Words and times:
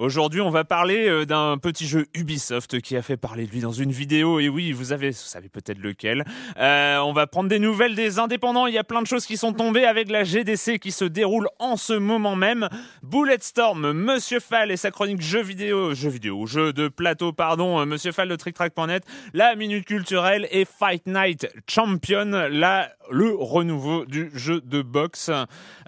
Aujourd'hui, 0.00 0.40
on 0.40 0.48
va 0.48 0.64
parler 0.64 1.10
euh, 1.10 1.26
d'un 1.26 1.58
petit 1.58 1.86
jeu 1.86 2.06
Ubisoft 2.14 2.80
qui 2.80 2.96
a 2.96 3.02
fait 3.02 3.18
parler 3.18 3.46
de 3.46 3.50
lui 3.50 3.60
dans 3.60 3.70
une 3.70 3.92
vidéo. 3.92 4.40
Et 4.40 4.48
oui, 4.48 4.72
vous 4.72 4.94
avez, 4.94 5.10
vous 5.10 5.16
savez 5.16 5.50
peut-être 5.50 5.78
lequel. 5.78 6.24
Euh, 6.56 6.96
on 7.00 7.12
va 7.12 7.26
prendre 7.26 7.50
des 7.50 7.58
nouvelles 7.58 7.94
des 7.94 8.18
indépendants. 8.18 8.66
Il 8.66 8.72
y 8.72 8.78
a 8.78 8.82
plein 8.82 9.02
de 9.02 9.06
choses 9.06 9.26
qui 9.26 9.36
sont 9.36 9.52
tombées 9.52 9.84
avec 9.84 10.10
la 10.10 10.24
GDC 10.24 10.78
qui 10.78 10.90
se 10.90 11.04
déroule 11.04 11.48
en 11.58 11.76
ce 11.76 11.92
moment 11.92 12.34
même. 12.34 12.70
Bulletstorm, 13.02 13.92
Monsieur 13.92 14.40
Fall 14.40 14.70
et 14.70 14.78
sa 14.78 14.90
chronique 14.90 15.20
jeux 15.20 15.42
vidéo, 15.42 15.92
jeux 15.92 16.08
vidéo, 16.08 16.46
jeux 16.46 16.72
de 16.72 16.88
plateau, 16.88 17.34
pardon, 17.34 17.78
euh, 17.78 17.84
Monsieur 17.84 18.12
Fall 18.12 18.30
de 18.30 18.36
TrickTrack.net, 18.36 19.04
la 19.34 19.54
minute 19.54 19.84
culturelle 19.84 20.48
et 20.50 20.64
Fight 20.64 21.06
Night 21.06 21.46
Champion, 21.68 22.48
la 22.50 22.90
le 23.10 23.34
renouveau 23.34 24.04
du 24.06 24.30
jeu 24.34 24.60
de 24.60 24.82
boxe. 24.82 25.30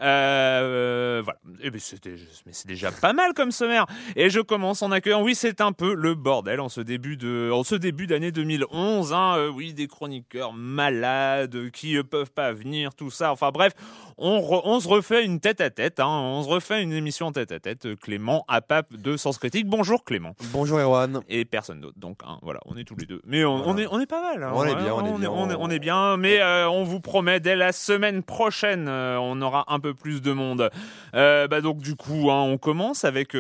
Euh, 0.01 1.23
voilà. 1.25 1.39
Et 1.63 1.71
ben 1.71 1.81
c'était, 1.81 2.15
mais 2.47 2.53
c'est 2.53 2.67
déjà 2.67 2.91
pas 2.91 3.13
mal 3.13 3.33
comme 3.35 3.53
sommaire. 3.53 3.87
Et 4.17 4.31
je 4.31 4.41
commence 4.41 4.83
en 4.83 4.91
accueillant. 4.91 5.23
Oui, 5.23 5.35
c'est 5.35 5.61
un 5.61 5.73
peu 5.73 5.95
le 5.95 6.15
bordel 6.15 6.61
en 6.61 6.69
ce 6.69 6.81
début 6.81 7.17
de, 7.17 7.51
en 7.53 7.65
ce 7.65 7.75
début 7.75 8.07
d'année 8.07 8.33
2011. 8.33 9.13
Hein, 9.13 9.35
euh, 9.37 9.49
oui, 9.51 9.73
des 9.73 9.87
chroniqueurs 9.87 10.53
malades 10.53 11.71
qui 11.71 11.95
ne 11.95 12.03
peuvent 12.03 12.33
pas 12.33 12.53
venir, 12.53 12.95
tout 12.95 13.11
ça. 13.11 13.33
Enfin 13.33 13.51
bref, 13.51 13.73
on, 14.19 14.39
re- 14.41 14.63
on 14.65 14.81
se 14.81 14.89
refait 14.89 15.25
une 15.25 15.41
tête 15.41 15.61
à 15.61 15.71
tête. 15.71 16.01
Hein, 16.01 16.07
on 16.09 16.43
se 16.43 16.49
refait 16.49 16.83
une 16.83 16.93
émission 16.93 17.33
tête 17.33 17.53
à 17.53 17.61
tête. 17.61 17.95
Clément 18.01 18.45
à 18.49 18.61
pape 18.61 18.95
de 18.95 19.17
Sens 19.17 19.39
Critique. 19.39 19.67
Bonjour 19.67 20.05
Clément. 20.05 20.35
Bonjour 20.53 20.79
Erwan. 20.79 21.21
Et 21.29 21.45
personne 21.45 21.81
d'autre. 21.81 21.99
Donc 21.99 22.21
hein, 22.27 22.39
voilà, 22.43 22.61
on 22.67 22.77
est 22.77 22.85
tous 22.85 22.97
les 22.97 23.07
deux. 23.07 23.21
Mais 23.27 23.45
on, 23.45 23.67
on 23.69 23.77
est, 23.77 23.87
on 23.91 24.01
est 24.01 24.07
pas 24.07 24.23
mal. 24.23 24.43
hein. 24.43 24.53
On 24.55 24.65
est 24.65 24.75
bien, 24.75 24.95
on 24.95 25.05
est 25.07 25.19
bien. 25.19 25.31
on 25.31 25.51
est, 25.51 25.57
on 25.59 25.71
est 25.71 25.79
bien. 25.79 26.17
Mais 26.17 26.41
euh, 26.41 26.69
on 26.69 26.85
vous 26.85 27.01
promet 27.01 27.41
dès 27.41 27.57
la 27.57 27.73
semaine 27.73 28.23
prochaine, 28.23 28.87
euh, 28.89 29.19
on 29.21 29.41
aura 29.43 29.65
un 29.69 29.81
peu 29.81 29.95
plus 29.95 30.23
de 30.23 30.33
monde. 30.33 30.71
Euh, 31.15 31.49
bah 31.49 31.61
donc 31.61 31.79
du 31.79 31.95
coup, 31.97 32.31
hein, 32.31 32.43
on 32.43 32.59
commence 32.59 33.05
avec. 33.05 33.35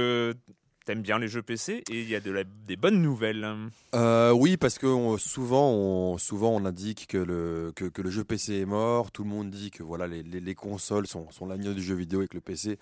T'aimes 0.85 1.03
bien 1.03 1.19
les 1.19 1.29
jeux 1.29 1.43
PC 1.43 1.85
et 1.91 2.01
il 2.01 2.09
y 2.09 2.17
a 2.17 2.21
de 2.21 2.31
la- 2.33 2.45
des 2.45 2.77
bonnes 2.77 3.01
nouvelles. 3.01 3.47
Euh, 3.95 4.33
oui, 4.33 4.57
parce 4.57 4.79
que 4.79 5.17
souvent, 5.19 5.71
on, 5.71 6.65
indique 6.65 7.07
que 7.09 7.19
le, 7.19 7.73
jeu 8.11 8.25
PC 8.25 8.61
est 8.61 8.65
mort. 8.67 9.13
Tout 9.13 9.23
le 9.23 9.31
monde 9.31 9.51
dit 9.51 9.71
que 9.71 9.83
voilà, 9.83 10.07
les, 10.09 10.23
les, 10.23 10.41
les 10.41 10.55
consoles 10.55 11.07
sont, 11.07 11.31
sont 11.31 11.47
l'agneau 11.47 11.73
du 11.73 11.83
jeu 11.83 11.95
vidéo 11.95 12.23
et 12.23 12.29
que 12.29 12.35
le 12.35 12.41
PC 12.41 12.79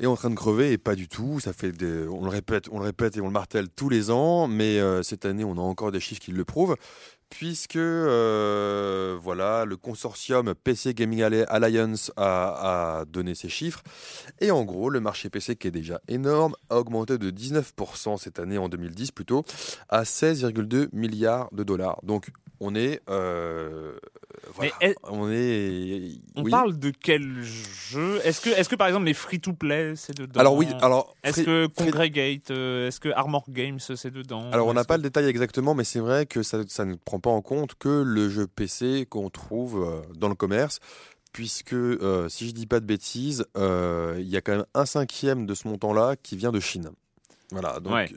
est 0.00 0.06
en 0.06 0.16
train 0.16 0.30
de 0.30 0.34
crever 0.34 0.72
et 0.72 0.78
pas 0.78 0.94
du 0.94 1.08
tout. 1.08 1.40
Ça 1.40 1.52
fait 1.52 1.72
on 1.82 2.22
le 2.24 2.30
répète, 2.30 2.68
on 2.70 2.78
le 2.78 2.84
répète 2.84 3.16
et 3.16 3.20
on 3.20 3.26
le 3.26 3.32
martèle 3.32 3.68
tous 3.68 3.88
les 3.88 4.10
ans, 4.10 4.46
mais 4.46 4.78
euh, 4.78 5.02
cette 5.02 5.24
année, 5.24 5.44
on 5.44 5.52
a 5.52 5.60
encore 5.60 5.92
des 5.92 6.00
chiffres 6.00 6.20
qui 6.20 6.32
le 6.32 6.44
prouvent. 6.44 6.76
Puisque 7.30 7.76
euh, 7.76 9.16
voilà, 9.20 9.64
le 9.64 9.76
consortium 9.76 10.54
PC 10.54 10.94
Gaming 10.94 11.22
Alli- 11.22 11.44
Alliance 11.48 12.10
a, 12.16 13.00
a 13.00 13.04
donné 13.04 13.34
ses 13.34 13.48
chiffres. 13.48 13.82
Et 14.40 14.50
en 14.50 14.64
gros, 14.64 14.88
le 14.90 15.00
marché 15.00 15.28
PC, 15.30 15.56
qui 15.56 15.68
est 15.68 15.72
déjà 15.72 16.00
énorme, 16.08 16.54
a 16.70 16.78
augmenté 16.78 17.18
de 17.18 17.30
19% 17.30 18.16
cette 18.18 18.38
année, 18.38 18.58
en 18.58 18.68
2010 18.68 19.10
plutôt, 19.12 19.44
à 19.88 20.02
16,2 20.04 20.88
milliards 20.92 21.48
de 21.52 21.64
dollars. 21.64 22.00
Donc, 22.02 22.28
on 22.60 22.74
est. 22.74 23.00
euh, 23.08 23.92
voilà, 24.54 24.72
est- 24.80 24.96
on 25.04 25.30
est. 25.30 26.10
On 26.34 26.42
oui. 26.42 26.50
parle 26.50 26.76
de 26.76 26.90
quel 26.90 27.40
jeu? 27.42 28.20
Est-ce 28.24 28.40
que, 28.40 28.50
est-ce 28.50 28.68
que 28.68 28.74
par 28.74 28.88
exemple 28.88 29.06
les 29.06 29.14
free-to-play 29.14 29.94
c'est 29.94 30.16
dedans? 30.16 30.40
Alors, 30.40 30.54
oui, 30.56 30.66
alors. 30.80 31.14
Est-ce 31.22 31.42
que 31.42 31.66
Congregate, 31.66 32.50
euh, 32.50 32.88
est-ce 32.88 32.98
que 32.98 33.10
Armor 33.10 33.44
Games 33.48 33.78
c'est 33.78 34.10
dedans? 34.10 34.50
Alors, 34.50 34.66
on 34.66 34.74
n'a 34.74 34.82
pas 34.84 34.94
que- 34.94 35.02
le 35.02 35.02
détail 35.04 35.26
exactement, 35.26 35.74
mais 35.74 35.84
c'est 35.84 36.00
vrai 36.00 36.26
que 36.26 36.42
ça, 36.42 36.58
ça 36.66 36.84
ne 36.84 36.96
prend 36.96 37.17
pas 37.18 37.30
en 37.30 37.42
compte 37.42 37.74
que 37.74 38.02
le 38.04 38.28
jeu 38.28 38.46
PC 38.46 39.06
qu'on 39.08 39.30
trouve 39.30 39.82
euh, 39.82 40.00
dans 40.16 40.28
le 40.28 40.34
commerce. 40.34 40.78
Puisque, 41.32 41.74
euh, 41.74 42.28
si 42.28 42.48
je 42.48 42.52
dis 42.54 42.66
pas 42.66 42.80
de 42.80 42.86
bêtises, 42.86 43.44
euh, 43.56 44.16
il 44.18 44.28
y 44.28 44.36
a 44.36 44.40
quand 44.40 44.52
même 44.52 44.64
un 44.74 44.86
cinquième 44.86 45.44
de 45.46 45.54
ce 45.54 45.68
montant-là 45.68 46.16
qui 46.16 46.36
vient 46.36 46.50
de 46.52 46.58
Chine. 46.60 46.90
Voilà, 47.52 47.80
donc 47.80 47.92
Ouais. 47.92 48.08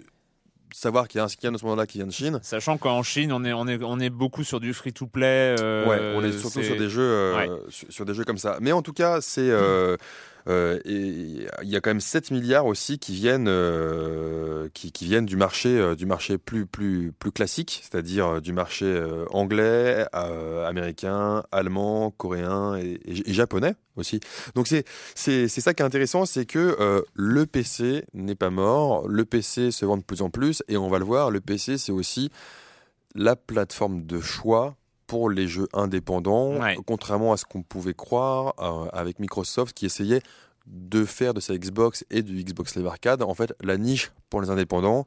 savoir 0.74 1.08
qu'il 1.10 1.18
y 1.20 1.22
a 1.22 1.26
un 1.26 1.28
cinquième 1.28 1.54
de 1.54 1.58
ce 1.60 1.66
montant-là 1.66 1.86
qui 1.86 1.98
vient 1.98 2.08
de 2.08 2.12
Chine, 2.14 2.40
Sachant 2.42 2.78
qu'en 2.78 3.04
Chine, 3.04 3.34
on 3.34 3.44
est, 3.44 3.52
on 3.52 3.68
est, 3.68 3.84
on 3.84 4.00
est 4.00 4.10
beaucoup 4.10 4.46
sur 4.46 4.62
du 4.62 4.74
free-to-play. 4.74 5.56
euh, 5.60 5.86
ouais, 5.88 6.16
on 6.18 6.24
est 6.24 6.32
surtout 6.38 6.64
sur 6.64 6.78
des 6.78 6.90
jeux, 6.90 7.36
ouais. 7.36 7.50
sur, 7.68 7.92
sur 7.92 8.06
des 8.06 8.14
jeux 8.14 8.24
comme 8.24 8.38
ça. 8.38 8.58
Mais 8.62 8.72
en 8.72 8.82
tout 8.82 8.94
cas, 8.94 9.20
c'est 9.20 9.50
euh, 10.48 10.80
et 10.86 11.48
il 11.64 11.70
y 11.70 11.76
a 11.76 11.82
quand 11.82 11.90
même 11.90 12.02
7 12.02 12.32
milliards 12.32 12.66
aussi 12.66 13.00
qui 13.00 13.14
viennent, 13.14 13.48
euh, 13.48 14.70
qui, 14.74 14.92
viennent 15.06 15.26
du 15.26 15.36
marché, 15.36 15.70
euh, 15.78 15.96
du 15.96 16.06
marché 16.06 16.38
plus 16.38 16.66
plus 16.66 17.12
plus 17.18 17.32
classique, 17.32 17.82
c'est-à-dire 17.84 18.42
du 18.42 18.54
marché 18.54 19.02
anglais, 19.32 20.06
américain, 20.14 21.44
allemand, 21.52 22.12
coréen 22.12 22.76
et, 22.78 23.00
et- 23.06 23.34
japonais 23.34 23.76
aussi. 23.96 24.20
Donc 24.56 24.68
c'est 24.68 24.86
c'est 25.16 25.48
c'est 25.48 25.62
ça 25.62 25.74
qui 25.74 25.84
est 25.84 25.86
intéressant, 25.86 26.26
c'est 26.26 26.46
que 26.46 27.04
le 27.14 27.46
PC 27.46 28.06
n'est 28.14 28.36
pas 28.36 28.50
mort, 28.50 29.08
le 29.08 29.26
PC 29.26 29.72
se 29.72 29.86
vend 29.86 29.98
de 29.98 30.04
plus 30.04 30.22
en 30.22 30.30
plus 30.30 30.64
et 30.68 30.78
on 30.78 30.90
va 30.90 31.00
le 31.00 31.06
voir, 31.06 31.32
le 31.32 31.42
PC 31.42 31.78
c'est 31.78 31.92
aussi 31.92 32.30
la 33.16 33.36
plateforme 33.36 34.06
de 34.06 34.22
choix 34.22 34.78
pour 35.12 35.30
les 35.30 35.46
jeux 35.50 35.68
indépendants, 35.74 36.52
Ouais. 36.62 36.78
contrairement 36.88 37.34
à 37.34 37.38
ce 37.38 37.44
qu'on 37.44 37.64
pouvait 37.64 37.94
croire 37.94 38.54
euh, 38.60 38.88
avec 38.94 39.20
Microsoft 39.20 39.76
qui 39.76 39.86
essayait 39.86 40.22
de 40.68 41.04
faire 41.04 41.34
de 41.34 41.42
sa 41.42 41.54
Xbox 41.58 42.06
et 42.10 42.22
du 42.22 42.42
Xbox 42.42 42.78
Live 42.78 42.88
Arcade, 42.88 43.22
en 43.22 43.34
fait, 43.34 43.54
la 43.62 43.76
niche 43.76 44.14
pour 44.30 44.40
les 44.42 44.50
indépendants. 44.50 45.06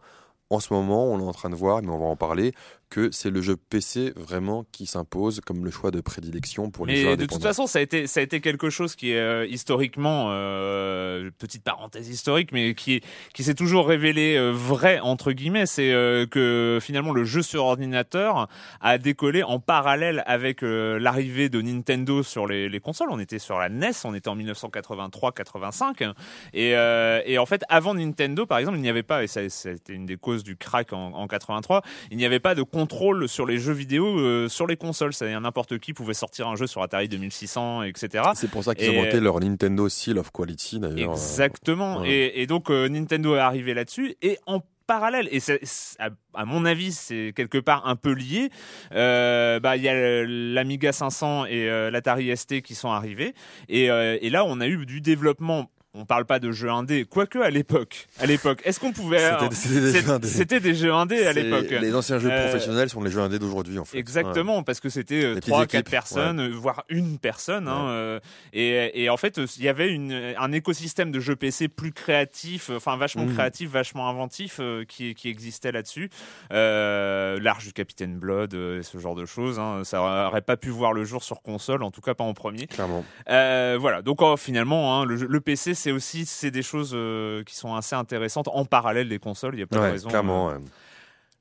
En 0.51 0.61
ce 0.61 0.75
moment, 0.75 1.06
on 1.06 1.19
est 1.21 1.23
en 1.27 1.33
train 1.33 1.49
de 1.49 1.55
voir, 1.55 1.81
mais 1.81 1.89
on 1.89 1.99
va 1.99 2.05
en 2.05 2.17
parler, 2.17 2.53
que 2.94 3.11
c'est 3.11 3.31
le 3.31 3.43
jeu 3.43 3.56
PC 3.56 4.12
vraiment 4.14 4.64
qui 4.70 4.87
s'impose 4.87 5.41
comme 5.41 5.64
le 5.64 5.73
choix 5.73 5.91
de 5.91 6.00
prédilection 6.00 6.70
pour 6.70 6.87
les 6.87 6.93
Mais 6.93 7.02
jeux 7.02 7.17
de 7.17 7.26
toute 7.26 7.43
façon, 7.43 7.67
ça 7.67 7.81
a 7.81 7.82
été, 7.82 8.06
ça 8.06 8.20
a 8.20 8.23
été 8.23 8.41
quelque 8.41 8.70
chose 8.70 8.94
qui 8.94 9.11
est 9.11 9.19
euh, 9.19 9.44
historiquement, 9.46 10.29
euh, 10.29 11.29
petite 11.38 11.64
parenthèse 11.64 12.08
historique, 12.08 12.52
mais 12.52 12.75
qui, 12.75 13.00
qui 13.32 13.43
s'est 13.43 13.56
toujours 13.56 13.88
révélé 13.88 14.37
euh, 14.37 14.52
vrai 14.52 15.00
entre 15.00 15.32
guillemets. 15.32 15.67
C'est 15.67 15.93
euh, 15.93 16.26
que 16.26 16.79
finalement 16.81 17.12
le 17.12 17.25
jeu 17.25 17.43
sur 17.43 17.64
ordinateur 17.64 18.46
a 18.81 18.99
décollé 18.99 19.43
en 19.43 19.58
parallèle 19.58 20.23
avec 20.26 20.62
euh, 20.62 21.00
l'arrivée 21.00 21.49
de 21.49 21.61
Nintendo 21.61 22.23
sur 22.23 22.46
les, 22.46 22.69
les 22.69 22.79
consoles. 22.79 23.08
On 23.11 23.19
était 23.19 23.41
sur 23.41 23.58
la 23.58 23.70
NES, 23.70 23.91
on 24.05 24.14
était 24.14 24.29
en 24.29 24.37
1983-85, 24.37 26.12
et, 26.52 26.76
euh, 26.76 27.20
et 27.26 27.38
en 27.38 27.46
fait 27.46 27.64
avant 27.69 27.94
Nintendo, 27.94 28.46
par 28.46 28.58
exemple, 28.58 28.79
il 28.79 28.82
n'y 28.82 28.88
avait 28.88 29.02
pas, 29.02 29.25
et 29.25 29.26
ça, 29.26 29.41
c'était 29.49 29.94
une 29.94 30.06
des 30.06 30.17
causes 30.17 30.44
du 30.44 30.56
crack 30.56 30.93
en, 30.93 31.12
en 31.12 31.26
83, 31.26 31.82
il 32.12 32.19
n'y 32.19 32.25
avait 32.25 32.38
pas 32.38 32.55
de 32.55 32.62
contrôle 32.85 33.29
sur 33.29 33.47
les 33.47 33.59
jeux 33.59 33.73
vidéo 33.73 34.19
euh, 34.19 34.49
sur 34.49 34.67
les 34.67 34.77
consoles. 34.77 35.13
C'est-à-dire 35.13 35.41
n'importe 35.41 35.79
qui 35.79 35.93
pouvait 35.95 36.15
sortir 36.15 36.49
un 36.49 36.57
jeu 36.57 36.67
sur 36.67 36.83
Atari 36.83 37.09
2600, 37.09 37.83
etc. 37.85 38.25
C'est 38.35 38.51
pour 38.51 38.63
ça 38.65 38.75
qu'ils 38.75 38.87
Et- 38.93 38.99
ont 38.99 39.03
monté 39.05 39.21
leur 39.21 39.41
Nintendo 39.41 39.89
Seal 39.89 40.19
of 40.19 40.31
Quality 40.33 40.81
d'ailleurs. 40.81 41.13
Exactement. 41.13 42.05
Et, 42.05 42.33
et 42.43 42.47
donc 42.47 42.71
euh, 42.71 42.89
Nintendo 42.89 43.35
est 43.37 43.39
arrivé 43.41 43.75
là-dessus 43.75 44.17
et 44.23 44.39
en 44.47 44.61
parallèle 44.87 45.29
et 45.31 45.41
c'est- 45.41 45.61
à, 45.99 46.45
mon 46.45 46.67
avis 46.67 46.93
c'est 46.93 47.33
quelque 47.35 47.57
part 47.57 47.87
un 47.87 47.97
peu 47.97 48.13
lié 48.13 48.51
euh, 48.93 49.59
bah 49.59 49.79
il 49.79 49.83
y 49.83 49.89
a 49.89 50.25
l'Amiga 50.27 50.93
500 50.93 51.47
et 51.47 51.71
euh, 51.71 51.91
l'Atari 51.91 52.37
ST 52.37 52.61
qui 52.61 52.75
sont 52.75 52.91
arrivés 52.91 53.33
et, 53.71 53.91
euh, 53.91 54.19
et 54.21 54.29
là 54.29 54.45
on 54.47 54.61
a 54.61 54.67
eu 54.67 54.85
du 54.85 55.01
développement 55.01 55.71
on 55.94 56.05
parle 56.05 56.25
pas 56.25 56.38
de 56.41 56.50
jeux 56.52 56.70
indés 56.70 57.05
quoique 57.05 57.38
à 57.38 57.50
l'époque 57.50 58.06
à 58.20 58.26
l'époque 58.26 58.61
est-ce 58.64 58.81
qu'on 58.81 58.93
pouvait 58.93 59.31
C'était- 59.52 59.81
des 59.81 60.00
jeux 60.00 60.11
indés. 60.11 60.29
c'était 60.29 60.61
des 60.61 60.75
jeux 60.75 60.93
indés 60.93 61.26
à 61.26 61.32
l'époque 61.32 61.70
Les 61.70 61.94
anciens 61.94 62.19
jeux 62.19 62.31
Euh, 62.31 62.43
professionnels 62.49 62.88
sont 62.91 63.02
les 63.02 63.11
jeux 63.11 63.20
indés 63.20 63.38
d'aujourd'hui 63.38 63.79
en 63.79 63.85
fait. 63.85 63.99
Exactement, 63.99 64.62
parce 64.62 64.81
que 64.81 64.88
c'était 64.88 65.35
petites 65.35 65.44
3 65.52 65.67
quatre 65.67 65.91
personnes, 65.91 66.41
euh, 66.41 66.49
voire 66.52 66.85
une 66.88 67.19
personne. 67.19 67.69
hein, 67.69 67.85
Ouais. 67.85 67.91
euh, 67.91 68.20
et, 68.52 69.05
et 69.05 69.11
en 69.11 69.17
fait, 69.17 69.38
euh, 69.38 69.46
il 69.56 69.62
y 69.64 69.69
avait 69.69 69.88
une, 69.91 70.35
un 70.38 70.52
écosystème 70.52 71.11
de 71.12 71.20
jeux 71.20 71.37
PC 71.37 71.69
plus 71.69 71.93
créatif, 71.93 72.70
euh, 72.70 72.76
enfin 72.76 72.96
vachement 72.96 73.25
Mhm. 73.25 73.35
créatif, 73.35 73.70
vachement 73.70 74.08
inventif 74.08 74.56
euh, 74.61 74.85
qui, 74.85 75.14
qui 75.14 75.29
existait 75.29 75.73
là-dessus. 75.73 76.11
Euh, 76.52 77.38
L'arche 77.41 77.64
du 77.67 77.73
Capitaine 77.73 78.17
Blood, 78.19 78.55
euh, 78.55 78.82
ce 78.82 78.99
genre 78.99 79.14
de 79.14 79.26
choses. 79.26 79.58
hein, 79.58 79.82
ça 79.85 80.00
aurait 80.29 80.41
pas 80.43 80.56
pu 80.56 80.70
voir 80.70 80.93
le 80.93 81.05
jour 81.05 81.23
sur 81.23 81.43
console, 81.43 81.82
en 81.82 81.91
tout 81.91 82.00
cas 82.00 82.14
pas 82.14 82.25
en 82.25 82.35
premier. 82.35 82.67
Clairement. 82.67 83.05
Euh, 83.29 83.76
voilà, 83.79 84.02
donc 84.02 84.23
oh, 84.23 84.37
finalement, 84.37 85.00
hein, 85.00 85.05
le, 85.05 85.17
le 85.17 85.41
PC, 85.41 85.75
c'est 85.85 85.93
aussi 85.93 86.25
c'est 86.25 86.51
des 86.51 86.63
choses 86.63 86.93
euh, 86.95 87.43
qui 87.45 87.55
sont 87.55 87.75
assez 87.75 87.95
intéressantes 87.95 88.49
en 88.49 88.65
parallèle 88.65 89.09
des 89.09 89.19
consoles. 89.19 89.55
Il 89.55 89.61
y 89.61 89.63
a 89.63 89.67
pas 89.67 89.77
de 89.77 89.93
raison. 89.93 90.09
clairement. 90.09 90.53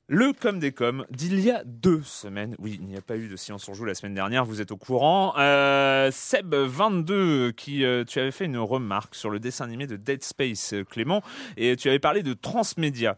Le 0.08 0.32
com 0.32 0.58
des 0.58 0.72
coms 0.72 1.04
d'il 1.10 1.40
y 1.40 1.50
a 1.50 1.62
deux 1.64 2.02
semaines. 2.04 2.54
Oui, 2.58 2.78
il 2.80 2.86
n'y 2.86 2.96
a 2.96 3.00
pas 3.00 3.16
eu 3.16 3.28
de 3.28 3.36
Silence 3.36 3.68
on 3.68 3.74
joue 3.74 3.84
la 3.86 3.94
semaine 3.94 4.14
dernière, 4.14 4.44
vous 4.44 4.60
êtes 4.60 4.70
au 4.70 4.76
courant. 4.76 5.34
Euh, 5.38 6.10
Seb22, 6.10 7.52
qui 7.52 7.84
euh, 7.84 8.04
tu 8.04 8.18
avais 8.20 8.30
fait 8.30 8.44
une 8.44 8.58
remarque 8.58 9.14
sur 9.14 9.30
le 9.30 9.38
dessin 9.40 9.64
animé 9.64 9.86
de 9.86 9.96
Dead 9.96 10.22
Space, 10.22 10.74
euh, 10.74 10.84
Clément, 10.84 11.22
et 11.56 11.76
tu 11.76 11.88
avais 11.88 11.98
parlé 11.98 12.22
de 12.22 12.34
transmédia. 12.34 13.16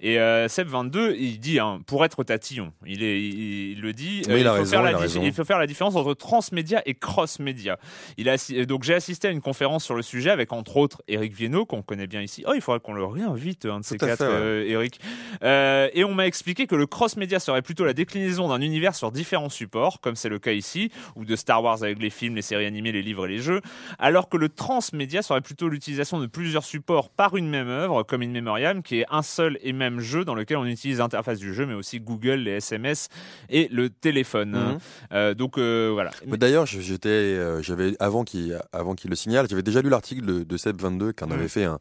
Et 0.00 0.20
euh, 0.20 0.46
Seb22, 0.46 1.16
il 1.18 1.40
dit, 1.40 1.58
hein, 1.58 1.80
pour 1.86 2.04
être 2.04 2.22
tatillon, 2.22 2.72
il, 2.86 3.02
est, 3.02 3.20
il, 3.20 3.72
il 3.72 3.80
le 3.80 3.92
dit, 3.92 4.22
Oui, 4.28 4.40
il 4.40 4.44
faut 4.44 4.52
raison, 4.52 4.70
faire 4.70 4.82
la 4.84 4.90
il 4.90 4.94
a 4.94 4.98
dif- 4.98 5.00
raison. 5.00 5.22
il 5.24 5.32
faut 5.32 5.44
faire 5.44 5.58
la 5.58 5.66
différence 5.66 5.96
entre 5.96 6.14
transmédia 6.14 6.82
et 6.86 6.94
cross-média. 6.94 7.78
Il 8.16 8.28
a 8.28 8.36
donc 8.66 8.84
j'ai 8.84 8.94
assisté 8.94 9.26
à 9.26 9.32
une 9.32 9.40
conférence 9.40 9.84
sur 9.84 9.96
le 9.96 10.02
sujet 10.02 10.30
avec 10.30 10.52
entre 10.52 10.76
autres 10.76 11.02
Eric 11.08 11.32
Viennot, 11.34 11.66
qu'on 11.66 11.82
connaît 11.82 12.06
bien 12.06 12.22
ici. 12.22 12.44
Oh, 12.46 12.52
il 12.54 12.60
faudrait 12.60 12.78
qu'on 12.78 12.92
le 12.94 13.04
réinvite, 13.04 13.66
un 13.66 13.80
de 13.80 13.84
ces 13.84 13.96
Tout 13.96 14.06
quatre, 14.06 14.18
fait, 14.18 14.28
ouais. 14.28 14.68
Eric. 14.68 15.00
Euh, 15.42 15.88
et 15.94 16.04
on 16.04 16.14
m'a 16.14 16.27
expliqué 16.28 16.66
que 16.68 16.76
le 16.76 16.86
cross-média 16.86 17.40
serait 17.40 17.62
plutôt 17.62 17.84
la 17.84 17.92
déclinaison 17.92 18.48
d'un 18.48 18.60
univers 18.60 18.94
sur 18.94 19.10
différents 19.10 19.48
supports, 19.48 20.00
comme 20.00 20.14
c'est 20.14 20.28
le 20.28 20.38
cas 20.38 20.52
ici, 20.52 20.90
ou 21.16 21.24
de 21.24 21.34
Star 21.36 21.62
Wars 21.62 21.82
avec 21.82 21.98
les 22.00 22.10
films, 22.10 22.36
les 22.36 22.42
séries 22.42 22.66
animées, 22.66 22.92
les 22.92 23.02
livres 23.02 23.26
et 23.26 23.30
les 23.30 23.38
jeux, 23.38 23.60
alors 23.98 24.28
que 24.28 24.36
le 24.36 24.48
transmédia 24.48 25.22
serait 25.22 25.40
plutôt 25.40 25.68
l'utilisation 25.68 26.20
de 26.20 26.26
plusieurs 26.26 26.64
supports 26.64 27.10
par 27.10 27.36
une 27.36 27.48
même 27.48 27.68
œuvre, 27.68 28.02
comme 28.04 28.22
In 28.22 28.28
Memoriam, 28.28 28.82
qui 28.82 29.00
est 29.00 29.06
un 29.10 29.22
seul 29.22 29.58
et 29.62 29.72
même 29.72 29.98
jeu 30.00 30.24
dans 30.24 30.34
lequel 30.34 30.56
on 30.58 30.64
utilise 30.66 30.98
l'interface 30.98 31.38
du 31.38 31.52
jeu, 31.52 31.66
mais 31.66 31.74
aussi 31.74 31.98
Google, 32.00 32.36
les 32.40 32.52
SMS 32.52 33.08
et 33.48 33.68
le 33.72 33.90
téléphone. 33.90 34.50
Mhm. 34.52 34.78
Euh, 35.12 35.34
donc 35.34 35.58
euh, 35.58 35.90
voilà. 35.92 36.10
Mais 36.26 36.36
D'ailleurs, 36.36 36.66
j'étais, 36.66 37.08
euh, 37.08 37.62
j'avais 37.62 37.96
avant 37.98 38.22
qu'il, 38.24 38.58
avant 38.72 38.94
qu'il 38.94 39.10
le 39.10 39.16
signale, 39.16 39.46
j'avais 39.48 39.62
déjà 39.62 39.82
lu 39.82 39.88
l'article 39.88 40.24
de, 40.24 40.44
de 40.44 40.56
Seb 40.56 40.80
22 40.80 41.12
qui 41.12 41.24
en 41.24 41.28
Mhm. 41.28 41.32
avait 41.32 41.48
fait 41.48 41.64
un, 41.64 41.78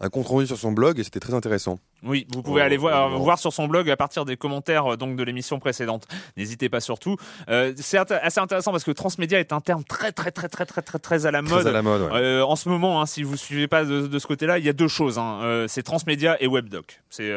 un 0.00 0.08
compte 0.10 0.26
rendu 0.26 0.46
sur 0.46 0.58
son 0.58 0.72
blog 0.72 0.98
et 0.98 1.04
c'était 1.04 1.20
très 1.20 1.34
intéressant. 1.34 1.78
Oui, 2.06 2.26
vous 2.32 2.42
pouvez 2.42 2.62
Oh, 2.62 2.64
aller 2.64 2.76
voir, 2.76 3.10
oh. 3.12 3.18
voir 3.18 3.38
sur 3.38 3.52
son 3.52 3.66
blog 3.68 3.90
à 3.90 3.96
partir 3.96 4.24
des 4.24 4.36
commentaires 4.36 4.92
euh, 4.92 4.96
donc 4.96 5.16
de 5.16 5.22
l'émission 5.22 5.58
précédente. 5.58 6.06
N'hésitez 6.36 6.68
pas 6.68 6.80
surtout. 6.80 7.16
Euh, 7.48 7.72
c'est 7.76 7.98
assez 7.98 8.40
intéressant 8.40 8.70
parce 8.72 8.84
que 8.84 8.90
transmédia 8.92 9.40
est 9.40 9.52
un 9.52 9.60
terme 9.60 9.84
très 9.84 10.12
très 10.12 10.30
très 10.30 10.48
très 10.48 10.64
très 10.66 10.82
très 10.82 10.98
très 10.98 11.26
à 11.26 11.30
la 11.30 11.42
mode. 11.42 11.60
Très 11.60 11.68
à 11.68 11.72
la 11.72 11.82
mode. 11.82 12.02
ouais. 12.02 12.08
Euh, 12.14 12.44
en 12.44 12.56
ce 12.56 12.68
moment, 12.68 13.00
hein, 13.00 13.06
si 13.06 13.22
vous 13.22 13.36
suivez 13.36 13.66
pas 13.68 13.84
de, 13.84 14.06
de 14.06 14.18
ce 14.18 14.26
côté-là, 14.26 14.58
il 14.58 14.64
y 14.64 14.68
a 14.68 14.72
deux 14.72 14.88
choses. 14.88 15.18
Hein. 15.18 15.40
Euh, 15.42 15.66
c'est 15.68 15.82
transmédia 15.82 16.36
et 16.42 16.46
webdoc. 16.46 17.00
C'est 17.10 17.30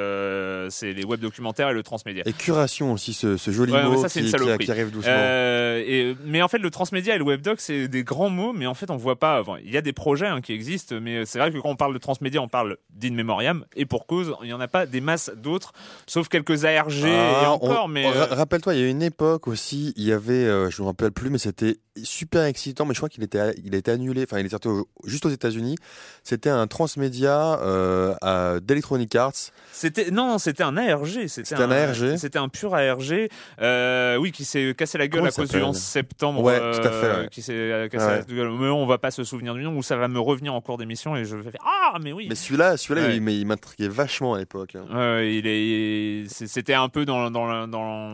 c'est 0.70 0.94
les 0.94 1.04
web 1.04 1.20
documentaires 1.20 1.70
et 1.70 1.74
le 1.74 1.84
transmédia. 1.84 2.24
Et 2.26 2.34
curation 2.34 2.94
aussi, 2.94 3.14
ce, 3.14 3.38
ce 3.38 3.52
joli 3.52 3.72
Ouais, 3.74 3.84
mot 3.84 4.02
ça, 4.02 4.10
qui, 4.10 4.20
une 4.20 4.26
qui- 4.26 4.32
saloperie. 4.32 4.66
qui 4.66 4.72
arrive 4.72 4.92
doucement. 4.92 5.12
Et, 5.14 6.16
mais 6.26 6.42
en 6.42 6.48
fait, 6.48 6.58
le 6.60 6.70
transmédia 6.70 7.16
et 7.16 7.18
le 7.18 7.24
webdoc, 7.24 7.60
c'est 7.60 7.88
des 7.88 8.04
grands 8.04 8.30
mots, 8.30 8.54
mais 8.54 8.66
en 8.68 8.74
fait, 8.74 8.90
on 8.92 8.98
voit 8.98 9.18
pas. 9.20 9.44
il 9.64 9.72
y 9.72 9.78
a 9.78 9.82
des 9.82 9.94
projets 9.94 10.28
hein, 10.28 10.42
qui 10.42 10.54
existent, 10.54 10.96
mais 11.02 11.26
c'est 11.26 11.40
vrai 11.40 11.52
que 11.52 11.58
quand 11.58 11.70
on 11.70 11.76
parle 11.76 11.94
de 11.94 12.00
transmédia, 12.00 12.42
on 12.42 12.48
parle 12.48 12.78
d'in 12.90 13.12
memoriam, 13.14 13.66
et 13.76 13.86
pour 13.86 14.06
cause, 14.06 14.34
il 14.44 14.50
y 14.50 14.54
en 14.54 14.59
a 14.60 14.68
pas 14.68 14.86
des 14.86 15.02
masses 15.02 15.32
d'autres, 15.36 15.72
sauf 16.08 16.28
quelques 16.28 16.66
ARG 16.66 17.06
et 17.06 17.16
Ah, 17.46 17.52
encore. 17.52 17.86
on- 17.86 17.88
mais 17.88 18.06
euh, 18.06 18.12
ra- 18.26 18.36
rappelle-toi, 18.36 18.76
il 18.76 18.82
y 18.82 18.84
a 18.84 18.88
une 18.88 19.02
époque 19.02 19.48
aussi, 19.48 19.94
il 19.98 20.04
y 20.04 20.12
avait, 20.14 20.34
euh, 20.34 20.70
je 20.70 20.82
me 20.82 20.88
rappelle 20.88 21.12
plus, 21.12 21.30
mais 21.30 21.38
c'était 21.38 21.78
super 22.04 22.44
excitant. 22.46 22.86
Mais 22.86 22.94
je 22.94 23.00
crois 23.00 23.10
qu'il 23.10 23.24
était, 23.24 23.54
il 23.64 23.76
été 23.76 23.92
annulé. 23.92 24.24
Enfin, 24.24 24.40
il 24.40 24.46
est 24.46 24.50
sorti 24.50 24.68
au- 24.70 24.88
juste 25.06 25.26
aux 25.26 25.30
États-Unis. 25.30 25.76
C'était 26.24 26.50
un 26.50 26.66
transmédia 26.68 27.60
euh, 27.62 28.60
d'Electronic 28.62 29.14
Arts. 29.16 29.34
c'était 29.72 30.12
non, 30.12 30.38
c'était 30.38 30.64
un 30.64 30.78
ARG. 30.78 31.28
C'était 31.28 31.56
un 31.56 31.72
ARG 31.72 32.18
C'était 32.18 32.40
un 32.40 32.50
pur 32.50 32.74
ARG. 32.74 33.30
Euh, 33.62 34.16
oui, 34.18 34.32
qui 34.32 34.46
s'est 34.46 34.74
cassé 34.78 34.98
la 34.98 35.08
gueule 35.08 35.20
Comment 35.22 35.30
à 35.30 35.32
cause 35.32 35.48
du 35.50 35.54
s'appelle 35.54 35.64
11 35.66 35.78
septembre. 35.78 36.42
Ouais, 36.44 36.58
euh, 36.62 36.74
tout 36.74 36.88
à 36.88 36.92
fait, 36.92 37.22
ouais. 37.22 37.28
Qui 37.30 37.42
s'est 37.42 37.88
cassé 37.92 38.06
Ouais. 38.06 38.24
la 38.28 38.36
gueule. 38.36 38.52
Mais 38.52 38.70
on 38.70 38.86
va 38.86 38.98
pas 38.98 39.12
se 39.12 39.24
souvenir 39.24 39.54
du 39.54 39.64
nom, 39.64 39.76
ou 39.78 39.84
ça 39.84 39.96
va 39.98 40.08
me 40.08 40.20
revenir 40.20 40.54
en 40.54 40.62
cours 40.62 40.78
d'émission 40.78 41.16
et 41.16 41.26
je 41.26 41.36
vais 41.36 41.44
faire 41.52 41.62
ah 41.66 41.98
mais 42.02 42.14
oui. 42.14 42.28
Mais 42.30 42.36
celui-là, 42.36 42.78
celui-là, 42.78 43.08
Ouais. 43.08 43.18
il, 43.18 43.30
il 43.30 43.46
m'intriguait 43.46 43.88
vachement 43.90 44.38
à 44.40 44.42
l'époque. 44.42 44.76
hein. 44.76 44.86
Ouais, 44.92 45.36
il 45.36 45.46
est, 45.48 46.26
c'était 46.28 46.74
un 46.74 46.90
peu 46.90 47.06
dans, 47.06 47.30
dans, 47.30 47.46
la- 47.46 47.68
dans, 47.68 48.10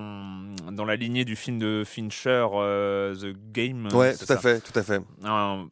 dans 0.71 0.85
la 0.85 0.95
lignée 0.95 1.23
du 1.25 1.35
film 1.35 1.59
de 1.59 1.83
Fincher, 1.85 2.45
euh, 2.55 3.15
The 3.15 3.35
Game. 3.53 3.87
Ouais, 3.93 4.13
c'est 4.13 4.25
tout 4.25 4.33
à 4.33 4.37
fait, 4.37 4.59
tout 4.59 4.77
à 4.77 4.83
fait. 4.83 4.99
Euh, 5.23 5.63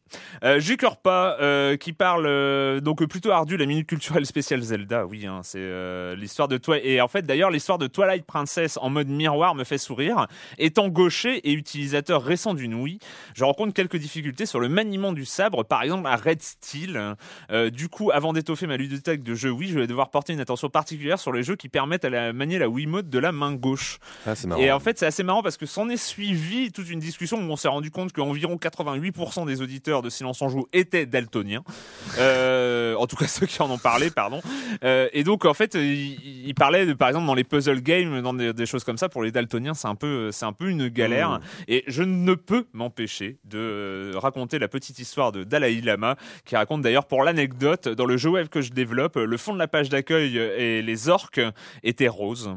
euh, 0.44 0.60
pas, 1.04 1.38
euh, 1.42 1.76
qui 1.76 1.92
parle 1.94 2.26
euh, 2.28 2.80
donc 2.80 3.04
plutôt 3.08 3.32
ardu 3.32 3.58
la 3.58 3.66
minute 3.66 3.88
culturelle 3.88 4.26
spéciale 4.26 4.62
Zelda. 4.62 5.06
Oui, 5.06 5.26
hein, 5.26 5.42
c'est 5.44 5.60
euh, 5.60 6.16
l'histoire 6.16 6.48
de 6.48 6.58
toi. 6.58 6.78
Et 6.84 7.02
en 7.02 7.08
fait, 7.08 7.24
d'ailleurs, 7.24 7.50
l'histoire 7.50 7.78
de 7.78 7.88
Twilight 7.88 8.26
Princess 8.26 8.78
en 8.82 8.90
mode 8.90 9.08
miroir 9.08 9.56
me 9.56 9.64
fait 9.64 9.78
sourire. 9.78 10.28
Étant 10.58 10.88
gaucher 10.90 11.38
et 11.50 11.54
utilisateur 11.54 12.24
récent 12.24 12.54
d'une 12.54 12.76
Wii, 12.76 13.00
je 13.34 13.44
rencontre 13.44 13.74
quelques 13.74 13.98
difficultés 13.98 14.46
sur 14.46 14.60
le 14.60 14.70
maniement 14.70 15.14
du 15.14 15.26
sabre, 15.26 15.64
par 15.64 15.82
exemple 15.84 16.08
à 16.08 16.16
Red 16.16 16.42
Steel. 16.42 17.16
Euh, 17.52 17.70
du 17.70 17.90
coup, 17.90 18.12
avant 18.12 18.34
d'étoffer 18.34 18.68
ma 18.68 18.78
ludothèque 18.78 19.24
de 19.24 19.34
jeux 19.34 19.52
Wii, 19.52 19.70
je 19.72 19.80
vais 19.80 19.88
devoir 19.88 20.10
porter 20.12 20.34
une 20.34 20.40
attention 20.44 20.70
particulière 20.70 21.20
sur 21.20 21.32
les 21.32 21.44
jeux 21.44 21.56
qui 21.56 21.70
permettent 21.70 22.06
à 22.06 22.10
la, 22.10 22.34
manier 22.34 22.60
la 22.60 22.70
Wiimote 22.70 23.10
de 23.10 23.20
la 23.20 23.32
main 23.32 23.54
gauche. 23.54 23.98
Ah, 24.26 24.34
marrant. 24.48 24.62
Et 24.62 24.72
en 24.72 24.80
fait, 24.80 25.00
c'est 25.00 25.06
assez 25.06 25.24
marrant 25.24 25.42
parce 25.42 25.58
que 25.58 25.66
s'en 25.66 25.90
est 25.90 25.98
suivi 25.98 26.72
toute 26.72 26.90
une 26.90 27.00
discussion 27.00 27.38
où 27.38 27.52
on 27.52 27.56
s'est 27.56 27.68
rendu 27.68 27.92
compte 27.92 28.14
qu'environ 28.14 28.56
88% 28.56 29.46
des 29.46 29.62
auditeurs 29.62 30.02
de 30.02 30.10
Silence 30.10 30.42
en 30.42 30.50
Joue 30.50 30.68
étaient 30.74 31.06
daltoniens. 31.06 31.64
Euh, 32.20 32.96
en 32.96 33.08
tout 33.08 33.16
cas, 33.16 33.28
ceux 33.28 33.48
qui 33.48 33.62
en 33.62 33.70
ont 33.72 33.80
parlé, 33.80 34.12
pardon. 34.12 34.40
Euh, 34.84 35.10
et 35.14 35.24
donc, 35.24 35.46
en 35.46 35.54
fait, 35.54 35.74
il, 35.74 36.48
il 36.48 36.54
parlait, 36.54 36.86
de, 36.86 36.94
par 36.94 37.08
exemple, 37.08 37.26
dans 37.26 37.34
les 37.34 37.44
puzzle 37.44 37.82
games, 37.82 38.22
dans 38.22 38.34
des, 38.34 38.54
des 38.54 38.66
choses 38.66 38.84
comme 38.84 38.98
ça, 38.98 39.10
pour 39.10 39.24
les 39.24 39.32
daltoniens, 39.32 39.74
c'est 39.74 39.88
un 39.88 39.96
peu, 39.96 40.32
c'est 40.32 40.46
un 40.46 40.54
peu 40.54 40.70
une 40.70 40.90
galère. 40.90 41.32
Mmh. 41.32 41.42
Et 41.70 41.84
je 41.88 42.04
ne 42.04 42.36
peux 42.36 42.66
m'empêcher 42.74 43.40
de 43.46 43.58
euh, 43.58 44.12
raconter 44.16 44.60
la 44.60 44.68
petite 44.68 45.00
histoire 45.00 45.32
de 45.32 45.44
Dalai 45.44 45.82
Lama, 45.82 46.18
qui 46.46 46.56
raconte 46.56 46.82
d'ailleurs, 46.82 47.06
pour 47.06 47.24
l'anecdote, 47.24 47.88
dans 47.88 48.06
le 48.06 48.18
jeu 48.18 48.30
web 48.30 48.48
que 48.48 48.62
je 48.62 48.72
développe, 48.72 49.16
le 49.16 49.38
fond 49.38 49.54
de 49.54 49.60
la 49.60 49.68
page 49.68 49.90
d'accueil 49.90 50.33
et 50.38 50.82
les 50.82 51.10
orques 51.10 51.42
étaient 51.84 52.08
roses 52.08 52.52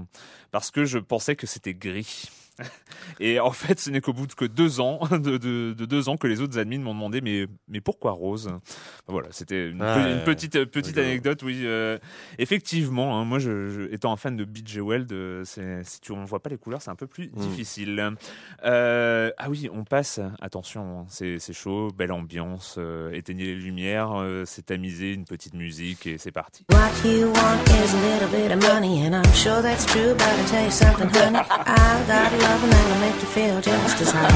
parce 0.51 0.71
que 0.71 0.85
je 0.85 0.99
pensais 0.99 1.37
que 1.37 1.47
c'était 1.47 1.75
gris. 1.75 2.31
Et 3.21 3.41
en 3.41 3.53
fait, 3.53 3.79
ce 3.81 3.91
n'est 3.91 4.01
qu'au 4.01 4.13
bout 4.13 4.27
de 4.27 4.35
que 4.35 4.45
deux 4.45 4.81
ans, 4.81 5.01
de, 5.11 5.37
de, 5.39 5.73
de 5.73 5.85
deux 5.85 6.09
ans, 6.09 6.17
que 6.17 6.27
les 6.27 6.41
autres 6.41 6.59
admins 6.59 6.79
m'ont 6.81 6.95
demandé 6.95 7.21
mais 7.21 7.47
mais 7.69 7.81
pourquoi 7.81 8.13
Rose? 8.13 8.51
Voilà, 9.07 9.29
c'était 9.31 9.69
une, 9.71 9.83
Ah, 9.83 9.95
pe- 9.95 10.01
ouais, 10.01 10.13
une 10.13 10.25
petite 10.25 10.65
petite 10.67 10.97
rigolo. 10.97 11.07
anecdote. 11.07 11.43
Oui, 11.43 11.61
euh, 11.65 11.99
effectivement, 12.39 13.19
hein, 13.21 13.25
moi, 13.25 13.39
je, 13.39 13.69
je- 13.71 13.93
étant 13.95 14.13
un 14.13 14.17
fan 14.17 14.37
de 14.37 14.45
BJ 14.45 14.79
Weld, 14.79 15.13
euh, 15.13 15.45
si 15.45 16.01
tu 16.01 16.13
on 16.13 16.25
voit 16.25 16.41
pas 16.43 16.51
les 16.51 16.59
couleurs, 16.59 16.83
c'est 16.83 16.91
un 16.91 16.97
peu 16.97 17.07
plus 17.07 17.31
Mm. 17.35 17.41
difficile. 17.41 18.11
Euh, 18.65 19.31
ah 19.39 19.51
oui, 19.51 19.69
on 19.73 19.85
passe. 19.85 20.21
Attention, 20.41 21.01
hein, 21.01 21.05
c'est 21.09 21.39
chaud, 21.53 21.91
belle 21.97 22.13
ambiance. 22.13 22.77
euh, 22.79 23.13
éteignez 23.13 23.45
les 23.47 23.55
lumières, 23.55 24.13
euh, 24.21 24.45
c'est 24.47 24.67
tamisé, 24.67 25.13
une 25.13 25.25
petite 25.25 25.55
musique 25.55 26.07
et 26.07 26.19
c'est 26.19 26.33
parti. 26.33 26.65
Love, 32.47 32.63
and 32.63 32.73
that'll 32.73 33.01
make 33.01 33.21
you 33.21 33.29
feel 33.37 33.61
just 33.61 34.01
as 34.01 34.11
high. 34.13 34.31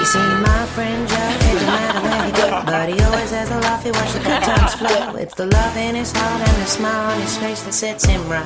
You 0.00 0.06
see, 0.06 0.18
my 0.18 0.66
friend 0.74 1.08
Joe, 1.08 1.16
it 1.16 1.54
don't 1.54 1.66
matter 1.66 2.00
where 2.02 2.24
he 2.26 2.32
go, 2.32 2.62
but 2.66 2.88
he 2.88 3.00
always 3.04 3.30
has 3.30 3.48
a 3.50 3.58
laugh. 3.60 3.84
He 3.84 3.92
watch 3.92 4.12
the 4.14 4.18
good 4.18 4.42
times 4.42 4.74
flow. 4.74 5.14
It's 5.14 5.34
the 5.34 5.46
love 5.46 5.76
in 5.76 5.94
his 5.94 6.10
heart 6.10 6.48
and 6.48 6.62
the 6.62 6.66
smile 6.66 7.12
on 7.12 7.20
his 7.20 7.36
face 7.38 7.62
that 7.62 7.74
sets 7.74 8.04
him 8.06 8.28
right. 8.28 8.44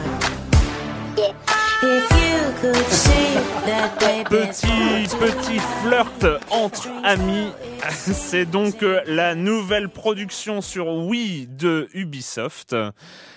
If 1.87 2.07
you 2.23 2.53
could 2.61 2.87
see 2.87 3.35
that 3.65 3.99
Petit, 4.29 5.09
petit 5.19 5.61
flirt 5.83 6.43
entre 6.51 6.89
amis. 7.03 7.53
C'est 7.91 8.45
donc 8.45 8.83
euh, 8.83 9.01
la 9.07 9.35
nouvelle 9.35 9.89
production 9.89 10.61
sur 10.61 10.89
Wii 10.89 11.47
de 11.47 11.89
Ubisoft 11.95 12.75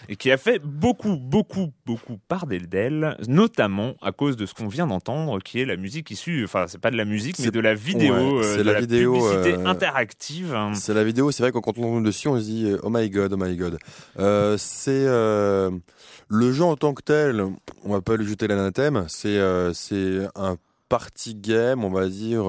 et 0.09 0.15
qui 0.15 0.31
a 0.31 0.37
fait 0.37 0.59
beaucoup, 0.59 1.17
beaucoup, 1.17 1.71
beaucoup 1.85 2.17
parler 2.27 2.59
d'elle, 2.59 3.17
notamment 3.27 3.95
à 4.01 4.11
cause 4.11 4.37
de 4.37 4.45
ce 4.45 4.53
qu'on 4.53 4.67
vient 4.67 4.87
d'entendre, 4.87 5.39
qui 5.41 5.59
est 5.59 5.65
la 5.65 5.75
musique 5.77 6.11
issue, 6.11 6.43
enfin 6.43 6.65
c'est 6.67 6.79
pas 6.79 6.91
de 6.91 6.97
la 6.97 7.05
musique, 7.05 7.37
mais 7.39 7.45
C'est- 7.45 7.51
de 7.51 7.59
la 7.59 7.73
vidéo, 7.73 8.13
ouais, 8.13 8.19
euh, 8.39 8.43
c'est 8.43 8.57
de 8.59 8.63
la 8.63 8.73
la, 8.73 8.79
vidéo, 8.79 9.13
publicité 9.13 9.53
euh, 9.53 9.65
interactive. 9.65 10.57
C'est 10.75 10.93
la 10.93 11.03
vidéo, 11.03 11.31
c'est 11.31 11.43
vrai 11.43 11.51
que 11.51 11.59
quand 11.59 11.77
on 11.77 11.81
tombe 11.81 12.05
dessus, 12.05 12.27
on 12.27 12.39
se 12.39 12.45
dit 12.45 12.65
euh, 12.65 12.79
oh 12.83 12.89
my 12.89 13.09
god, 13.09 13.33
oh 13.33 13.37
my 13.37 13.55
god. 13.55 13.77
Euh, 14.19 14.55
c'est 14.57 15.05
le 16.29 16.51
jeu 16.51 16.63
en 16.63 16.75
tant 16.75 16.93
que 16.93 17.01
tel, 17.03 17.43
on 17.83 17.93
va 17.93 18.01
pas 18.01 18.15
lui 18.17 18.27
jeter 18.27 18.47
l'anathème, 18.47 19.05
c'est 19.07 19.39
c'est 19.73 20.27
un 20.35 20.57
party 20.89 21.35
game, 21.35 21.83
on 21.83 21.89
va 21.89 22.07
dire 22.07 22.45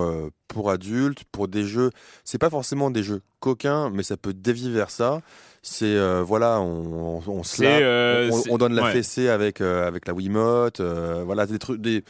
pour 0.47 0.71
adultes, 0.71 1.25
pour 1.33 1.49
des 1.49 1.65
jeux, 1.65 1.91
c'est 2.25 2.39
pas 2.39 2.51
forcément 2.51 2.91
des 2.91 3.03
jeux 3.03 3.21
coquins, 3.41 3.91
mais 3.91 4.03
ça 4.03 4.17
peut 4.17 4.33
dévier 4.33 4.71
vers 4.71 4.91
ça. 4.91 5.21
C'est 5.63 5.85
euh, 5.87 6.23
voilà, 6.23 6.61
on, 6.61 7.21
on, 7.27 7.31
on 7.31 7.43
se 7.43 7.63
lave, 7.63 7.83
euh, 7.83 8.31
on, 8.49 8.59
donne 8.59 8.75
la 8.75 8.85
ouais. 8.85 8.93
fessée 8.93 9.29
avec 9.29 9.61
euh, 9.61 9.87
avec 9.87 10.07
la 10.07 10.15
Wiimote, 10.15 10.81
voilà 10.81 11.47
des 11.47 11.59
trucs 11.59 11.81
des 11.81 12.05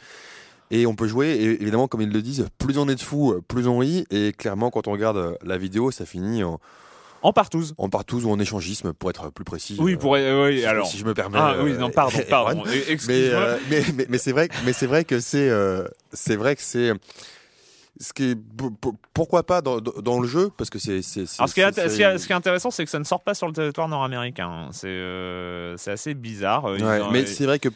et 0.70 0.86
on 0.86 0.94
peut 0.94 1.06
jouer, 1.08 1.28
et 1.28 1.62
évidemment, 1.62 1.88
comme 1.88 2.02
ils 2.02 2.12
le 2.12 2.20
disent, 2.20 2.46
plus 2.58 2.76
on 2.76 2.88
est 2.88 2.94
de 2.94 3.00
fous, 3.00 3.40
plus 3.48 3.66
on 3.68 3.78
rit. 3.78 4.04
Et 4.10 4.32
clairement, 4.32 4.70
quand 4.70 4.86
on 4.86 4.92
regarde 4.92 5.38
la 5.42 5.56
vidéo, 5.56 5.90
ça 5.90 6.04
finit 6.04 6.44
en, 6.44 6.60
En 7.22 7.32
partouze. 7.32 7.74
en 7.78 7.88
partouze 7.88 8.26
ou 8.26 8.30
en 8.30 8.38
échangisme, 8.38 8.92
pour 8.92 9.08
être 9.08 9.30
plus 9.32 9.44
précis. 9.46 9.76
Oui, 9.80 9.96
pour, 9.96 10.14
euh, 10.16 10.46
oui, 10.46 10.58
si, 10.60 10.66
alors. 10.66 10.86
si 10.86 10.98
je 10.98 11.06
me 11.06 11.14
permets. 11.14 11.38
Ah 11.40 11.56
oui, 11.62 11.72
non, 11.72 11.88
pardon, 11.90 12.18
pardon. 12.28 12.64
Eh, 12.66 12.68
Mais, 12.68 12.92
Excuse-moi. 12.92 13.40
euh, 13.40 13.58
mais, 13.70 13.82
mais, 13.94 14.06
mais 14.10 14.18
c'est 14.18 14.32
vrai, 14.32 14.50
mais 14.66 14.74
c'est 14.74 14.86
vrai 14.86 15.04
que 15.04 15.20
c'est, 15.20 15.48
euh, 15.48 15.88
c'est 16.12 16.36
vrai 16.36 16.54
que 16.54 16.62
c'est. 16.62 16.92
Ce 18.00 18.12
qui 18.12 18.30
est, 18.30 18.38
pourquoi 19.12 19.42
pas 19.42 19.60
dans, 19.60 19.80
dans 19.80 19.92
dans 20.00 20.20
le 20.20 20.28
jeu 20.28 20.50
parce 20.56 20.70
que 20.70 20.78
c'est 20.78 21.00
Alors, 21.38 21.48
ce 21.48 21.54
qui, 21.54 21.60
est, 21.60 21.72
ce 21.88 21.96
qui 21.96 22.02
est- 22.02 22.18
ce 22.18 22.26
qui 22.26 22.32
est 22.32 22.36
intéressant, 22.36 22.70
c'est 22.70 22.84
que 22.84 22.90
ça 22.90 22.98
ne 23.00 23.04
sort 23.04 23.22
pas 23.22 23.34
sur 23.34 23.46
le 23.48 23.52
territoire 23.52 23.88
nord-américain. 23.88 24.68
C'est 24.70 24.86
euh, 24.88 25.76
c'est 25.76 25.90
assez 25.90 26.14
bizarre. 26.14 26.76
Ils 26.76 26.84
Ouais, 26.84 27.00
ont- 27.00 27.10
mais 27.10 27.26
c'est 27.26 27.44
vrai 27.44 27.58
que 27.58 27.68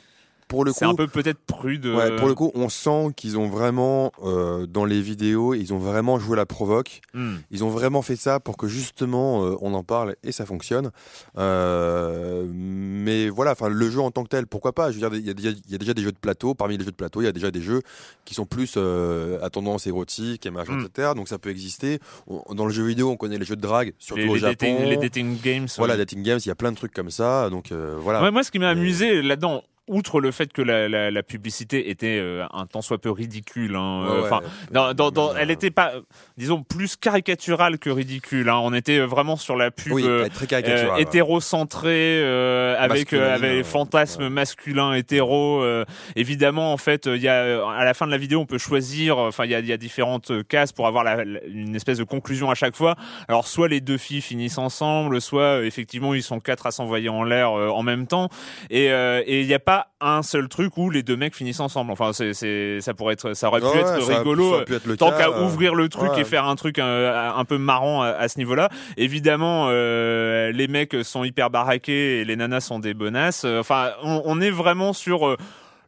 pour 0.53 0.65
le 0.65 0.73
c'est 0.73 0.85
coup 0.85 0.91
un 0.91 0.95
peu 0.95 1.07
peut-être 1.09 1.41
prude. 1.47 1.87
Ouais, 1.87 2.15
pour 2.17 2.29
le 2.29 2.35
coup, 2.35 2.51
on 2.55 2.69
sent 2.69 3.09
qu'ils 3.17 3.39
ont 3.39 3.49
vraiment, 3.49 4.13
euh, 4.23 4.67
dans 4.67 4.85
les 4.85 5.01
vidéos, 5.01 5.55
ils 5.55 5.73
ont 5.73 5.79
vraiment 5.79 6.19
joué 6.19 6.37
la 6.37 6.45
provoque. 6.47 7.01
Hmm. 7.15 7.37
Ils 7.51 7.65
ont 7.65 7.71
vraiment 7.71 8.03
fait 8.03 8.17
ça 8.17 8.39
pour 8.39 8.57
que 8.57 8.69
justement 8.69 9.45
euh, 9.47 9.57
on 9.63 9.73
en 9.75 9.83
parle 9.83 10.15
et 10.23 10.31
ça 10.33 10.45
fonctionne. 10.47 10.91
Euh, 11.39 12.45
mais 12.53 13.29
voilà, 13.29 13.53
enfin 13.53 13.69
le 13.69 13.91
jeu 13.91 14.01
en 14.01 14.11
tant 14.11 14.25
que 14.25 14.29
tel, 14.29 14.47
pourquoi 14.47 14.73
pas? 14.73 14.91
Je 14.91 14.99
veux 14.99 15.09
dire, 15.09 15.19
il 15.19 15.27
y, 15.27 15.31
a 15.31 15.35
déjà- 15.35 15.51
il 15.51 15.73
y 15.73 15.75
a 15.75 15.79
déjà 15.79 15.95
des 15.95 16.03
jeux 16.03 16.13
de 16.13 16.19
plateau. 16.19 16.55
Parmi 16.55 16.77
les 16.77 16.85
jeux 16.85 16.91
de 16.91 16.97
plateau, 16.97 17.21
il 17.21 17.25
y 17.25 17.29
a 17.29 17.33
déjà 17.33 17.51
des 17.51 17.63
jeux 17.63 17.83
qui 18.25 18.35
sont 18.35 18.47
plus 18.47 18.75
euh, 18.77 19.39
à 19.43 19.51
tendance 19.51 19.87
érotique 19.87 20.47
et 20.47 20.51
machin, 20.51 20.73
Mm. 20.75 20.87
etc. 20.87 21.13
Donc 21.17 21.29
ça 21.29 21.39
peut 21.39 21.51
exister. 21.51 21.99
On- 22.27 22.55
dans 22.55 22.67
le 22.67 22.73
jeu 22.73 22.85
vidéo, 22.85 23.11
on 23.11 23.17
connaît 23.17 23.39
les 23.39 23.45
jeux 23.45 23.57
de 23.57 23.61
drague, 23.63 23.95
surtout 23.99 24.23
les, 24.23 24.29
au 24.29 24.35
les 24.35 24.41
Japon. 24.41 24.53
dating, 24.61 24.85
les 24.89 24.97
dating 24.97 25.39
games. 25.43 25.67
Voilà, 25.79 25.95
ouais. 25.95 25.99
dating 25.99 26.23
games, 26.23 26.39
il 26.45 26.49
y 26.49 26.53
a 26.53 26.55
plein 26.55 26.73
de 26.73 26.77
trucs 26.77 26.93
comme 26.93 27.11
ça. 27.11 27.51
Donc 27.51 27.73
euh, 27.73 27.97
voilà. 27.99 28.23
Ouais, 28.23 28.31
moi, 28.31 28.43
ce 28.43 28.51
qui 28.51 28.59
m'a 28.59 28.69
amusé 28.71 29.23
là-dedans, 29.23 29.63
outre 29.89 30.21
le 30.21 30.31
fait 30.31 30.53
que 30.53 30.63
la, 30.63 30.89
la- 30.89 31.11
la 31.11 31.23
publicité 31.23 31.91
était 31.91 32.19
euh, 32.21 32.45
un 32.53 32.67
tant 32.67 32.83
soit 32.83 32.99
peu 32.99 33.11
ridicule, 33.11 33.75
hein, 33.77 34.05
euh, 34.09 34.23
Ouais, 34.23 34.39
dans- 34.71 34.95
dans- 34.95 35.11
dans- 35.11 35.35
elle 35.37 35.51
était 35.51 35.71
pas, 35.73 35.93
disons, 36.37 36.63
plus 36.63 36.97
caricaturale 36.97 37.79
que 37.79 37.91
ridicule. 37.91 38.49
hein. 38.49 38.61
On 38.63 38.73
était 38.73 39.01
vraiment 39.01 39.37
sur 39.37 39.57
la 39.57 39.71
pub. 39.71 39.93
Oui, 39.93 40.05
euh, 40.07 40.29
très 40.29 40.45
euh, 40.45 40.49
caricatural. 40.49 40.97
ouais. 40.97 41.03
hétérocentré 41.03 42.21
euh, 42.23 42.77
avec 42.79 43.13
euh, 43.13 43.35
avec 43.35 43.51
les 43.51 43.65
fantasmes 43.65 44.29
masculins 44.29 44.93
hétéros 44.95 45.63
euh, 45.63 45.85
évidemment 46.17 46.73
en 46.73 46.77
fait 46.77 47.07
il 47.07 47.21
y 47.21 47.29
a 47.29 47.67
à 47.69 47.85
la 47.85 47.95
fin 47.95 48.07
de 48.07 48.11
la 48.13 48.19
vidéo 48.19 48.41
on 48.41 48.47
peut 48.47 48.59
choisir 48.59 49.19
enfin 49.19 49.45
il 49.45 49.51
y 49.51 49.55
a, 49.55 49.61
y 49.61 49.73
a 49.73 49.77
différentes 49.77 50.47
cases 50.47 50.73
pour 50.73 50.87
avoir 50.87 51.05
la- 51.05 51.23
une 51.47 51.75
espèce 51.75 51.99
de 51.99 52.05
conclusion 52.05 52.51
à 52.51 52.55
chaque 52.55 52.77
fois 52.77 52.97
alors 53.29 53.47
soit 53.47 53.69
les 53.69 53.81
deux 53.81 53.99
filles 53.99 54.21
finissent 54.21 54.59
ensemble 54.59 55.21
soit 55.21 55.65
effectivement 55.65 56.15
ils 56.15 56.23
sont 56.23 56.39
quatre 56.41 56.67
à 56.67 56.71
s'envoyer 56.71 57.09
en 57.09 57.25
l'air 57.25 57.51
euh, 57.59 57.69
en 57.69 57.83
même 57.83 58.07
temps 58.07 58.29
et 58.71 58.91
euh, 58.93 59.23
et 59.27 59.41
il 59.41 59.47
n'y 59.47 59.55
a 59.55 59.59
pas 59.59 59.72
un 60.01 60.23
seul 60.23 60.49
truc 60.49 60.77
où 60.77 60.91
les 60.91 61.03
deux 61.03 61.17
mecs 61.17 61.35
finissent 61.35 61.61
ensemble 61.61 61.91
enfin 61.93 62.13
c'est 62.13 62.81
ça 62.81 62.95
pourrait 62.95 63.15
être 63.15 63.35
ça 63.35 63.49
aurait 63.49 63.61
pu 63.61 63.67
Ouais, 63.67 63.79
être 63.81 64.19
rigolo 64.19 64.55
ça 64.55 64.61
a 64.61 64.65
pu 64.65 64.75
être 64.75 64.87
le 64.87 64.97
tant 64.97 65.11
qu'à 65.11 65.29
euh, 65.29 65.45
ouvrir 65.45 65.75
le 65.75 65.89
truc 65.89 66.13
ouais. 66.13 66.21
et 66.21 66.25
faire 66.25 66.47
un 66.47 66.57
truc 66.57 66.79
euh, 66.79 67.31
un 67.35 67.45
peu 67.45 67.59
marrant 67.59 68.03
à, 68.03 68.09
à 68.09 68.29
ce 68.29 68.39
niveau-là. 68.39 68.69
Évidemment, 68.97 69.67
euh, 69.71 70.51
les 70.53 70.69
mecs 70.69 70.97
sont 71.03 71.25
hyper 71.25 71.51
baraqués 71.51 72.21
et 72.21 72.25
les 72.25 72.37
nanas 72.37 72.61
sont 72.61 72.79
des 72.79 72.95
bonasses. 72.95 73.45
Enfin, 73.45 73.91
on, 74.03 74.23
on 74.25 74.41
est 74.41 74.51
vraiment 74.51 74.93
sur 74.93 75.37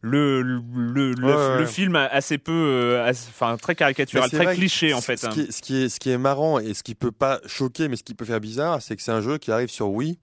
le 0.05 0.41
le, 0.43 1.11
le, 1.13 1.59
Ouais, 1.59 1.65
film 1.65 1.95
assez 1.95 2.37
peu, 2.37 2.51
euh, 2.51 3.09
enfin 3.09 3.57
très 3.57 3.75
caricatural, 3.75 4.29
très 4.29 4.55
cliché 4.55 4.93
en 4.93 5.01
fait. 5.01 5.17
Ce 5.17 5.25
hein. 5.27 5.29
qui, 5.31 5.41
est, 5.41 5.51
ce, 5.51 5.61
qui 5.61 5.83
est, 5.83 5.89
ce 5.89 5.99
qui 5.99 6.11
est 6.11 6.17
marrant 6.17 6.59
et 6.59 6.73
ce 6.73 6.83
qui 6.83 6.93
peut 6.95 7.11
pas 7.11 7.39
choquer, 7.47 7.87
mais 7.87 7.95
ce 7.95 8.03
qui 8.03 8.13
peut 8.13 8.25
faire 8.25 8.39
bizarre, 8.39 8.81
c'est 8.81 8.95
que 8.95 9.01
c'est 9.01 9.11
un 9.11 9.21
jeu 9.21 9.37
qui 9.37 9.51
arrive 9.51 9.69
sur 9.69 9.89
Wii. 9.89 10.17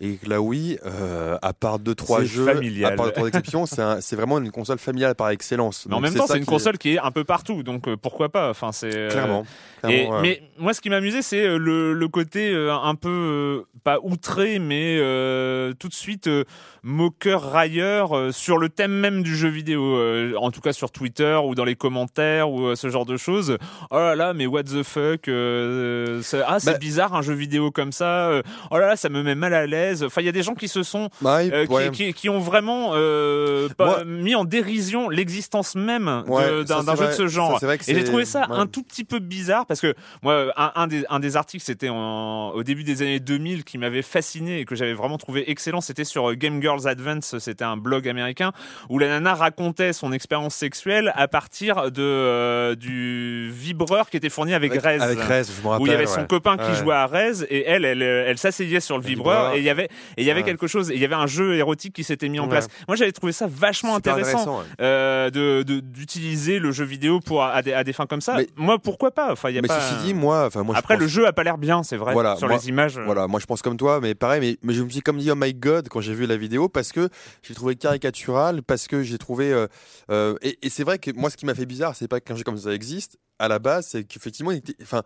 Et 0.00 0.16
que 0.16 0.28
la 0.28 0.40
Wii, 0.40 0.78
euh, 0.84 1.38
à 1.40 1.52
part 1.52 1.78
deux 1.78 1.94
trois 1.94 2.24
jeux, 2.24 2.44
familial. 2.46 2.92
à 2.92 2.96
part 2.96 3.06
deux 3.06 3.12
trois 3.12 3.28
exceptions, 3.28 3.64
c'est 3.66 3.80
un- 3.80 4.00
c'est 4.00 4.16
vraiment 4.16 4.38
une 4.38 4.50
console 4.50 4.78
familiale 4.78 5.14
par 5.14 5.28
excellence. 5.30 5.86
Mais 5.86 5.94
en 5.94 5.98
Donc 6.00 6.04
même 6.10 6.14
temps, 6.18 6.26
c'est 6.26 6.38
une 6.38 6.44
console 6.44 6.76
qui 6.78 6.94
est 6.94 6.98
un 6.98 7.12
peu 7.12 7.22
partout, 7.22 7.62
donc 7.62 7.86
euh, 7.86 7.96
pourquoi 7.96 8.28
pas. 8.28 8.50
Enfin, 8.50 8.72
c'est 8.72 8.90
euh, 8.96 9.08
Clairement. 9.10 9.44
Et- 9.84 9.86
clairement, 9.86 10.16
ouais. 10.16 10.22
Mais 10.22 10.42
moi, 10.58 10.74
ce 10.74 10.80
qui 10.80 10.90
m'amusait, 10.90 11.22
c'est 11.22 11.46
le, 11.56 11.92
le 11.92 12.08
côté 12.08 12.52
un 12.68 12.94
peu 12.96 13.64
pas 13.84 13.98
outré, 14.02 14.58
mais 14.58 14.96
tout 15.78 15.88
de 15.88 15.94
suite 15.94 16.28
moqueur, 16.84 17.52
railleur 17.52 18.16
euh, 18.16 18.32
sur 18.32 18.58
le 18.58 18.68
thème 18.68 18.92
même 18.92 19.22
du 19.22 19.36
jeu 19.36 19.48
vidéo. 19.48 19.96
euh, 19.96 20.34
en 20.38 20.50
tout 20.50 20.60
cas 20.60 20.72
sur 20.72 20.90
Twitter 20.90 21.38
ou 21.44 21.54
dans 21.54 21.64
les 21.64 21.76
commentaires 21.76 22.50
ou 22.50 22.66
euh, 22.66 22.74
ce 22.76 22.88
genre 22.88 23.06
de 23.06 23.16
choses. 23.16 23.56
Oh 23.90 23.96
là 23.96 24.14
là, 24.16 24.32
mais 24.34 24.46
what 24.46 24.64
the 24.64 24.82
fuck 24.82 25.28
euh, 25.28 26.20
c'est- 26.22 26.42
Ah, 26.46 26.58
c'est 26.58 26.72
Bah- 26.72 26.78
bizarre 26.78 27.14
un 27.14 27.22
jeu 27.22 27.34
vidéo 27.34 27.70
comme 27.70 27.92
ça. 27.92 28.28
euh, 28.30 28.42
oh 28.70 28.78
là 28.78 28.86
là, 28.88 28.96
ça 28.96 29.08
me 29.08 29.22
met 29.22 29.34
mal 29.34 29.54
à 29.54 29.66
l'aise. 29.66 30.02
Enfin, 30.02 30.20
il 30.22 30.24
y 30.24 30.28
a 30.28 30.32
des 30.32 30.42
gens 30.42 30.54
qui 30.54 30.68
se 30.68 30.82
sont 30.82 31.08
Bah, 31.20 31.38
euh, 31.38 31.66
qui- 31.66 31.72
ouais. 31.72 31.90
qui, 31.92 32.12
qui 32.14 32.28
ont 32.28 32.40
vraiment 32.40 32.90
euh, 32.94 33.68
pas- 33.76 33.86
Moi- 33.86 34.04
mis 34.04 34.34
en 34.34 34.44
dérision 34.44 35.08
l'existence 35.08 35.74
même 35.76 36.24
Ouais, 36.26 36.64
d'un 36.64 36.96
jeu 36.96 37.06
de 37.06 37.12
ce 37.12 37.26
genre. 37.28 37.60
Ça, 37.60 37.72
Et 37.74 37.78
j'ai 37.94 38.04
trouvé 38.04 38.24
ça 38.24 38.40
ouais. 38.50 38.56
un 38.56 38.66
tout 38.66 38.82
petit 38.82 39.04
peu 39.04 39.18
bizarre 39.20 39.66
parce 39.66 39.80
que 39.80 39.94
moi, 40.22 40.52
un, 40.56 40.72
un 40.74 40.86
des, 40.88 41.04
un 41.08 41.20
des 41.20 41.36
articles, 41.36 41.64
c'était 41.64 41.90
au 41.90 42.62
début 42.64 42.84
des 42.84 43.02
années 43.02 43.20
2000 43.20 43.64
qui 43.64 43.78
m'avait 43.78 44.02
fasciné 44.02 44.60
et 44.60 44.64
que 44.64 44.74
j'avais 44.74 44.94
vraiment 44.94 45.18
trouvé 45.18 45.50
excellent. 45.50 45.80
C'était 45.80 46.04
sur 46.04 46.34
Game 46.34 46.60
Girls 46.76 46.88
Advance, 46.88 47.38
c'était 47.38 47.64
un 47.64 47.76
blog 47.76 48.08
américain 48.08 48.52
où 48.88 48.98
la 48.98 49.08
nana 49.08 49.34
racontait 49.34 49.92
son 49.92 50.12
expérience 50.12 50.54
sexuelle 50.54 51.12
à 51.16 51.28
partir 51.28 51.90
de 51.90 52.02
euh, 52.02 52.74
du 52.74 53.50
vibreur 53.52 54.08
qui 54.10 54.16
était 54.16 54.28
fourni 54.30 54.54
avec, 54.54 54.72
avec, 54.72 54.82
Rez. 54.82 55.00
avec 55.02 55.18
Rez, 55.20 55.42
je 55.44 55.62
me 55.62 55.68
rappelle. 55.68 55.82
où 55.82 55.86
il 55.86 55.92
y 55.92 55.94
avait 55.94 56.06
son 56.06 56.20
ouais. 56.20 56.26
copain 56.26 56.56
qui 56.56 56.64
Ouais. 56.70 56.74
jouait 56.76 56.94
à 56.94 57.06
Rez 57.06 57.42
et 57.50 57.64
elle, 57.66 57.84
elle, 57.84 58.02
euh, 58.02 58.24
elle 58.28 58.38
s'asseyait 58.38 58.80
sur 58.80 58.96
le 58.96 59.02
Le 59.02 59.08
vibreur 59.08 59.34
vibreur. 59.52 59.54
et 59.54 59.58
il 59.58 59.64
y 59.64 59.70
avait, 59.70 59.84
et 59.84 59.88
il 60.22 60.24
y 60.24 60.30
avait 60.30 60.40
Ouais. 60.40 60.46
quelque 60.46 60.66
chose, 60.66 60.90
il 60.94 61.00
y 61.00 61.04
avait 61.04 61.14
un 61.14 61.26
jeu 61.26 61.56
érotique 61.56 61.92
qui 61.94 62.04
s'était 62.04 62.28
mis 62.28 62.40
en 62.40 62.48
place. 62.48 62.68
Moi, 62.88 62.96
j'avais 62.96 63.12
trouvé 63.12 63.32
ça 63.32 63.46
vachement 63.48 63.94
intéressant 63.96 64.58
ouais. 64.60 64.64
euh, 64.80 65.30
de 65.30 65.62
de- 65.62 65.80
d'utiliser 65.80 66.58
le 66.58 66.72
jeu 66.72 66.84
vidéo 66.84 67.20
pour 67.20 67.42
à 67.44 67.60
des, 67.62 67.72
à 67.72 67.84
des 67.84 67.92
fins 67.92 68.06
comme 68.06 68.20
ça. 68.20 68.36
Mais- 68.36 68.48
moi, 68.56 68.78
pourquoi 68.78 69.10
pas? 69.10 69.30
Enfin, 69.32 69.50
il 69.50 69.54
y 69.54 69.58
a 69.58 69.62
Mais 69.62 69.68
pas. 69.68 69.80
ceci 69.80 70.04
dit, 70.06 70.14
moi, 70.14 70.46
enfin 70.46 70.62
moi, 70.62 70.74
je 70.74 70.78
Après, 70.78 70.94
pense- 70.94 71.02
le 71.02 71.08
jeu 71.08 71.26
a 71.26 71.32
pas 71.32 71.42
l'air 71.44 71.58
bien, 71.58 71.82
c'est 71.82 71.96
vrai. 71.96 72.12
Voilà, 72.12 72.36
sur 72.36 72.48
moi- 72.48 72.56
les 72.56 72.68
images. 72.68 72.98
Voilà, 72.98 73.26
moi 73.28 73.40
je 73.40 73.46
pense 73.46 73.62
comme 73.62 73.76
toi, 73.76 74.00
mais 74.00 74.14
pareil, 74.14 74.40
mais, 74.40 74.56
mais 74.62 74.74
je 74.74 74.82
me 74.82 74.88
suis 74.88 75.00
comme 75.00 75.18
dit 75.18 75.30
oh 75.30 75.34
my 75.36 75.52
god 75.54 75.88
quand 75.88 76.00
j'ai 76.00 76.14
vu 76.14 76.26
la 76.26 76.36
vidéo 76.36 76.61
parce 76.68 76.92
que 76.92 77.08
j'ai 77.42 77.54
trouvé 77.54 77.76
caricatural, 77.76 78.62
parce 78.62 78.86
que 78.86 79.02
j'ai 79.02 79.18
trouvé 79.18 79.52
euh, 79.52 79.66
euh, 80.10 80.36
et, 80.42 80.58
et 80.62 80.70
c'est 80.70 80.84
vrai 80.84 80.98
que 80.98 81.10
moi 81.12 81.30
ce 81.30 81.36
qui 81.36 81.46
m'a 81.46 81.54
fait 81.54 81.66
bizarre, 81.66 81.96
c'est 81.96 82.08
pas 82.08 82.20
qu'un 82.20 82.36
jeu 82.36 82.44
comme 82.44 82.58
ça 82.58 82.72
existe 82.72 83.18
à 83.38 83.48
la 83.48 83.58
base, 83.58 83.88
c'est 83.88 84.04
qu'effectivement, 84.04 84.52
il 84.52 84.58
était- 84.58 84.76
enfin. 84.82 85.02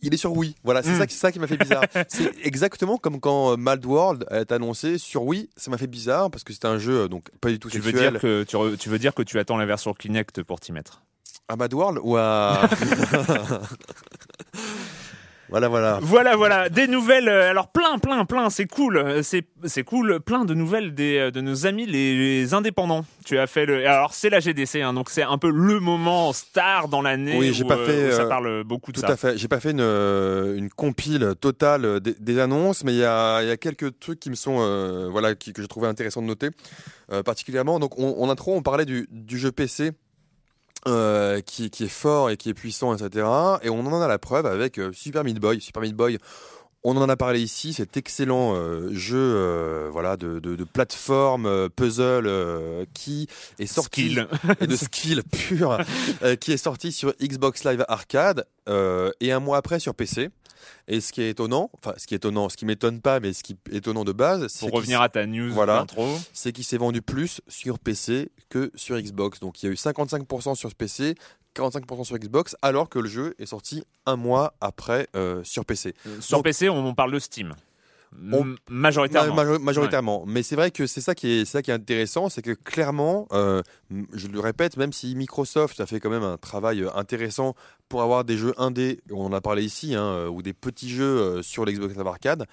Il 0.00 0.14
est 0.14 0.18
sur 0.18 0.34
Wii. 0.34 0.54
Voilà, 0.64 0.82
c'est 0.82 0.92
Mm. 0.92 0.98
ça, 0.98 1.06
qui- 1.06 1.14
ça 1.14 1.30
qui 1.32 1.38
m'a 1.38 1.46
fait 1.46 1.58
bizarre. 1.58 1.84
c'est 2.08 2.32
exactement 2.42 2.96
comme 2.96 3.20
quand 3.20 3.52
euh, 3.52 3.56
Mad 3.56 3.84
World 3.84 4.24
été 4.30 4.54
annoncé 4.54 4.96
sur 4.96 5.24
Wii. 5.24 5.50
Ça 5.58 5.70
m'a 5.70 5.76
fait 5.76 5.86
bizarre 5.86 6.30
parce 6.30 6.42
que 6.42 6.54
c'était 6.54 6.68
un 6.68 6.78
jeu 6.78 7.06
donc 7.08 7.24
pas 7.40 7.50
du 7.50 7.58
tout 7.58 7.68
Tu 7.68 7.78
veux, 7.78 7.90
sexuel. 7.90 8.12
dire 8.12 8.20
que, 8.20 8.44
tu, 8.44 8.56
re- 8.56 8.76
tu 8.78 8.88
veux 8.88 8.98
dire 8.98 9.14
que 9.14 9.22
tu 9.22 9.38
attends 9.38 9.58
la 9.58 9.66
version 9.66 9.92
Kinect 9.92 10.42
pour 10.42 10.58
t'y 10.60 10.72
mettre? 10.72 11.02
À 11.48 11.56
Mad 11.56 11.74
World 11.74 11.98
ou 12.02 12.16
à. 12.16 12.66
voilà, 15.52 15.68
voilà. 15.68 15.98
Voilà, 16.02 16.34
voilà, 16.34 16.68
des 16.68 16.88
nouvelles. 16.88 17.28
euh, 17.28 17.48
Alors 17.50 17.68
plein, 17.68 17.98
plein, 17.98 18.24
plein. 18.24 18.50
C'est 18.50 18.66
cool, 18.66 18.96
euh, 18.96 19.22
c'est 19.22 19.44
c'est 19.64 19.84
cool. 19.84 20.18
Plein 20.18 20.44
de 20.44 20.54
nouvelles 20.54 20.94
des 20.94 21.18
euh, 21.18 21.30
de 21.30 21.40
nos 21.40 21.66
amis 21.66 21.86
les, 21.86 22.16
les 22.40 22.54
indépendants. 22.54 23.04
Tu 23.24 23.38
as 23.38 23.46
fait 23.46 23.66
le. 23.66 23.86
Alors 23.86 24.12
c'est 24.14 24.30
la 24.30 24.40
GDC, 24.40 24.76
hein, 24.82 24.92
donc 24.94 25.10
c'est 25.10 25.22
un 25.22 25.38
peu 25.38 25.50
le 25.50 25.78
moment 25.78 26.32
star 26.32 26.88
dans 26.88 27.02
l'année. 27.02 27.36
Oui, 27.38 27.52
j'ai 27.52 27.62
où, 27.64 27.68
pas 27.68 27.76
fait, 27.76 28.08
où 28.08 28.12
ça 28.12 28.24
parle 28.24 28.64
beaucoup 28.64 28.90
de 28.90 28.96
Tout 29.00 29.06
ça. 29.06 29.12
à 29.12 29.16
fait. 29.16 29.38
J'ai 29.38 29.46
pas 29.48 29.60
fait 29.60 29.70
une, 29.70 29.80
une 29.80 30.70
compile 30.70 31.34
totale 31.40 32.00
des, 32.00 32.14
des 32.18 32.38
annonces, 32.40 32.82
mais 32.82 32.92
il 32.92 32.98
y 32.98 33.04
a, 33.04 33.42
il 33.42 33.48
y 33.48 33.50
a 33.52 33.56
quelques 33.56 33.98
trucs 34.00 34.18
qui 34.18 34.30
me 34.30 34.34
sont, 34.34 34.56
euh, 34.60 35.08
voilà, 35.10 35.34
qui- 35.34 35.52
que 35.52 35.62
j'ai 35.62 35.68
trouvé 35.68 35.86
intéressant 35.86 36.22
de 36.22 36.26
noter, 36.26 36.48
euh, 37.12 37.22
particulièrement. 37.22 37.78
Donc, 37.78 37.98
on, 37.98 38.22
en 38.22 38.30
intro, 38.30 38.54
on 38.56 38.62
parlait 38.62 38.86
du, 38.86 39.06
du 39.10 39.38
jeu 39.38 39.52
PC. 39.52 39.92
Euh, 40.88 41.40
qui, 41.40 41.66
est 41.66 41.86
fort 41.88 42.30
et 42.30 42.36
qui 42.36 42.48
est 42.50 42.54
puissant, 42.54 42.94
etc. 42.94 43.26
Et 43.62 43.70
on 43.70 43.86
en 43.86 44.00
a 44.00 44.08
la 44.08 44.18
preuve 44.18 44.46
avec 44.46 44.78
euh, 44.78 44.92
Super 44.92 45.22
Meat 45.22 45.38
Boy. 45.38 45.60
Super 45.60 45.82
Meat 45.82 45.94
Boy, 45.94 46.18
on 46.84 46.96
en 46.96 47.08
a 47.08 47.16
parlé 47.16 47.40
ici, 47.40 47.72
cet 47.72 47.96
excellent 47.96 48.54
euh, 48.56 48.92
jeu 48.92 49.16
euh, 49.18 49.88
voilà, 49.92 50.16
de, 50.16 50.40
de, 50.40 50.56
de 50.56 50.64
plateforme, 50.64 51.46
euh, 51.46 51.68
puzzle, 51.68 52.28
qui 52.94 53.28
est 53.58 53.66
sorti 53.66 54.12
Skill. 54.12 54.28
et 54.60 54.66
de 54.66 54.76
skill 54.76 55.22
pur 55.30 55.78
qui 56.40 56.52
est 56.52 56.56
sorti 56.56 56.92
sur 56.92 57.12
Xbox 57.22 57.64
Live 57.64 57.84
Arcade 57.88 58.46
et 58.68 59.32
un 59.32 59.40
mois 59.40 59.58
après 59.58 59.78
sur 59.80 59.94
PC. 59.94 60.30
Et 60.88 61.00
ce 61.00 61.12
qui 61.12 61.22
est 61.22 61.30
étonnant, 61.30 61.70
enfin 61.74 61.94
ce 61.96 62.06
qui 62.06 62.14
est 62.14 62.18
étonnant, 62.18 62.48
ce 62.48 62.56
qui 62.56 62.66
m'étonne 62.66 63.00
pas, 63.00 63.18
mais 63.20 63.32
ce 63.32 63.42
qui 63.42 63.56
est 63.70 63.76
étonnant 63.76 64.04
de 64.04 64.12
base, 64.12 64.46
c'est 64.48 64.66
Pour 64.66 64.76
revenir 64.76 65.00
à 65.00 65.08
ta 65.08 65.26
news 65.26 65.52
Voilà. 65.52 65.86
c'est 66.32 66.52
qu'il 66.52 66.64
s'est 66.64 66.76
vendu 66.76 67.02
plus 67.02 67.40
sur 67.48 67.78
PC 67.78 68.30
que 68.48 68.70
sur 68.74 68.96
Xbox. 69.00 69.40
Donc 69.40 69.62
il 69.62 69.66
y 69.66 69.68
a 69.68 69.72
eu 69.72 69.76
55% 69.76 70.54
sur 70.54 70.74
PC, 70.74 71.14
45% 71.56 72.04
sur 72.04 72.16
Xbox, 72.18 72.56
alors 72.62 72.88
que 72.88 72.98
le 72.98 73.08
jeu 73.08 73.34
est 73.38 73.46
sorti 73.46 73.84
un 74.06 74.16
mois 74.16 74.54
après 74.60 75.06
euh, 75.16 75.42
sur 75.44 75.64
PC. 75.64 75.94
Sur 76.20 76.38
Donc- 76.38 76.44
PC, 76.44 76.68
on, 76.68 76.84
on 76.86 76.94
parle 76.94 77.12
de 77.12 77.18
Steam. 77.18 77.54
On- 78.30 78.54
Majoritairement. 78.68 79.34
Ma- 79.34 79.44
majo- 79.44 79.58
majoritairement. 79.58 80.24
Mais 80.26 80.42
c'est 80.42 80.54
vrai 80.54 80.70
que 80.70 80.86
c'est 80.86 81.00
ça 81.00 81.14
qui 81.14 81.30
est, 81.30 81.44
c'est 81.46 81.52
ça 81.52 81.62
qui 81.62 81.70
est 81.70 81.74
intéressant, 81.74 82.28
c'est 82.28 82.42
que 82.42 82.50
clairement, 82.50 83.26
euh, 83.32 83.62
je 84.12 84.28
le 84.28 84.38
répète, 84.38 84.76
même 84.76 84.92
si 84.92 85.14
Microsoft 85.14 85.80
a 85.80 85.86
fait 85.86 85.98
quand 85.98 86.10
même 86.10 86.22
un 86.22 86.36
travail 86.36 86.82
euh, 86.82 86.90
intéressant 86.94 87.54
pour 87.92 88.00
avoir 88.00 88.24
des 88.24 88.38
jeux 88.38 88.54
indés, 88.56 89.00
on 89.12 89.26
en 89.26 89.32
a 89.34 89.42
parlé 89.42 89.62
ici, 89.62 89.94
hein, 89.94 90.02
euh, 90.02 90.26
ou 90.28 90.40
des 90.40 90.54
petits 90.54 90.88
jeux 90.88 91.04
euh, 91.20 91.42
sur 91.42 91.66
l'Xbox 91.66 91.94
Live 91.94 92.06
Arcade, 92.06 92.46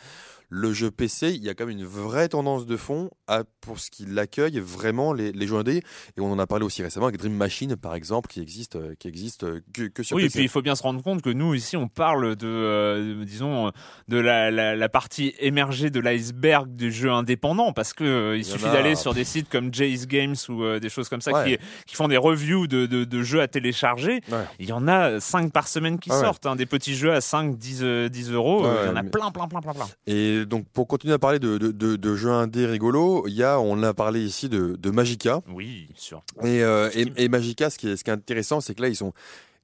le 0.51 0.73
jeu 0.73 0.89
PC, 0.89 1.29
il 1.35 1.43
y 1.43 1.49
a 1.49 1.53
quand 1.53 1.67
même 1.67 1.77
une 1.77 1.85
vraie 1.85 2.27
tendance 2.27 2.65
de 2.65 2.75
fond 2.75 3.11
à, 3.27 3.43
pour 3.61 3.77
ce 3.79 3.91
qu'il 3.91 4.17
accueille 4.17 4.59
vraiment 4.59 5.13
les, 5.13 5.31
les 5.31 5.45
jeux 5.45 5.57
indés. 5.57 5.83
Et 6.17 6.21
on 6.21 6.31
en 6.31 6.39
a 6.39 6.47
parlé 6.47 6.65
aussi 6.65 6.81
récemment 6.81 7.05
avec 7.05 7.19
Dream 7.19 7.35
Machine, 7.35 7.75
par 7.75 7.93
exemple, 7.93 8.27
qui 8.31 8.41
existe, 8.41 8.75
euh, 8.75 8.95
qui 8.97 9.07
existe 9.07 9.45
que, 9.73 9.83
que 9.83 10.01
sur 10.01 10.15
Oui, 10.15 10.23
et 10.23 10.25
PC. 10.25 10.39
puis 10.39 10.45
il 10.45 10.49
faut 10.49 10.63
bien 10.63 10.73
se 10.73 10.81
rendre 10.81 11.03
compte 11.03 11.21
que 11.21 11.29
nous 11.29 11.53
ici 11.53 11.77
on 11.77 11.87
parle 11.87 12.35
de, 12.35 12.47
euh, 12.47 13.23
disons, 13.25 13.71
de 14.07 14.17
la, 14.17 14.49
la, 14.49 14.75
la 14.75 14.89
partie 14.89 15.35
émergée 15.39 15.91
de 15.91 15.99
l'iceberg 15.99 16.75
du 16.75 16.91
jeu 16.91 17.11
indépendant, 17.11 17.71
parce 17.71 17.93
que 17.93 18.03
euh, 18.03 18.35
il 18.37 18.43
suffit 18.43 18.65
a- 18.65 18.73
d'aller 18.73 18.95
sur 18.95 19.13
des 19.13 19.25
sites 19.25 19.49
comme 19.49 19.71
Jay's 19.71 20.07
Games 20.07 20.35
ou 20.49 20.63
euh, 20.63 20.79
des 20.79 20.89
choses 20.89 21.09
comme 21.09 21.21
ça 21.21 21.31
Ouais. 21.31 21.57
qui, 21.59 21.63
qui 21.85 21.95
font 21.95 22.07
des 22.07 22.17
reviews 22.17 22.65
de, 22.65 22.87
de, 22.87 23.03
de 23.03 23.21
jeux 23.21 23.41
à 23.41 23.47
télécharger. 23.47 24.21
Ouais. 24.31 24.45
Il 24.57 24.67
y 24.67 24.71
en 24.73 24.87
a 24.87 25.19
5 25.29 25.51
par 25.51 25.67
semaine 25.67 25.99
qui 25.99 26.09
Ah 26.11 26.15
ouais. 26.17 26.23
sortent, 26.25 26.45
hein, 26.45 26.55
des 26.55 26.65
petits 26.65 26.95
jeux 26.95 27.13
à 27.13 27.21
5, 27.21 27.57
10, 27.57 27.79
euh, 27.83 28.09
10 28.09 28.31
euros. 28.31 28.63
Ouais, 28.63 28.67
euh, 28.69 28.83
il 28.85 28.87
y 28.89 28.91
en 28.91 28.95
a 28.95 29.03
mais- 29.03 29.09
plein, 29.09 29.31
plein, 29.31 29.47
plein, 29.47 29.61
plein, 29.61 29.73
plein. 29.73 29.87
Et 30.07 30.45
donc, 30.45 30.65
pour 30.73 30.87
continuer 30.87 31.13
à 31.13 31.19
parler 31.19 31.39
de, 31.39 31.57
de, 31.57 31.71
de, 31.71 31.95
de 31.95 32.15
jeux 32.15 32.31
indés 32.31 32.65
rigolos, 32.65 33.25
il 33.27 33.33
y 33.33 33.43
a, 33.43 33.59
on 33.59 33.81
a 33.83 33.93
parlé 33.93 34.21
ici 34.21 34.49
de, 34.49 34.77
Magica. 34.89 35.41
Oui, 35.53 35.87
sûr. 35.95 36.23
Et, 36.43 36.63
euh, 36.63 36.89
et, 36.95 37.11
et 37.23 37.29
Magica, 37.29 37.69
ce 37.69 37.77
qui 37.77 37.89
est, 37.89 37.95
ce 37.97 38.03
qui 38.03 38.09
est 38.09 38.13
intéressant, 38.13 38.59
c'est 38.61 38.73
que 38.75 38.81
là, 38.81 38.87
ils 38.87 38.95
sont, 38.95 39.13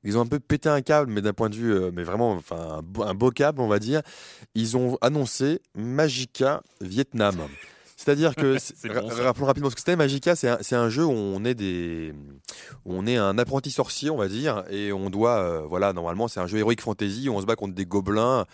ils 0.03 0.17
ont 0.17 0.22
un 0.22 0.25
peu 0.27 0.39
pété 0.39 0.69
un 0.69 0.81
câble, 0.81 1.12
mais 1.12 1.22
d'un 1.22 1.34
point 1.34 1.50
de 1.50 1.55
vue, 1.55 1.74
euh, 1.74 1.89
mais 1.93 2.03
vraiment, 2.03 2.34
enfin, 2.34 2.77
un, 2.77 2.81
beau- 2.84 3.03
un 3.03 3.15
beau 3.15 3.31
câble, 3.31 3.60
on 3.62 3.67
va 3.67 3.79
dire. 3.79 4.01
Ils 4.53 4.77
ont 4.77 4.98
annoncé 5.01 5.62
Magica 5.74 6.62
Vietnam. 6.81 7.36
C'est-à-dire 8.06 8.36
que, 8.36 8.58
bon, 8.88 9.08
rappelons 9.24 9.48
rapidement 9.48 9.72
ce 9.72 9.76
que 9.76 9.82
c'était. 9.82 9.96
Magica, 9.96 10.36
c'est 10.36 10.76
un, 10.76 10.90
jeu 10.90 11.04
où 11.04 11.12
on 11.12 11.44
est 11.44 11.56
des, 11.56 12.14
on 12.86 13.08
est 13.08 13.18
un 13.18 13.40
apprenti 13.40 13.72
sorcier, 13.72 14.12
on 14.12 14.18
va 14.18 14.28
dire, 14.28 14.64
et 14.70 14.94
on 14.94 15.10
doit, 15.10 15.40
euh, 15.40 15.62
voilà, 15.68 15.92
normalement, 15.92 16.28
c'est 16.28 16.40
un 16.40 16.46
jeu 16.46 16.60
héroïque 16.60 16.82
fantasy 16.82 17.30
où 17.30 17.34
on 17.34 17.42
se 17.42 17.48
bat 17.48 17.56
contre 17.56 17.74
des 17.74 17.88
gobelins 17.88 18.46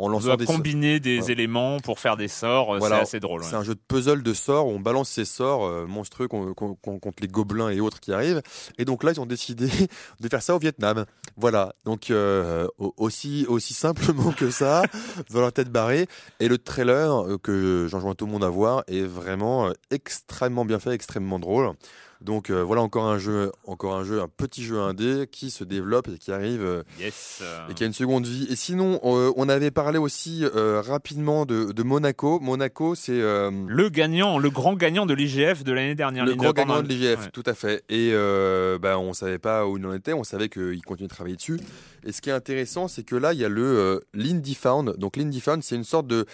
en 0.00 0.06
On 0.06 0.08
lançant 0.08 0.26
doit 0.28 0.36
des 0.38 0.46
combiner 0.46 0.98
des 1.00 1.18
Voilà. 1.18 1.32
éléments 1.32 1.80
pour 1.80 1.98
faire 2.00 2.16
des 2.16 2.28
sorts, 2.28 2.74
euh, 2.74 2.78
Voilà. 2.78 2.96
c'est 2.96 3.02
assez 3.02 3.20
drôle. 3.20 3.42
ouais. 3.42 3.46
C'est 3.48 3.56
un 3.56 3.62
jeu 3.62 3.74
de 3.74 3.80
puzzle 3.86 4.22
de 4.22 4.32
sorts 4.34 4.66
où 4.66 4.70
on 4.70 4.80
balance 4.80 5.10
ses 5.10 5.24
sorts 5.24 5.66
euh, 5.66 5.86
monstrueux 5.86 6.26
con- 6.28 6.54
con- 6.54 6.76
con- 6.82 6.98
contre 6.98 7.22
les 7.22 7.28
gobelins 7.28 7.68
et 7.70 7.80
autres 7.80 8.00
qui 8.00 8.12
arrivent. 8.12 8.40
Et 8.78 8.84
donc 8.84 9.04
là, 9.04 9.12
ils 9.12 9.20
ont 9.20 9.26
décidé 9.26 9.68
de 10.20 10.28
faire 10.28 10.42
ça 10.42 10.54
au 10.56 10.58
Vietnam. 10.58 11.04
Voilà. 11.36 11.74
Donc 11.84 12.10
euh, 12.10 12.66
au- 12.78 12.94
aussi 12.96 13.44
aussi 13.48 13.74
simplement 13.74 14.32
que 14.32 14.50
ça, 14.50 14.82
dans 15.30 15.40
leur 15.40 15.52
tête 15.52 15.70
barrée. 15.70 16.06
Et 16.40 16.48
le 16.48 16.58
trailer 16.58 17.24
que 17.42 17.86
j'enjoins 17.90 18.14
tout 18.14 18.26
le 18.26 18.32
monde 18.32 18.44
à 18.44 18.48
voir 18.48 18.82
est 18.88 19.02
vraiment 19.02 19.70
extrêmement 19.90 20.64
bien 20.64 20.78
fait, 20.78 20.90
extrêmement 20.92 21.38
drôle. 21.38 21.72
Donc 22.22 22.50
euh, 22.50 22.62
voilà 22.62 22.82
encore 22.82 23.06
un 23.06 23.18
jeu, 23.18 23.50
encore 23.66 23.94
un 23.96 24.04
jeu, 24.04 24.20
un 24.20 24.28
petit 24.28 24.62
jeu 24.62 24.78
indé 24.78 25.26
qui 25.30 25.50
se 25.50 25.64
développe 25.64 26.08
et 26.08 26.18
qui 26.18 26.32
arrive 26.32 26.62
euh, 26.62 26.82
Yes. 27.00 27.38
euh, 27.42 27.68
et 27.70 27.74
qui 27.74 27.82
a 27.82 27.86
une 27.86 27.94
seconde 27.94 28.26
vie. 28.26 28.46
Et 28.50 28.56
sinon, 28.56 29.00
euh, 29.04 29.32
on 29.36 29.48
avait 29.48 29.70
parlé 29.70 29.98
aussi 29.98 30.44
euh, 30.44 30.82
rapidement 30.84 31.46
de, 31.46 31.72
de 31.72 31.82
Monaco. 31.82 32.38
Monaco, 32.40 32.94
c'est 32.94 33.12
euh, 33.20 33.50
Le 33.66 33.88
gagnant, 33.88 34.38
le 34.38 34.50
grand 34.50 34.74
gagnant 34.74 35.06
de 35.06 35.14
l'IGF 35.14 35.64
de 35.64 35.72
l'année 35.72 35.94
dernière. 35.94 36.26
le 36.26 36.34
grand 36.34 36.52
gagnant 36.52 36.82
de 36.82 36.88
l'IGF, 36.88 37.20
Ouais. 37.24 37.30
tout 37.32 37.42
à 37.46 37.54
fait. 37.54 37.84
Et 37.88 38.10
euh, 38.12 38.78
bah, 38.78 38.98
on 38.98 39.14
savait 39.14 39.38
pas 39.38 39.66
où 39.66 39.78
il 39.78 39.86
en 39.86 39.94
était, 39.94 40.12
on 40.12 40.24
savait 40.24 40.50
qu'il 40.50 40.82
continuait 40.82 41.08
de 41.08 41.14
travailler 41.14 41.36
dessus. 41.36 41.58
Et 42.04 42.12
ce 42.12 42.20
qui 42.20 42.28
est 42.28 42.34
intéressant, 42.34 42.86
c'est 42.88 43.02
que 43.02 43.16
là, 43.16 43.32
il 43.32 43.38
y 43.40 43.44
a 43.44 43.48
le 43.48 43.62
euh, 43.64 43.98
l'Indie 44.12 44.54
Found. 44.54 44.96
Donc 44.98 45.16
l'Indie 45.16 45.40
Found, 45.40 45.62
c'est 45.62 45.76
une 45.76 45.84
sorte 45.84 46.06
de 46.06 46.26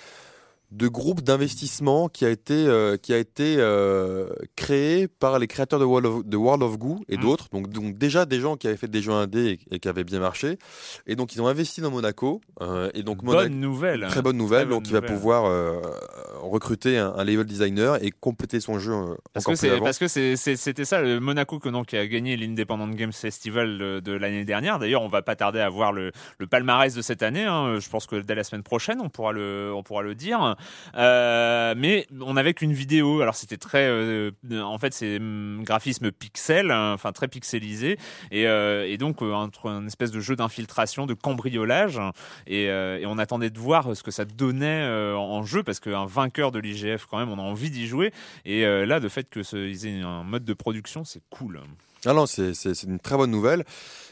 de 0.76 0.88
groupe 0.88 1.22
d'investissement 1.22 2.08
qui 2.08 2.24
a 2.26 2.28
été 2.30 2.52
euh, 2.54 2.96
qui 2.98 3.14
a 3.14 3.18
été 3.18 3.56
euh, 3.58 4.28
créé 4.56 5.08
par 5.08 5.38
les 5.38 5.46
créateurs 5.46 5.78
de 5.80 5.84
World 5.86 6.06
of, 6.06 6.24
de 6.26 6.36
World 6.36 6.62
of 6.62 6.76
Goo 6.78 6.98
et 7.08 7.16
Mm. 7.16 7.20
d'autres 7.20 7.46
donc 7.52 7.70
donc 7.70 7.96
déjà 7.96 8.26
des 8.26 8.40
gens 8.40 8.56
qui 8.56 8.66
avaient 8.68 8.76
fait 8.76 8.88
des 8.90 9.00
jeux 9.00 9.12
indés 9.12 9.58
et, 9.70 9.76
et 9.76 9.78
qui 9.78 9.88
avaient 9.88 10.04
bien 10.04 10.20
marché 10.20 10.58
et 11.06 11.16
donc 11.16 11.34
ils 11.34 11.40
ont 11.40 11.46
investi 11.46 11.80
dans 11.80 11.90
Monaco 11.90 12.40
euh, 12.60 12.90
et 12.94 13.02
donc 13.02 13.22
Monaco 13.22 13.44
Bonne 13.44 13.60
nouvelle. 13.60 14.06
Très 14.08 14.20
bonne 14.22 14.36
nouvelle, 14.36 14.64
Très 14.64 14.66
bonne 14.66 14.78
donc 14.82 14.88
il 14.88 14.92
va 14.92 15.00
pouvoir 15.02 15.44
recruter 16.42 16.98
un, 16.98 17.12
un 17.16 17.24
level 17.24 17.46
designer 17.46 18.02
et 18.04 18.10
compléter 18.10 18.60
son 18.60 18.78
jeu 18.78 18.92
Parce 19.32 19.46
encore 19.46 19.54
que 19.54 19.60
plus 19.60 19.70
avant. 19.70 19.84
parce 19.84 19.98
que 19.98 20.06
c'était 20.08 20.84
ça 20.84 21.00
le 21.00 21.20
Monaco 21.20 21.58
que 21.58 21.68
donc 21.68 21.86
qui 21.86 21.96
a 21.96 22.06
gagné 22.06 22.36
l'Independent 22.36 22.94
Games 22.94 23.12
Festival 23.12 23.78
de, 23.78 24.00
de 24.00 24.12
l'année 24.12 24.44
dernière. 24.44 24.78
D'ailleurs, 24.78 25.02
on 25.02 25.08
va 25.08 25.22
pas 25.22 25.36
tarder 25.36 25.60
à 25.60 25.68
voir 25.68 25.92
le, 25.92 26.12
le 26.38 26.46
palmarès 26.46 26.94
de 26.94 27.02
cette 27.02 27.22
année. 27.22 27.44
hein. 27.44 27.78
Je 27.80 27.88
pense 27.88 28.06
que 28.06 28.16
dès 28.16 28.34
la 28.34 28.44
semaine 28.44 28.62
prochaine, 28.62 29.00
on 29.00 29.08
pourra 29.08 29.32
le 29.32 29.72
on 29.74 29.82
pourra 29.82 30.02
le 30.02 30.14
dire. 30.14 30.56
Euh, 30.96 31.74
mais 31.76 32.06
on 32.20 32.36
avait 32.36 32.54
qu'une 32.54 32.72
vidéo. 32.72 33.20
Alors 33.20 33.34
c'était 33.34 33.56
très 33.56 33.86
euh, 33.88 34.30
en 34.52 34.78
fait 34.78 34.94
c'est 34.94 35.16
hum, 35.16 35.62
graphisme 35.62 36.10
pixel, 36.10 36.70
hein, 36.70 36.92
enfin 36.94 37.12
très 37.12 37.28
pixelisé 37.28 37.98
et, 38.30 38.46
euh, 38.46 38.86
et 38.86 38.96
donc 38.98 39.22
entre 39.22 39.68
un 39.68 39.86
espèce 39.86 40.10
de 40.10 40.20
jeu 40.20 40.36
d'infiltration, 40.36 41.06
de 41.06 41.14
cambriolage. 41.14 42.00
Et, 42.46 42.64
et 42.64 43.06
on 43.06 43.18
attendait 43.18 43.50
de 43.50 43.58
voir 43.58 43.96
ce 43.96 44.02
que 44.02 44.10
ça 44.10 44.24
donnait 44.24 44.86
en 45.14 45.42
jeu 45.44 45.62
parce 45.62 45.80
qu'un 45.80 46.06
vainqueur 46.06 46.52
de 46.52 46.58
l'IGF 46.58 47.06
quand 47.06 47.18
même, 47.18 47.30
on 47.30 47.38
a 47.38 47.42
envie 47.42 47.70
d'y 47.70 47.86
jouer. 47.86 48.12
Et 48.44 48.64
là, 48.64 48.98
le 48.98 49.08
fait 49.08 49.28
que 49.28 49.42
ce, 49.42 49.56
ils 49.56 49.86
aient 49.86 50.02
un 50.02 50.22
mode 50.22 50.44
de 50.44 50.54
production, 50.54 51.04
c'est 51.04 51.22
cool. 51.30 51.60
Ah 52.04 52.12
non, 52.12 52.26
c'est 52.26 52.52
une 52.84 53.00
très 53.00 53.16
bonne 53.16 53.30
nouvelle. 53.30 53.64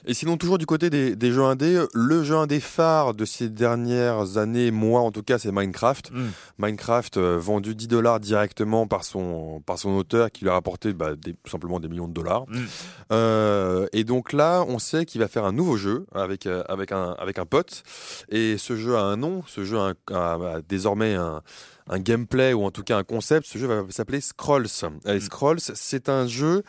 Et 0.06 0.14
sinon, 0.14 0.36
toujours 0.36 0.58
du 0.58 0.66
côté 0.66 0.90
des, 0.90 1.16
des 1.16 1.32
jeux 1.32 1.44
indés, 1.44 1.82
le 1.94 2.24
jeu 2.24 2.36
indé 2.36 2.60
phare 2.60 3.14
de 3.14 3.24
ces 3.24 3.48
dernières 3.48 4.36
années, 4.36 4.70
moi 4.70 5.00
en 5.00 5.12
tout 5.12 5.22
cas, 5.22 5.38
c'est 5.38 5.52
Minecraft. 5.52 6.10
Mm. 6.10 6.28
Minecraft 6.58 7.16
euh, 7.16 7.38
vendu 7.38 7.74
10 7.74 7.88
dollars 7.88 8.20
directement 8.20 8.86
par 8.86 9.04
son, 9.04 9.60
par 9.66 9.78
son 9.78 9.90
auteur 9.96 10.30
qui 10.30 10.44
lui 10.44 10.50
a 10.50 10.54
rapporté 10.54 10.92
bah, 10.92 11.14
des- 11.16 11.34
tout 11.34 11.50
simplement 11.50 11.80
des 11.80 11.88
millions 11.88 12.08
de 12.08 12.12
dollars. 12.14 12.44
Mm. 12.48 12.64
Euh, 13.12 13.86
et 13.92 14.04
donc 14.04 14.32
là, 14.32 14.64
on 14.68 14.78
sait 14.78 15.04
qu'il 15.04 15.20
va 15.20 15.28
faire 15.28 15.44
un 15.44 15.52
nouveau 15.52 15.76
jeu 15.76 16.06
avec, 16.14 16.46
euh, 16.46 16.62
avec, 16.68 16.92
un, 16.92 17.12
avec 17.18 17.38
un 17.38 17.46
pote. 17.46 17.82
Et 18.28 18.56
ce 18.58 18.76
jeu 18.76 18.96
a 18.96 19.02
un 19.02 19.16
nom, 19.16 19.42
ce 19.46 19.64
jeu 19.64 19.78
a, 19.78 19.92
un- 20.10 20.14
a- 20.14 20.54
a 20.56 20.60
désormais 20.62 21.14
un, 21.14 21.42
un 21.88 21.98
gameplay 21.98 22.52
ou 22.54 22.64
en 22.64 22.70
tout 22.70 22.82
cas 22.82 22.96
un 22.96 23.04
concept. 23.04 23.46
Ce 23.46 23.58
jeu 23.58 23.66
va 23.66 23.82
s'appeler 23.90 24.20
Scrolls. 24.20 24.66
Et 25.06 25.14
Mm. 25.16 25.20
Scrolls, 25.20 25.60
c'est 25.60 26.08
un 26.08 26.26
jeu 26.26 26.62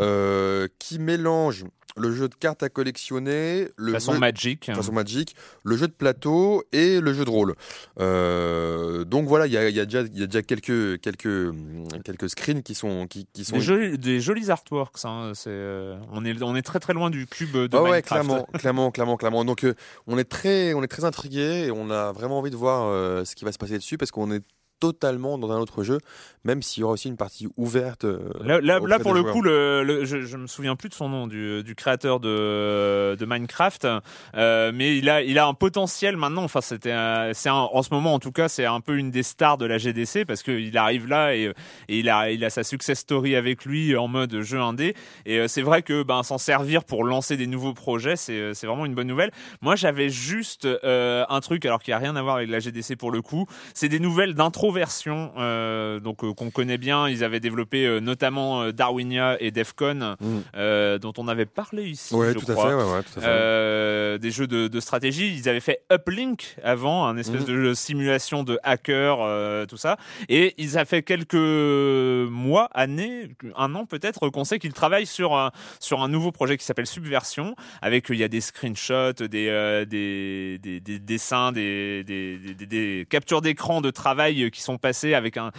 euh, 0.00 0.68
qui 0.78 0.98
mélange 0.98 1.64
le 1.96 2.12
jeu 2.14 2.28
de 2.28 2.34
cartes 2.34 2.62
à 2.62 2.68
collectionner, 2.68 3.68
le 3.76 3.92
Façon 3.92 4.12
jeu 4.14 4.18
Magic. 4.18 4.66
façon 4.66 4.92
Magic, 4.92 5.34
le 5.64 5.76
jeu 5.76 5.88
de 5.88 5.92
plateau 5.92 6.64
et 6.72 7.00
le 7.00 7.12
jeu 7.12 7.24
de 7.24 7.30
rôle. 7.30 7.54
Euh, 8.00 9.04
donc 9.04 9.26
voilà, 9.26 9.46
il 9.46 9.52
y 9.52 9.56
a, 9.56 9.68
y 9.68 9.80
a 9.80 9.84
y 9.84 10.22
a 10.22 10.26
déjà 10.26 10.42
quelques, 10.42 11.00
quelques, 11.00 11.52
quelques 12.04 12.30
screens 12.30 12.62
qui 12.62 12.74
sont, 12.74 13.06
qui, 13.06 13.26
qui 13.32 13.44
sont 13.44 13.56
Des 13.56 13.62
jolis, 13.62 13.98
des 13.98 14.20
jolis 14.20 14.50
artworks. 14.50 15.04
hein, 15.04 15.32
c'est, 15.34 15.50
euh, 15.50 15.98
on, 16.12 16.24
est, 16.24 16.42
on 16.42 16.56
est 16.56 16.62
très 16.62 16.80
très 16.80 16.92
loin 16.94 17.10
du 17.10 17.26
cube 17.26 17.52
de 17.52 17.68
Ah 17.72 17.82
ouais, 17.82 17.90
Minecraft. 17.90 18.06
clairement, 18.26 18.44
clairement, 18.58 18.90
clairement, 18.90 19.16
clairement. 19.16 19.44
Donc 19.44 19.64
euh, 19.64 19.74
on 20.06 20.18
est 20.18 20.24
très, 20.28 20.74
on 20.74 20.82
est 20.82 20.88
très 20.88 21.04
intrigué 21.04 21.66
et 21.66 21.70
on 21.70 21.90
a 21.90 22.12
vraiment 22.12 22.38
envie 22.38 22.50
de 22.50 22.56
voir 22.56 22.86
euh, 22.86 23.24
ce 23.24 23.34
qui 23.34 23.44
va 23.44 23.52
se 23.52 23.58
passer 23.58 23.74
dessus 23.78 23.98
parce 23.98 24.10
qu'on 24.10 24.30
est 24.32 24.42
totalement 24.82 25.38
dans 25.38 25.52
un 25.52 25.60
autre 25.60 25.84
jeu, 25.84 25.98
même 26.42 26.60
s'il 26.60 26.80
y 26.80 26.84
aura 26.84 26.94
aussi 26.94 27.06
une 27.06 27.16
partie 27.16 27.46
ouverte. 27.56 28.04
euh, 28.04 28.18
Là, 28.88 28.98
pour 29.04 29.14
le 29.14 29.22
coup, 29.32 29.42
le, 29.42 29.84
le- 29.84 30.04
je, 30.04 30.22
je 30.22 30.36
me 30.36 30.48
souviens 30.48 30.74
plus 30.74 30.88
de 30.88 30.94
son 30.94 31.08
nom, 31.08 31.28
du, 31.28 31.62
du 31.62 31.76
créateur 31.76 32.18
de, 32.18 33.14
de 33.14 33.24
Minecraft, 33.24 33.86
euh, 34.34 34.72
mais 34.74 34.98
il 34.98 35.08
a, 35.08 35.22
il 35.22 35.38
a 35.38 35.46
un 35.46 35.54
potentiel 35.54 36.16
maintenant. 36.16 36.42
Enfin, 36.42 36.60
c'était, 36.60 36.92
c'est 37.32 37.48
en 37.50 37.82
ce 37.82 37.94
moment, 37.94 38.12
en 38.14 38.18
tout 38.18 38.32
cas, 38.32 38.48
c'est 38.48 38.64
un 38.64 38.80
peu 38.80 38.96
une 38.96 39.12
des 39.12 39.22
stars 39.22 39.56
de 39.56 39.66
la 39.66 39.78
GDC 39.78 40.24
parce 40.26 40.42
qu'il 40.42 40.76
arrive 40.76 41.06
là 41.06 41.36
et, 41.36 41.44
et 41.88 41.98
il 42.00 42.08
a, 42.08 42.30
il 42.32 42.44
a 42.44 42.50
sa 42.50 42.64
success 42.64 42.98
story 42.98 43.36
avec 43.36 43.64
lui 43.64 43.96
en 43.96 44.08
mode 44.08 44.40
jeu 44.40 44.58
indé. 44.60 44.96
Et 45.26 45.38
euh, 45.38 45.46
c'est 45.46 45.62
vrai 45.62 45.82
que 45.82 46.02
ben 46.02 46.24
s'en 46.24 46.38
servir 46.38 46.82
pour 46.82 47.04
lancer 47.04 47.36
des 47.36 47.46
nouveaux 47.46 47.74
projets, 47.74 48.16
c'est, 48.16 48.52
c'est 48.54 48.66
vraiment 48.66 48.84
une 48.86 48.94
bonne 48.96 49.06
nouvelle. 49.06 49.30
Moi, 49.60 49.76
j'avais 49.76 50.08
juste 50.08 50.64
euh, 50.66 51.24
un 51.28 51.40
truc, 51.40 51.64
alors 51.66 51.80
qu'il 51.82 51.92
n'y 51.92 51.96
a 51.96 51.98
rien 51.98 52.16
à 52.16 52.22
voir 52.22 52.36
avec 52.36 52.50
la 52.50 52.58
GDC 52.58 52.96
pour 52.96 53.12
le 53.12 53.22
coup. 53.22 53.46
C'est 53.74 53.88
des 53.88 54.00
nouvelles 54.00 54.34
d'introversion, 54.72 55.32
euh, 55.38 56.00
donc 56.00 56.24
euh, 56.24 56.32
qu'on 56.32 56.50
connaît 56.50 56.78
bien. 56.78 57.08
Ils 57.08 57.24
avaient 57.24 57.40
développé 57.40 57.86
euh, 57.86 58.00
notamment 58.00 58.62
euh, 58.62 58.72
Darwinia 58.72 59.36
et 59.40 59.50
Defcon, 59.50 60.16
Mm. 60.20 60.98
dont 60.98 61.12
on 61.18 61.28
avait 61.28 61.46
parlé 61.46 61.84
ici. 61.88 62.14
Ouais, 62.14 62.32
je 62.32 62.38
tout 62.38 62.50
à 62.50 62.54
crois. 62.54 62.68
fait, 62.70 62.74
ouais, 62.74 62.82
ouais, 62.82 63.02
tout 63.02 63.18
à 63.18 63.22
fait. 63.22 64.18
Des 64.18 64.30
jeux 64.30 64.46
de, 64.46 64.68
de 64.68 64.80
stratégie. 64.80 65.34
Ils 65.36 65.48
avaient 65.48 65.60
fait 65.60 65.80
Uplink 65.92 66.56
avant, 66.62 67.06
un 67.06 67.16
espèce 67.16 67.42
Mhm. 67.42 67.46
de 67.46 67.54
jeu 67.64 67.74
simulation 67.74 68.42
de 68.44 68.58
hacker, 68.62 69.66
tout 69.66 69.76
ça. 69.76 69.96
Et 70.28 70.54
ils 70.58 70.78
ont 70.78 70.84
fait 70.84 71.02
quelques 71.02 71.34
mois, 72.30 72.68
années, 72.72 73.28
un 73.56 73.74
an 73.74 73.86
peut-être, 73.86 74.28
qu'on 74.30 74.44
sait 74.44 74.58
qu'ils 74.58 74.72
travaillent 74.72 75.06
sur 75.06 75.34
un, 75.36 75.50
sur 75.80 76.02
un 76.02 76.08
nouveau 76.08 76.32
projet 76.32 76.56
qui 76.56 76.64
s'appelle 76.64 76.86
Subversion, 76.86 77.54
avec 77.80 78.06
il 78.10 78.16
y 78.16 78.24
a 78.24 78.28
des 78.28 78.40
screenshots, 78.40 79.12
des, 79.12 79.84
des, 79.88 80.58
des, 80.58 80.80
des 80.80 80.98
dessins, 80.98 81.52
des, 81.52 82.04
des, 82.04 82.38
des- 82.38 82.54
des- 82.54 82.66
des 82.66 83.06
captures 83.08 83.40
d'écran 83.42 83.80
de 83.80 83.90
travail 83.90 84.50
qui 84.50 84.61
sont 84.62 84.78
passées 84.78 85.14
avec 85.14 85.36
un, 85.36 85.52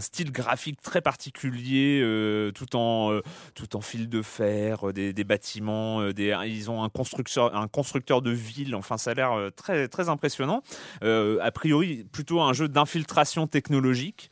style 0.00 0.32
graphique 0.32 0.80
très 0.82 1.00
particulier, 1.00 2.00
euh, 2.02 2.50
tout 2.52 2.76
en 2.76 3.12
euh, 3.12 3.22
tout 3.54 3.76
en 3.76 3.80
fil 3.80 4.08
de 4.08 4.22
fer, 4.22 4.88
euh, 4.88 4.92
des, 4.92 5.24
bâtiments, 5.24 6.10
des, 6.12 6.36
ils 6.46 6.70
ont 6.70 6.82
un 6.82 6.88
constructeur, 6.88 7.54
un 7.54 7.68
constructeur 7.68 8.22
de 8.22 8.30
ville. 8.30 8.74
Enfin, 8.74 8.98
ça 8.98 9.12
a 9.12 9.14
l'air 9.14 9.50
très 9.56 9.88
très 9.88 10.08
impressionnant. 10.08 10.62
A 11.02 11.50
priori, 11.52 12.04
plutôt 12.10 12.40
un 12.40 12.52
jeu 12.52 12.68
d'infiltration 12.68 13.46
technologique. 13.46 14.30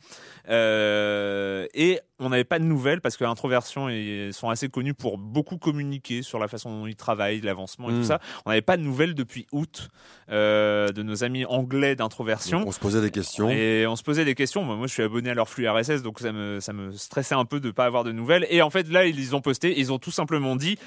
Euh, 0.49 1.67
et 1.73 1.99
on 2.19 2.29
n'avait 2.29 2.43
pas 2.43 2.59
de 2.59 2.63
nouvelles 2.63 3.01
parce 3.01 3.17
que 3.17 3.23
Introversion 3.25 3.89
ils 3.89 4.33
sont 4.33 4.49
assez 4.49 4.69
connus 4.69 4.93
pour 4.93 5.17
beaucoup 5.17 5.57
communiquer 5.57 6.21
sur 6.21 6.39
la 6.39 6.47
façon 6.47 6.71
dont 6.71 6.87
ils 6.87 6.95
travaillent, 6.95 7.41
l'avancement 7.41 7.89
et 7.89 7.93
tout 7.93 8.03
ça. 8.03 8.19
On 8.45 8.49
n'avait 8.49 8.61
pas 8.61 8.77
de 8.77 8.81
nouvelles 8.81 9.13
depuis 9.13 9.45
août 9.51 9.89
euh, 10.29 10.89
de 10.89 11.03
nos 11.03 11.23
amis 11.23 11.45
anglais 11.45 11.95
d'introversion. 11.95 12.63
On 12.65 12.71
se 12.71 12.79
posait 12.79 13.01
des 13.01 13.11
questions. 13.11 13.49
Et 13.49 13.85
on 13.87 13.95
se 13.95 14.03
posait 14.03 14.25
des 14.25 14.35
questions. 14.35 14.63
Moi, 14.63 14.87
je 14.87 14.93
suis 14.93 15.03
abonné 15.03 15.29
à 15.29 15.33
leur 15.33 15.49
flux 15.49 15.67
RSS, 15.67 16.01
donc 16.01 16.19
ça 16.19 16.31
me, 16.31 16.59
ça 16.59 16.73
me 16.73 16.91
stressait 16.91 17.35
un 17.35 17.45
peu 17.45 17.59
de 17.59 17.71
pas 17.71 17.85
avoir 17.85 18.03
de 18.03 18.11
nouvelles. 18.11 18.47
Et 18.49 18.61
en 18.61 18.69
fait, 18.69 18.89
là, 18.89 19.05
ils 19.05 19.35
ont 19.35 19.41
posté, 19.41 19.79
ils 19.79 19.91
ont 19.91 19.99
tout 19.99 20.11
simplement 20.11 20.55
dit. 20.55 20.77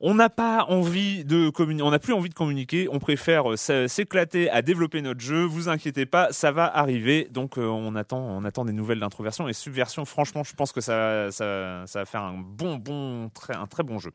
On 0.00 0.14
n'a 0.14 0.28
pas 0.28 0.64
envie 0.68 1.24
de 1.24 1.48
communiquer, 1.50 1.84
on 1.84 1.90
n'a 1.90 1.98
plus 1.98 2.12
envie 2.12 2.28
de 2.28 2.34
communiquer, 2.34 2.88
on 2.90 2.98
préfère 2.98 3.52
euh, 3.52 3.86
s'éclater 3.88 4.50
à 4.50 4.60
développer 4.62 5.00
notre 5.02 5.20
jeu, 5.20 5.44
vous 5.44 5.68
inquiétez 5.68 6.06
pas, 6.06 6.28
ça 6.32 6.52
va 6.52 6.66
arriver. 6.76 7.28
Donc 7.30 7.58
euh, 7.58 7.66
on 7.66 7.94
attend 7.96 8.18
on 8.18 8.44
attend 8.44 8.64
des 8.64 8.72
nouvelles 8.72 9.00
d'introversion 9.00 9.48
et 9.48 9.52
subversion. 9.52 10.04
Franchement, 10.04 10.44
je 10.44 10.54
pense 10.54 10.72
que 10.72 10.80
ça 10.80 11.30
ça, 11.30 11.84
ça 11.86 11.98
va 12.00 12.04
faire 12.04 12.22
un 12.22 12.34
bon 12.38 12.76
bon 12.76 13.30
très 13.30 13.54
un 13.54 13.66
très 13.66 13.82
bon 13.82 13.98
jeu. 13.98 14.10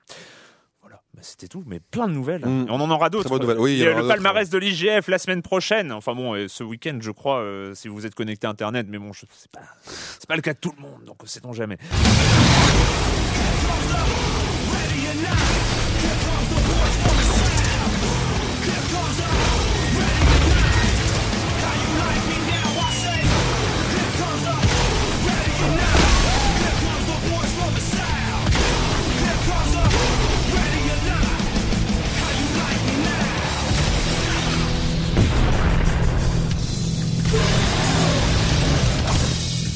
Voilà, 0.82 1.02
Bah, 1.14 1.22
c'était 1.24 1.48
tout, 1.48 1.64
mais 1.68 1.80
plein 1.80 2.08
de 2.08 2.14
nouvelles. 2.14 2.46
Mm. 2.46 2.68
Et 2.68 2.72
on 2.72 2.76
en 2.76 2.90
aura 2.90 3.10
d'autres. 3.10 3.30
Oui, 3.58 3.74
il 3.74 3.80
y 3.80 3.88
a 3.88 3.94
le 4.00 4.08
palmarès 4.08 4.50
de 4.50 4.58
l'IGF 4.58 5.08
la 5.08 5.18
semaine 5.18 5.42
prochaine. 5.42 5.92
Enfin 5.92 6.14
bon, 6.16 6.48
ce 6.48 6.64
week-end, 6.64 6.98
je 7.02 7.12
crois, 7.12 7.40
euh, 7.40 7.74
si 7.76 7.88
vous 7.88 8.06
êtes 8.06 8.16
connecté 8.16 8.48
à 8.48 8.50
Internet, 8.50 8.88
mais 8.90 8.98
bon, 8.98 9.12
c'est 9.14 9.52
pas, 9.52 9.60
pas 10.28 10.36
le 10.36 10.42
cas 10.42 10.54
de 10.54 10.60
tout 10.60 10.74
le 10.76 10.82
monde, 10.82 11.04
donc 11.06 11.18
sait-on 11.26 11.54
jamais. 11.54 11.78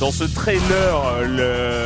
Dans 0.03 0.11
ce 0.11 0.25
trailer, 0.25 0.61
euh, 0.67 1.23
le, 1.23 1.37
le 1.37 1.82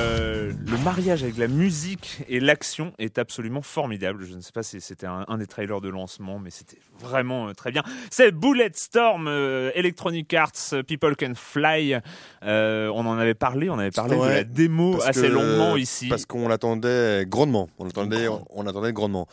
mariage 0.88 1.21
avec 1.23 1.38
la 1.38 1.50
musique 1.50 2.21
et 2.30 2.39
l'action 2.39 2.93
est 2.97 3.17
absolument 3.17 3.62
formidable. 3.62 4.23
Je 4.23 4.34
ne 4.34 4.39
sais 4.39 4.54
pas 4.54 4.63
si 4.63 4.80
c'était 4.80 5.06
un, 5.06 5.26
un 5.28 5.38
des 5.38 5.45
trailers 5.45 5.82
de 5.82 5.89
lancement, 5.89 6.39
mais 6.39 6.50
c'était 6.50 6.78
vraiment 6.97 7.50
euh, 7.50 7.54
très 7.54 7.71
bien. 7.71 7.84
C'est 8.10 8.32
Bulletstorm, 8.32 9.28
euh, 9.28 9.69
Electronic 9.76 10.34
Arts, 10.34 10.52
euh, 10.71 10.84
People 10.84 11.17
Can 11.17 11.34
Fly. 11.36 11.97
Euh, 12.43 12.89
on 12.95 13.06
en 13.06 13.17
avait 13.17 13.34
parlé, 13.34 13.69
on 13.69 13.78
avait 13.78 13.91
parlé 13.91 14.15
de 14.15 14.23
la 14.23 14.43
démo 14.45 15.02
assez 15.02 15.23
que- 15.23 15.28
longuement 15.28 15.76
ici. 15.76 16.08
Parce 16.08 16.26
qu'on 16.26 16.47
l'attendait 16.47 17.26
grandement. 17.28 17.67
On 17.80 17.84
l'attendait, 17.84 18.30
on, 18.30 18.63
l'attendait 18.63 18.93
grandement. 18.93 19.28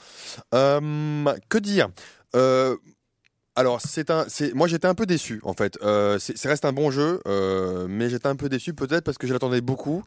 Que 0.50 1.58
dire? 1.58 1.88
Alors, 3.56 3.80
c'est 3.80 4.10
un, 4.10 4.26
moi 4.54 4.66
j'étais 4.66 4.88
un 4.88 4.96
peu 4.96 5.06
déçu 5.06 5.40
en 5.44 5.52
fait. 5.52 5.78
Euh, 5.82 6.18
c'est, 6.18 6.48
reste 6.48 6.64
un 6.64 6.72
bon 6.72 6.90
jeu, 6.90 7.20
euh, 7.28 7.86
mais 7.88 8.10
j'étais 8.10 8.26
un 8.26 8.34
peu 8.34 8.48
déçu 8.48 8.74
peut-être 8.74 9.04
parce 9.04 9.16
que 9.16 9.28
je 9.28 9.32
l'attendais 9.32 9.60
beaucoup. 9.60 10.02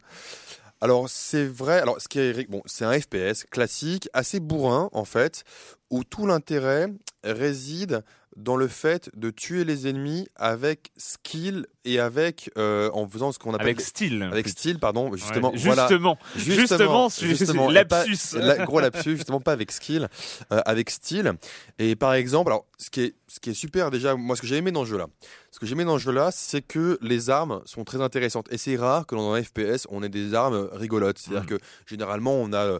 Alors 0.80 1.08
c'est 1.08 1.44
vrai. 1.44 1.80
Alors 1.80 2.00
ce 2.00 2.08
qui 2.08 2.20
est 2.20 2.48
bon, 2.48 2.62
c'est 2.66 2.84
un 2.84 2.98
FPS 2.98 3.44
classique, 3.50 4.08
assez 4.12 4.38
bourrin 4.40 4.88
en 4.92 5.04
fait, 5.04 5.44
où 5.90 6.04
tout 6.04 6.26
l'intérêt 6.26 6.88
réside 7.24 8.02
dans 8.36 8.54
le 8.56 8.68
fait 8.68 9.10
de 9.16 9.30
tuer 9.30 9.64
les 9.64 9.88
ennemis 9.88 10.28
avec 10.36 10.92
skill 10.96 11.66
et 11.84 11.98
avec 11.98 12.52
euh, 12.56 12.88
en 12.92 13.08
faisant 13.08 13.32
ce 13.32 13.38
qu'on 13.40 13.52
appelle 13.52 13.66
avec 13.66 13.80
style. 13.80 14.22
avec 14.22 14.46
style, 14.48 14.78
pardon, 14.78 15.12
justement, 15.16 15.50
Ouais, 15.50 15.58
voilà. 15.58 15.88
justement, 15.88 16.16
justement, 16.36 17.08
justement, 17.08 17.70
et 17.70 17.74
lapsus. 17.74 18.16
pas- 18.34 18.38
la- 18.38 18.64
gros 18.64 18.78
lapsus, 18.78 19.16
justement 19.16 19.40
pas 19.40 19.50
avec 19.52 19.72
skill, 19.72 20.08
euh, 20.52 20.60
avec 20.66 20.88
style. 20.90 21.32
Et 21.80 21.96
par 21.96 22.14
exemple, 22.14 22.50
alors 22.52 22.64
ce 22.78 22.90
qui 22.90 23.00
est 23.00 23.14
ce 23.26 23.40
qui 23.40 23.50
est 23.50 23.54
super 23.54 23.90
déjà, 23.90 24.14
moi 24.14 24.36
ce 24.36 24.40
que 24.42 24.46
j'ai 24.46 24.56
aimé 24.56 24.70
dans 24.70 24.84
ce 24.84 24.90
jeu-là, 24.90 25.06
ce 25.50 25.58
que 25.58 25.66
j'ai 25.66 25.72
aimé 25.72 25.84
dans 25.84 25.98
ce 25.98 26.04
jeu-là, 26.04 26.30
c'est 26.32 26.62
que 26.62 26.96
les 27.02 27.30
armes 27.30 27.60
sont 27.64 27.82
très 27.82 28.00
intéressantes. 28.00 28.46
Et 28.52 28.58
c'est 28.58 28.76
rare 28.76 29.04
que 29.06 29.16
dans 29.16 29.32
un 29.32 29.42
FPS 29.42 29.86
on 29.90 30.04
ait 30.04 30.08
des 30.08 30.34
armes 30.34 30.68
rigolotes. 30.74 31.18
C'est-à-dire 31.18 31.42
Mm. 31.42 31.58
que 31.58 31.58
généralement 31.86 32.34
on 32.34 32.52
a 32.52 32.58
euh, 32.64 32.78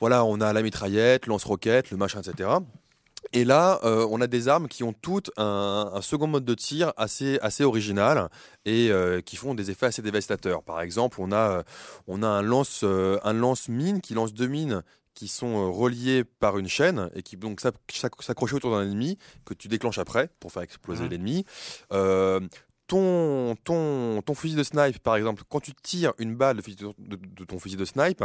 voilà, 0.00 0.24
on 0.24 0.40
a 0.40 0.52
la 0.52 0.62
mitraillette, 0.62 1.26
lance-roquette, 1.26 1.90
le 1.90 1.96
machin, 1.96 2.20
etc. 2.20 2.50
Et 3.32 3.44
là, 3.44 3.80
euh, 3.84 4.06
on 4.10 4.20
a 4.20 4.26
des 4.26 4.48
armes 4.48 4.68
qui 4.68 4.84
ont 4.84 4.92
toutes 4.92 5.30
un, 5.38 5.90
un 5.94 6.00
second 6.02 6.26
mode 6.26 6.44
de 6.44 6.54
tir 6.54 6.92
assez, 6.96 7.38
assez 7.40 7.64
original 7.64 8.28
et 8.64 8.90
euh, 8.90 9.20
qui 9.22 9.36
font 9.36 9.54
des 9.54 9.70
effets 9.70 9.86
assez 9.86 10.02
dévastateurs. 10.02 10.62
Par 10.62 10.80
exemple, 10.82 11.16
on 11.20 11.32
a, 11.32 11.36
euh, 11.58 11.62
on 12.06 12.22
a 12.22 12.28
un 12.28 12.42
lance, 12.42 12.84
un 12.84 13.32
lance-mine 13.32 14.00
qui 14.00 14.14
lance 14.14 14.34
deux 14.34 14.46
mines 14.46 14.82
qui 15.14 15.28
sont 15.28 15.72
reliées 15.72 16.24
par 16.24 16.58
une 16.58 16.68
chaîne 16.68 17.08
et 17.14 17.22
qui 17.22 17.36
donc 17.36 17.60
s'ac- 17.60 17.74
s'ac- 17.92 18.20
s'accrochent 18.20 18.52
autour 18.54 18.72
d'un 18.72 18.82
ennemi 18.82 19.16
que 19.44 19.54
tu 19.54 19.68
déclenches 19.68 19.98
après 19.98 20.28
pour 20.40 20.52
faire 20.52 20.62
exploser 20.62 21.04
Mhm. 21.04 21.10
l'ennemi. 21.10 21.44
Ton, 22.86 23.56
ton, 23.64 24.20
ton 24.22 24.34
fusil 24.34 24.56
de 24.56 24.62
snipe, 24.62 24.98
par 24.98 25.16
exemple, 25.16 25.42
quand 25.48 25.60
tu 25.60 25.72
tires 25.74 26.12
une 26.18 26.34
balle 26.34 26.58
de, 26.58 27.44
ton 27.44 27.58
fusil 27.58 27.76
de 27.76 27.84
snipe, 27.84 28.22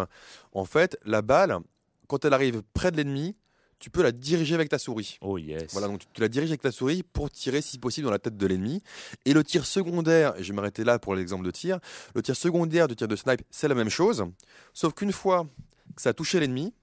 en 0.52 0.66
fait, 0.66 0.98
la 1.06 1.22
balle, 1.22 1.60
quand 2.08 2.26
elle 2.26 2.34
arrive 2.34 2.62
près 2.74 2.92
de 2.92 2.98
l'ennemi, 2.98 3.38
tu 3.80 3.90
peux 3.90 4.04
la 4.04 4.12
diriger 4.12 4.56
avec 4.56 4.70
ta 4.70 4.78
souris. 4.78 5.18
Oh 5.22 5.38
yes. 5.38 5.72
Voilà, 5.72 5.88
donc 5.88 6.02
tu, 6.14 6.22
la 6.22 6.28
diriges 6.28 6.50
avec 6.50 6.62
ta 6.62 6.72
souris 6.72 7.04
pour 7.04 7.30
tirer 7.30 7.62
si 7.62 7.80
possible 7.80 8.06
dans 8.06 8.12
la 8.12 8.20
tête 8.20 8.36
de 8.36 8.46
l'ennemi. 8.46 8.84
Et 9.26 9.34
le 9.34 9.44
tir 9.44 9.66
secondaire, 9.66 10.34
je 10.38 10.50
vais 10.50 10.54
m'arrêter 10.54 10.84
là 10.84 11.00
pour 11.00 11.16
l'exemple 11.16 11.46
de 11.46 11.52
tir, 11.52 11.80
le 12.14 12.22
tir 12.22 12.36
secondaire 12.36 12.88
du 12.88 12.96
tir 12.96 13.08
de 13.08 13.16
snipe, 13.16 13.42
c'est 13.50 13.70
la 13.70 13.76
même 13.76 13.90
chose, 13.90 14.26
sauf 14.74 14.94
qu'une 14.94 15.14
fois 15.14 15.48
que 15.96 16.02
ça 16.02 16.10
a 16.10 16.14
touché 16.14 16.40
l'ennemi, 16.40 16.74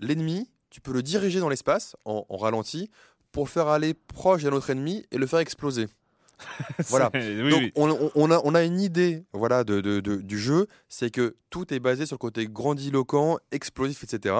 l'ennemi, 0.00 0.50
tu 0.68 0.80
peux 0.80 0.92
le 0.92 1.02
diriger 1.02 1.40
dans 1.40 1.48
l'espace 1.48 1.96
en, 2.04 2.26
en 2.28 2.36
ralenti 2.36 2.90
pour 3.32 3.44
le 3.44 3.48
faire 3.48 3.68
aller 3.68 3.94
proche 3.94 4.42
d'un 4.42 4.52
autre 4.52 4.70
ennemi 4.70 5.06
et 5.10 5.18
le 5.18 5.26
faire 5.26 5.38
exploser. 5.38 5.88
voilà. 6.88 7.10
Oui, 7.14 7.50
Donc 7.50 7.60
oui. 7.60 7.72
on, 7.76 7.90
on- 7.90 8.10
on 8.14 8.30
a, 8.30 8.40
on 8.44 8.54
a 8.54 8.62
une 8.64 8.80
idée 8.80 9.24
voilà, 9.32 9.64
de, 9.64 9.80
de- 9.80 10.00
de- 10.00 10.16
du 10.16 10.38
jeu, 10.38 10.66
c'est 10.88 11.10
que 11.10 11.36
tout 11.50 11.72
est 11.72 11.80
basé 11.80 12.06
sur 12.06 12.14
le 12.14 12.18
côté 12.18 12.46
grandiloquent, 12.46 13.38
explosif, 13.52 14.02
etc. 14.04 14.36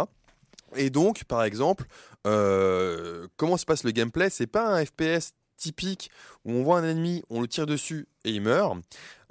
Et 0.76 0.90
donc, 0.90 1.24
par 1.24 1.44
exemple, 1.44 1.84
euh, 2.26 3.28
comment 3.36 3.56
se 3.56 3.64
passe 3.64 3.84
le 3.84 3.90
gameplay? 3.92 4.30
C'est 4.30 4.46
pas 4.46 4.66
un 4.66 4.84
FPS 4.84 5.32
typique 5.64 6.10
où 6.44 6.52
on 6.52 6.62
voit 6.62 6.78
un 6.78 6.84
ennemi, 6.84 7.22
on 7.30 7.40
le 7.40 7.48
tire 7.48 7.64
dessus 7.64 8.06
et 8.24 8.30
il 8.30 8.42
meurt. 8.42 8.76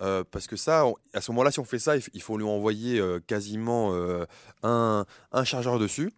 Euh, 0.02 0.24
parce 0.30 0.48
que 0.48 0.56
ça, 0.56 0.86
à 1.14 1.22
ce 1.22 1.32
moment-là, 1.32 1.52
si 1.52 1.60
on 1.60 1.64
fait 1.64 1.80
ça, 1.80 1.94
il 1.96 2.22
faut 2.22 2.38
lui 2.38 2.46
envoyer 2.46 3.00
euh, 3.00 3.20
quasiment 3.26 3.94
euh, 3.94 4.26
un, 4.64 5.06
chargeur 5.44 5.80
dessus. 5.80 6.12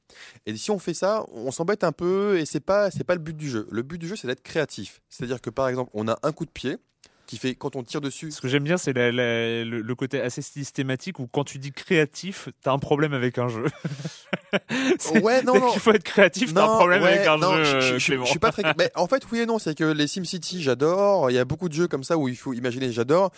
Et 0.45 0.56
si 0.56 0.71
on 0.71 0.80
fait 0.80 0.93
ça, 0.93 1.25
on 1.34 1.51
s'embête 1.51 1.84
un 1.84 1.91
peu 1.91 2.39
et 2.39 2.45
c'est 2.45 2.62
pas 2.62 2.89
pas 3.06 3.13
le 3.13 3.21
but 3.21 3.36
du 3.36 3.49
jeu. 3.49 3.67
Le 3.69 3.82
but 3.82 3.97
du 3.97 4.08
jeu, 4.08 4.15
c'est 4.15 4.28
d'être 4.28 4.41
créatif. 4.41 5.01
C'est-à-dire 5.10 5.41
que 5.41 5.49
par 5.49 5.67
exemple, 5.67 5.91
on 5.93 6.08
a 6.08 6.17
un 6.23 6.32
coup 6.32 6.45
de 6.45 6.51
pied 6.51 6.78
qui 7.25 7.38
fait 7.38 7.55
quand 7.55 7.75
on 7.75 7.83
tire 7.83 8.01
dessus. 8.01 8.31
Ce 8.31 8.39
que 8.41 8.47
j'aime 8.47 8.63
bien, 8.63 8.77
c'est 8.77 8.93
la- 8.93 9.11
la- 9.11 9.63
le, 9.63 9.81
le 9.81 9.95
côté 9.95 10.21
assez 10.21 10.41
systématique 10.41 11.19
où 11.19 11.27
quand 11.27 11.43
tu 11.43 11.57
dis 11.57 11.71
créatif, 11.71 12.49
t'as 12.61 12.71
un 12.71 12.79
problème 12.79 13.13
avec 13.13 13.38
un 13.38 13.47
jeu. 13.47 13.65
Ouais, 15.21 15.41
non, 15.43 15.55
non. 15.59 15.71
qu'il 15.71 15.79
faut 15.81 15.91
être 15.91 16.03
créatif, 16.03 16.53
t'as 16.53 16.63
un 16.63 16.75
problème 16.77 17.03
ouais, 17.03 17.13
avec 17.15 17.27
un 17.27 17.38
non, 17.38 17.53
jeu. 17.57 17.63
je- 17.65 17.79
je- 17.81 17.97
je, 17.99 18.05
Clément. 18.05 18.25
je 18.25 18.29
suis 18.29 18.39
pas 18.39 18.51
très. 18.51 18.63
mais 18.77 18.89
en 18.95 19.07
fait, 19.07 19.23
oui 19.31 19.39
et 19.39 19.45
non. 19.45 19.59
C'est 19.59 19.75
que 19.75 19.83
les 19.83 20.07
SimCity, 20.07 20.61
j'adore. 20.61 21.29
Il 21.31 21.33
y 21.33 21.38
a 21.39 21.45
beaucoup 21.45 21.67
de 21.69 21.73
jeux 21.73 21.88
comme 21.88 22.03
ça 22.03 22.17
où 22.17 22.27
il 22.27 22.35
faut 22.38 22.53
imaginer, 22.53 22.91
j'adore. 22.91 23.31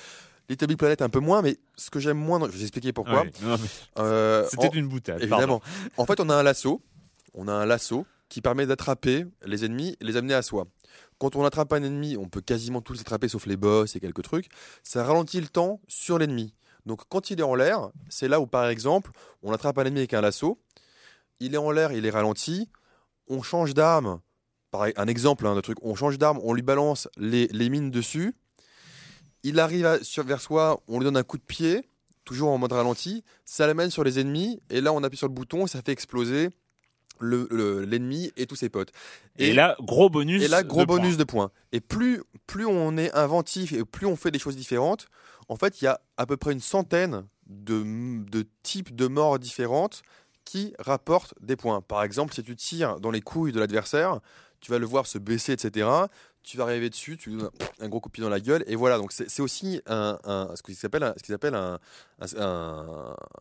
Little 0.49 0.67
Big 0.67 0.77
Planet 0.77 1.01
un 1.01 1.09
peu 1.09 1.19
moins, 1.19 1.41
mais 1.41 1.57
ce 1.75 1.89
que 1.89 1.99
j'aime 1.99 2.17
moins, 2.17 2.39
je 2.39 2.45
vais 2.45 2.51
vous 2.57 2.61
expliquer 2.61 2.93
pourquoi. 2.93 3.23
Ouais, 3.23 3.31
Euh, 3.99 4.45
C'était 4.49 4.67
en- 4.67 4.71
une 4.71 4.87
boutade. 4.87 5.21
Évidemment. 5.21 5.61
En 5.97 6.05
fait, 6.05 6.19
on 6.19 6.29
a 6.29 6.35
un 6.35 6.43
lasso. 6.43 6.81
On 7.33 7.47
a 7.47 7.51
un 7.53 7.65
lasso 7.65 8.05
qui 8.29 8.41
permet 8.41 8.65
d'attraper 8.65 9.25
les 9.45 9.65
ennemis 9.65 9.95
et 9.99 10.05
les 10.05 10.17
amener 10.17 10.33
à 10.33 10.41
soi. 10.41 10.65
Quand 11.19 11.35
on 11.35 11.43
attrape 11.45 11.73
un 11.73 11.81
ennemi, 11.83 12.15
on 12.17 12.27
peut 12.27 12.41
quasiment 12.41 12.81
tous 12.81 12.99
attraper 13.01 13.27
sauf 13.27 13.45
les 13.47 13.57
boss 13.57 13.95
et 13.95 13.99
quelques 13.99 14.21
trucs. 14.21 14.49
Ça 14.83 15.03
ralentit 15.03 15.41
le 15.41 15.47
temps 15.47 15.81
sur 15.87 16.19
l'ennemi. 16.19 16.53
Donc 16.85 17.01
quand 17.09 17.31
il 17.31 17.39
est 17.39 17.43
en 17.43 17.55
l'air, 17.55 17.89
c'est 18.09 18.27
là 18.27 18.39
où 18.39 18.47
par 18.47 18.67
exemple, 18.67 19.11
on 19.41 19.51
attrape 19.51 19.77
un 19.79 19.85
ennemi 19.85 19.99
avec 19.99 20.13
un 20.13 20.21
lasso. 20.21 20.59
Il 21.39 21.55
est 21.55 21.57
en 21.57 21.71
l'air, 21.71 21.91
il 21.91 22.05
est 22.05 22.09
ralenti. 22.09 22.69
On 23.27 23.41
change 23.41 23.73
d'arme. 23.73 24.21
Pareil, 24.71 24.93
un 24.95 25.07
exemple 25.07 25.47
hein, 25.47 25.55
de 25.55 25.61
truc. 25.61 25.77
On 25.81 25.95
change 25.95 26.17
d'arme, 26.17 26.39
on 26.43 26.53
lui 26.53 26.61
balance 26.61 27.07
les, 27.17 27.47
mines 27.69 27.89
dessus. 27.89 28.35
Il 29.43 29.59
arrive 29.59 29.99
vers 30.25 30.41
soi, 30.41 30.81
on 30.87 30.99
lui 30.99 31.05
donne 31.05 31.17
un 31.17 31.23
coup 31.23 31.37
de 31.37 31.43
pied, 31.43 31.87
toujours 32.25 32.49
en 32.49 32.57
mode 32.57 32.73
ralenti. 32.73 33.23
Ça 33.43 33.65
l'amène 33.65 33.89
sur 33.89 34.03
les 34.03 34.19
ennemis. 34.19 34.61
Et 34.69 34.81
là, 34.81 34.93
on 34.93 35.03
appuie 35.03 35.17
sur 35.17 35.27
le 35.27 35.33
bouton 35.33 35.67
ça 35.67 35.81
fait 35.81 35.91
exploser 35.91 36.49
le- 37.19 37.47
le- 37.51 37.83
l'ennemi 37.85 38.31
et 38.37 38.45
tous 38.45 38.55
ses 38.55 38.69
potes. 38.69 38.91
Et, 39.37 39.53
là, 39.53 39.75
gros 39.81 40.09
bonus. 40.09 40.43
Et 40.43 40.47
là, 40.47 40.63
gros 40.63 40.81
de 40.81 40.85
bonus 40.85 41.15
points. 41.15 41.17
de 41.17 41.23
points. 41.23 41.51
Et 41.71 41.79
plus, 41.81 42.23
plus 42.45 42.65
on 42.65 42.97
est 42.97 43.13
inventif 43.13 43.73
et 43.73 43.83
plus 43.85 44.05
on 44.07 44.15
fait 44.15 44.31
des 44.31 44.39
choses 44.39 44.55
différentes, 44.55 45.07
en 45.49 45.55
fait, 45.55 45.81
il 45.81 45.85
y 45.85 45.87
a 45.87 45.99
à 46.17 46.25
peu 46.25 46.37
près 46.37 46.51
une 46.51 46.59
centaine 46.59 47.25
de, 47.47 47.83
de 48.29 48.45
types 48.63 48.95
de 48.95 49.07
morts 49.07 49.39
différentes 49.39 50.01
qui 50.43 50.73
rapportent 50.79 51.33
des 51.41 51.55
points. 51.55 51.81
Par 51.81 52.03
exemple, 52.03 52.33
si 52.33 52.43
tu 52.43 52.55
tires 52.55 52.99
dans 52.99 53.11
les 53.11 53.21
couilles 53.21 53.51
de 53.51 53.59
l'adversaire, 53.59 54.19
tu 54.59 54.71
vas 54.71 54.79
le 54.79 54.85
voir 54.85 55.05
se 55.05 55.17
baisser, 55.17 55.53
etc. 55.53 55.87
Tu 56.49 56.55
vas 56.55 56.63
arriver 56.63 56.89
dessus, 56.89 57.17
tu 57.17 57.31
lui 57.31 57.37
donnes 57.39 57.49
un, 57.81 57.89
gros 57.89 57.99
coup 57.99 58.07
de 58.07 58.13
pied 58.13 58.23
dans 58.23 58.29
la 58.29 58.39
gueule, 58.39 58.63
et 58.67 58.77
voilà. 58.77 58.97
Donc 58.97 59.11
c'est 59.11 59.41
aussi 59.41 59.81
un, 59.85 60.17
un- 60.23 60.55
ce 60.55 60.61
qu'ils 60.63 60.77
appellent, 60.85 61.03
un, 61.55 61.77
ce 62.25 62.35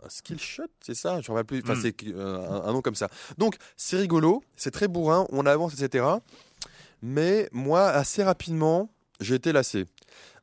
skill 0.09 0.41
shot, 0.41 0.65
c'est 0.81 0.95
ça? 0.95 1.21
Je 1.21 1.31
ne 1.31 1.37
rappelle 1.37 1.63
plus. 1.63 1.71
Enfin, 1.71 1.79
Mm. 1.79 1.83
c'est 1.83 1.95
euh, 2.09 2.49
un, 2.51 2.69
un 2.69 2.73
nom 2.73 2.83
comme 2.83 2.97
ça. 2.97 3.09
Donc 3.39 3.59
c'est 3.77 3.97
rigolo, 3.97 4.43
c'est 4.57 4.73
très 4.73 4.89
bourrin, 4.89 5.25
on 5.31 5.47
avance, 5.47 5.81
etc. 5.81 6.05
Mais 7.01 7.49
moi, 7.53 7.87
assez 7.91 8.25
rapidement, 8.25 8.91
j'ai 9.21 9.37
été 9.37 9.53
lassé. 9.53 9.87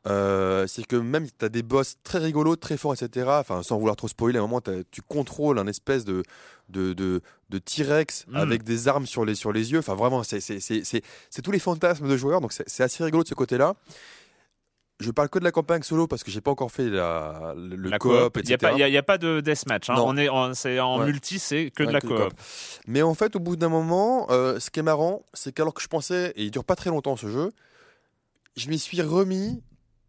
Euh, 0.06 0.68
c'est 0.68 0.86
que 0.86 0.98
même 0.98 1.28
tu 1.28 1.46
as 1.46 1.50
des 1.50 1.64
boss 1.64 1.96
très 2.04 2.20
rigolos, 2.20 2.58
très 2.58 2.76
forts, 2.78 2.94
etc. 2.94 3.26
Enfin, 3.40 3.64
sans 3.64 3.78
vouloir 3.78 3.96
trop 3.96 4.10
spoiler, 4.10 4.38
à 4.38 4.42
un 4.42 4.48
moment, 4.48 4.62
tu 4.92 5.02
contrôles 5.02 5.58
un 5.60 5.68
espèce 5.68 6.04
de, 6.04 6.24
de, 6.70 6.92
de, 6.94 7.22
de 7.50 7.58
T-Rex 7.58 8.26
Mm. 8.28 8.36
avec 8.36 8.64
des 8.64 8.88
armes 8.90 9.06
sur 9.06 9.24
les, 9.24 9.36
sur 9.36 9.54
les 9.54 9.72
yeux. 9.72 9.80
Enfin, 9.80 9.96
vraiment, 9.96 10.22
c'est 10.24 10.40
tous 11.44 11.52
les 11.52 11.60
fantasmes 11.60 12.10
de 12.10 12.18
joueurs. 12.18 12.42
Donc, 12.42 12.52
c'est 12.54 12.84
assez 12.84 13.04
rigolo 13.04 13.24
de 13.24 13.30
ce 13.30 13.34
côté-là. 13.34 13.76
Je 15.00 15.10
parle 15.12 15.28
que 15.28 15.40
de 15.40 15.44
la 15.44 15.52
campagne 15.52 15.82
solo 15.84 16.06
parce 16.08 16.24
que 16.24 16.32
j'ai 16.32 16.40
pas 16.40 16.52
encore 16.52 16.72
fait 16.72 16.88
la, 16.90 17.54
le, 17.58 17.90
La 17.90 17.98
coop, 17.98 18.12
Il 18.38 18.46
n'y 18.46 18.52
a, 18.52 18.56
etc. 18.56 18.58
pas- 18.58 18.88
y 18.90 18.98
a- 18.98 19.04
pas 19.04 19.18
de 19.18 19.42
deathmatch. 19.42 19.90
Hein. 19.90 19.96
On 19.98 20.16
est 20.18 20.30
en, 20.30 20.54
c'est 20.54 20.80
en 20.80 21.00
Ouais. 21.00 21.06
multi, 21.08 21.40
c'est 21.40 21.72
que 21.72 21.84
de 21.84 21.90
la 21.92 22.00
coop. 22.00 22.16
coop. 22.16 22.34
Mais 22.88 23.02
en 23.02 23.14
fait, 23.14 23.36
au 23.36 23.40
bout 23.40 23.56
d'un 23.56 23.70
moment, 23.70 24.28
euh, 24.30 24.60
ce 24.60 24.70
qui 24.70 24.80
est 24.80 24.84
marrant, 24.84 25.24
c'est 25.34 25.52
qu'alors 25.52 25.74
que 25.74 25.82
je 25.82 25.88
pensais, 25.88 26.32
et 26.36 26.44
il 26.44 26.52
dure 26.52 26.64
pas 26.64 26.76
très 26.76 26.90
longtemps 26.90 27.18
ce 27.18 27.28
jeu, 27.28 27.52
je 28.56 28.70
m'y 28.70 28.78
suis 28.80 29.02
remis 29.02 29.62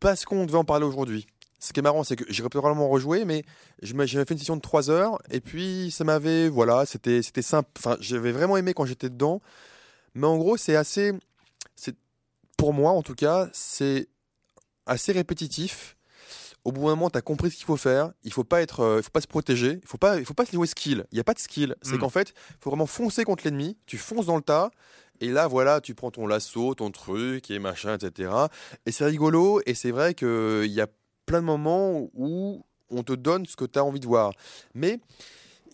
parce 0.04 0.26
qu'on 0.26 0.44
devait 0.44 0.58
en 0.58 0.64
parler 0.66 0.84
aujourd'hui. 0.84 1.26
Ce 1.58 1.72
qui 1.72 1.80
est 1.80 1.82
marrant, 1.82 2.04
c'est 2.04 2.14
que 2.14 2.24
j'ai 2.28 2.42
probablement 2.42 2.90
rejoué, 2.90 3.24
mais 3.24 3.42
j'avais 3.80 4.26
fait 4.26 4.34
une 4.34 4.38
session 4.38 4.54
de 4.56 4.60
3 4.60 4.90
heures, 4.90 5.18
et 5.30 5.40
puis 5.40 5.90
ça 5.90 6.04
m'avait, 6.04 6.50
voilà, 6.50 6.84
c'était 6.84 7.22
c'était 7.22 7.40
simple. 7.40 7.70
Enfin, 7.78 7.96
j'avais 8.00 8.30
vraiment 8.30 8.58
aimé 8.58 8.74
quand 8.74 8.84
j'étais 8.84 9.08
dedans, 9.08 9.40
mais 10.14 10.26
en 10.26 10.36
gros, 10.36 10.58
c'est 10.58 10.76
assez, 10.76 11.12
c'est 11.74 11.96
pour 12.58 12.74
moi 12.74 12.90
en 12.90 13.02
tout 13.02 13.14
cas, 13.14 13.48
c'est 13.54 14.08
assez 14.84 15.12
répétitif. 15.12 15.96
Au 16.64 16.72
bout 16.72 16.82
d'un 16.82 16.88
moment, 16.96 17.08
tu 17.08 17.16
as 17.16 17.22
compris 17.22 17.50
ce 17.50 17.56
qu'il 17.56 17.64
faut 17.66 17.78
faire. 17.78 18.12
Il 18.24 18.32
faut 18.32 18.44
pas 18.44 18.60
être, 18.60 18.80
euh, 18.80 18.98
il 19.00 19.02
faut 19.02 19.10
pas 19.10 19.20
se 19.22 19.26
protéger. 19.26 19.80
Il 19.82 19.86
faut 19.88 19.98
pas, 19.98 20.18
il 20.18 20.24
faut 20.26 20.32
pas 20.34 20.46
se 20.46 20.52
jouer 20.52 20.66
skill. 20.66 21.04
Il 21.12 21.16
n'y 21.16 21.20
a 21.20 21.24
pas 21.24 21.34
de 21.34 21.38
skill. 21.38 21.76
C'est 21.82 21.96
Mm. 21.96 21.98
qu'en 21.98 22.08
fait, 22.08 22.30
il 22.50 22.56
faut 22.62 22.70
vraiment 22.70 22.86
foncer 22.86 23.24
contre 23.24 23.44
l'ennemi. 23.44 23.76
Tu 23.84 23.98
fonces 23.98 24.24
dans 24.26 24.36
le 24.36 24.42
tas. 24.42 24.70
Et 25.20 25.28
là, 25.30 25.46
voilà, 25.46 25.80
tu 25.80 25.94
prends 25.94 26.10
ton 26.10 26.26
lasso, 26.26 26.74
ton 26.74 26.90
truc 26.90 27.50
et 27.50 27.58
machin, 27.58 27.96
etc. 27.96 28.30
Et 28.86 28.92
c'est 28.92 29.04
rigolo. 29.06 29.60
Et 29.66 29.74
c'est 29.74 29.90
vrai 29.92 30.14
qu'il 30.14 30.66
y 30.72 30.80
a 30.80 30.86
plein 31.26 31.40
de 31.40 31.46
moments 31.46 32.08
où 32.14 32.64
on 32.90 33.02
te 33.02 33.12
donne 33.12 33.46
ce 33.46 33.56
que 33.56 33.64
tu 33.64 33.78
as 33.78 33.84
envie 33.84 34.00
de 34.00 34.06
voir. 34.06 34.32
Mais 34.74 34.98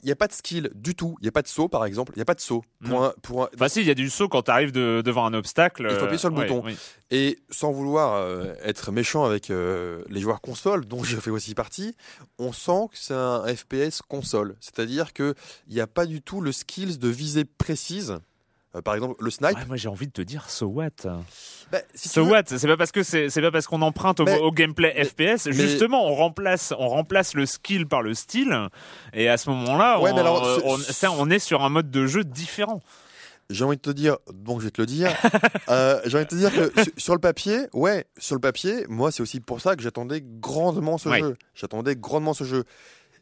il 0.03 0.07
n'y 0.07 0.13
a 0.13 0.17
pas 0.17 0.29
de 0.29 0.33
skill 0.33 0.71
du 0.75 0.95
tout. 0.95 1.17
Il 1.21 1.25
n'y 1.25 1.29
a 1.29 1.33
pas 1.33 1.43
de 1.43 1.49
saut, 1.49 1.69
par 1.69 1.85
exemple. 1.85 2.13
Il 2.15 2.19
n'y 2.19 2.23
a 2.23 2.27
pas 2.27 2.35
de 2.35 2.41
saut. 2.41 2.63
Pour 2.85 3.01
Non. 3.01 3.05
un, 3.05 3.15
pour 3.23 3.43
un- 3.45 3.49
Enfin, 3.55 3.69
si, 3.69 3.81
il 3.81 3.87
y 3.87 3.91
a 3.91 3.95
du 3.95 4.09
saut 4.09 4.29
quand 4.29 4.43
tu 4.43 4.51
arrives 4.51 4.73
devant 4.73 5.27
un 5.27 5.35
obstacle. 5.35 5.87
Il 5.91 5.97
faut 5.97 6.05
appuyer 6.05 6.19
sur 6.19 6.31
le 6.31 6.37
euh, 6.37 6.39
ouais, 6.39 6.47
bouton. 6.49 6.63
oui. 6.65 6.77
Et 7.11 7.39
sans 7.51 7.71
vouloir 7.73 8.15
euh, 8.15 8.55
être 8.63 8.93
méchant 8.93 9.25
avec 9.25 9.51
euh, 9.51 10.03
les 10.09 10.21
joueurs 10.21 10.41
console, 10.41 10.87
dont 10.87 11.03
je 11.03 11.17
fais 11.17 11.31
aussi 11.31 11.55
partie, 11.55 11.95
on 12.39 12.53
sent 12.53 12.89
que 12.93 12.99
c'est 12.99 13.13
un 13.15 13.45
FPS 13.55 14.01
console. 14.07 14.57
C'est-à-dire 14.61 15.13
qu'il 15.13 15.35
n'y 15.69 15.81
a 15.81 15.87
pas 15.87 16.07
du 16.07 16.23
tout 16.23 16.41
le 16.41 16.53
skills 16.53 16.99
de 16.99 17.09
visée 17.09 17.45
précise. 17.45 18.21
Euh, 18.77 18.83
par 18.83 18.95
exemple, 18.95 19.17
le 19.19 19.31
snipe. 19.31 19.57
Ouais, 19.57 19.65
moi 19.67 19.77
j'ai 19.77 19.89
envie 19.89 20.07
de 20.07 20.13
te 20.13 20.23
dire 20.23 20.49
so 20.49 20.67
what? 20.67 20.91
Bah, 21.73 21.79
si 21.95 22.09
So 22.09 22.25
veux- 22.25 22.31
what? 22.31 22.43
C'est 22.47 22.67
pas 22.69 22.77
parce 22.77 22.93
que 22.93 23.03
c'est 23.03 23.29
pas 23.41 23.51
parce 23.51 23.67
qu'on 23.67 23.83
emprunte 23.83 24.21
au, 24.21 24.25
Mais- 24.25 24.39
au 24.39 24.53
gameplay 24.53 24.93
mais- 24.97 25.05
FPS. 25.05 25.47
mais- 25.47 25.53
Justement, 25.53 26.07
on 26.07 26.15
remplace 26.15 26.73
on 26.79 26.89
remplace 26.89 27.35
le 27.35 27.47
skill 27.47 27.87
par 27.89 28.03
le 28.03 28.15
style. 28.15 28.57
Et 29.13 29.29
à 29.29 29.37
ce 29.39 29.51
moment-là, 29.51 29.99
Ouais, 30.01 30.11
on, 30.11 30.15
mais 30.15 30.21
alors, 30.21 30.45
ce- 30.45 30.61
on- 30.65 30.77
ça, 30.79 31.11
on 31.13 31.29
est 31.31 31.41
sur 31.41 31.63
un 31.65 31.69
mode 31.69 31.91
de 31.91 32.07
jeu 32.07 32.23
différent. 32.25 32.81
J'ai 33.49 33.65
envie 33.65 33.77
de 33.77 33.83
te 33.83 33.91
dire, 33.91 34.17
donc 34.33 34.61
je 34.61 34.67
vais 34.67 34.71
te 34.71 34.81
le 34.81 34.87
dire. 34.87 35.11
Euh, 35.69 36.01
J'ai 36.05 36.17
envie 36.17 36.25
de 36.27 36.31
te 36.31 36.35
dire 36.37 36.53
que 36.53 36.83
su- 36.85 36.93
sur 36.97 37.15
le 37.15 37.21
papier, 37.21 37.67
ouais, 37.73 38.05
sur 38.19 38.35
le 38.37 38.41
papier, 38.41 38.87
moi 38.89 39.11
c'est 39.13 39.23
aussi 39.23 39.41
pour 39.41 39.61
ça 39.61 39.75
que 39.77 39.83
j'attendais 39.83 40.21
grandement 40.25 40.99
ce 40.99 41.09
Ouais. 41.09 41.21
jeu. 41.21 41.37
J'attendais 41.55 41.95
grandement 41.97 42.35
ce 42.35 42.45
jeu. 42.45 42.65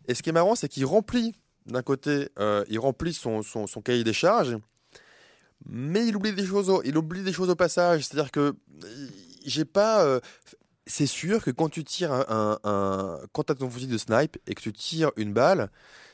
Et 0.08 0.14
ce 0.14 0.22
qui 0.22 0.28
est 0.30 0.32
marrant, 0.32 0.54
c'est 0.54 0.68
qu'il 0.68 0.84
remplit, 0.87 1.32
d'un 1.66 1.82
côté, 1.82 2.28
euh, 2.38 2.64
il 2.70 2.78
remplit 2.78 3.12
son, 3.14 3.42
son, 3.42 3.66
son 3.66 3.80
cahier 3.82 4.04
des 4.04 4.12
charges, 4.14 4.56
mais 5.68 6.07
il 6.07 6.16
oublie 6.16 6.33
des 6.33 6.46
choses 6.46 6.70
au, 6.70 6.83
il 6.85 6.96
oublie 6.96 7.22
des 7.22 7.33
choses 7.33 7.50
au 7.50 7.57
passage. 7.57 8.04
C'est-à-dire 8.07 8.31
que 8.33 8.54
j'ai 9.44 9.64
pas. 9.64 10.04
euh, 10.04 10.20
c'est 10.87 11.07
sûr 11.07 11.44
que 11.44 11.50
quand 11.50 11.68
tu 11.68 11.85
tires 11.85 12.12
un, 12.12 12.24
un, 12.28 12.59
un- 12.64 13.20
quand 13.33 13.44
t'as 13.44 13.54
ton 13.54 13.68
fusil 13.68 13.87
de 13.88 13.98
snipe 13.98 14.38
et 14.46 14.54
que 14.54 14.61
tu 14.62 14.72
tires 14.72 15.11
une 15.16 15.33
balle, 15.33 15.70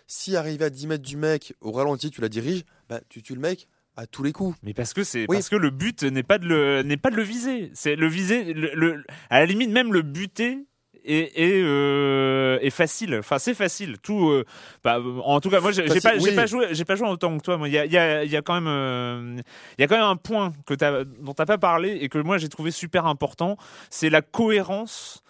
si 0.07 0.37
arrivé 0.37 0.65
à 0.65 0.71
10 0.71 0.87
mètres 0.89 1.05
du 1.05 1.17
mec 1.17 1.55
au 1.61 1.71
ralenti, 1.73 2.11
tu 2.11 2.21
la 2.21 2.29
diriges, 2.29 2.65
bah 2.89 3.01
tu 3.09 3.23
tues 3.23 3.35
le 3.35 3.41
mec 3.41 3.69
à 3.97 4.07
tous 4.09 4.25
les 4.25 4.33
coups. 4.33 4.57
Mais 4.65 4.75
parce 4.75 4.93
que 4.93 5.05
c'est 5.05 5.27
Oui. 5.29 5.37
parce 5.37 5.49
que 5.49 5.55
le 5.57 5.71
but 5.71 6.03
n'est 6.03 6.25
pas 6.25 6.39
de 6.39 6.47
le 6.49 6.83
n'est 6.83 6.97
pas 6.97 7.11
de 7.11 7.17
le 7.17 7.23
viser. 7.23 7.71
C'est 7.75 7.95
le 7.95 8.09
viser. 8.09 8.53
Le, 8.53 8.75
le- 8.75 9.05
à 9.31 9.39
la 9.39 9.47
limite 9.47 9.71
même 9.71 9.93
le 9.93 10.03
buter 10.03 10.67
est 11.05 11.33
est, 11.39 11.63
euh, 11.63 12.59
est 12.61 12.71
facile. 12.71 13.17
Enfin 13.19 13.39
c'est 13.39 13.55
facile. 13.55 13.99
Tout. 14.03 14.31
euh, 14.31 14.45
bah, 14.83 15.01
en 15.25 15.41
tout 15.41 15.51
cas 15.51 15.61
moi 15.61 15.73
j'ai 15.73 15.85
pas 16.01 16.17
oui. 16.19 16.35
pas 16.35 16.47
joué 16.47 16.69
j'ai 16.73 16.85
pas 16.85 16.97
joué 16.97 17.09
autant 17.09 17.37
que 17.37 17.43
toi. 17.43 17.59
Il 17.65 17.73
y 17.73 17.79
a 17.79 17.87
y 17.87 17.97
a, 17.97 18.25
y 18.25 18.37
a 18.37 18.43
quand 18.43 18.55
même 18.55 18.69
euh, 18.69 19.37
il 19.79 19.81
y 19.81 19.85
a 19.85 19.89
quand 19.89 19.97
même 19.97 20.05
un 20.05 20.17
point 20.17 20.53
que 20.67 20.75
t'as 20.75 21.05
dont 21.05 21.33
t'as 21.33 21.47
pas 21.47 21.59
parlé 21.59 21.99
et 22.01 22.09
que 22.09 22.19
moi 22.19 22.39
j'ai 22.39 22.49
trouvé 22.49 22.71
super 22.71 23.07
important. 23.07 23.57
C'est 23.91 24.11
la 24.11 24.23
cohérence 24.23 25.24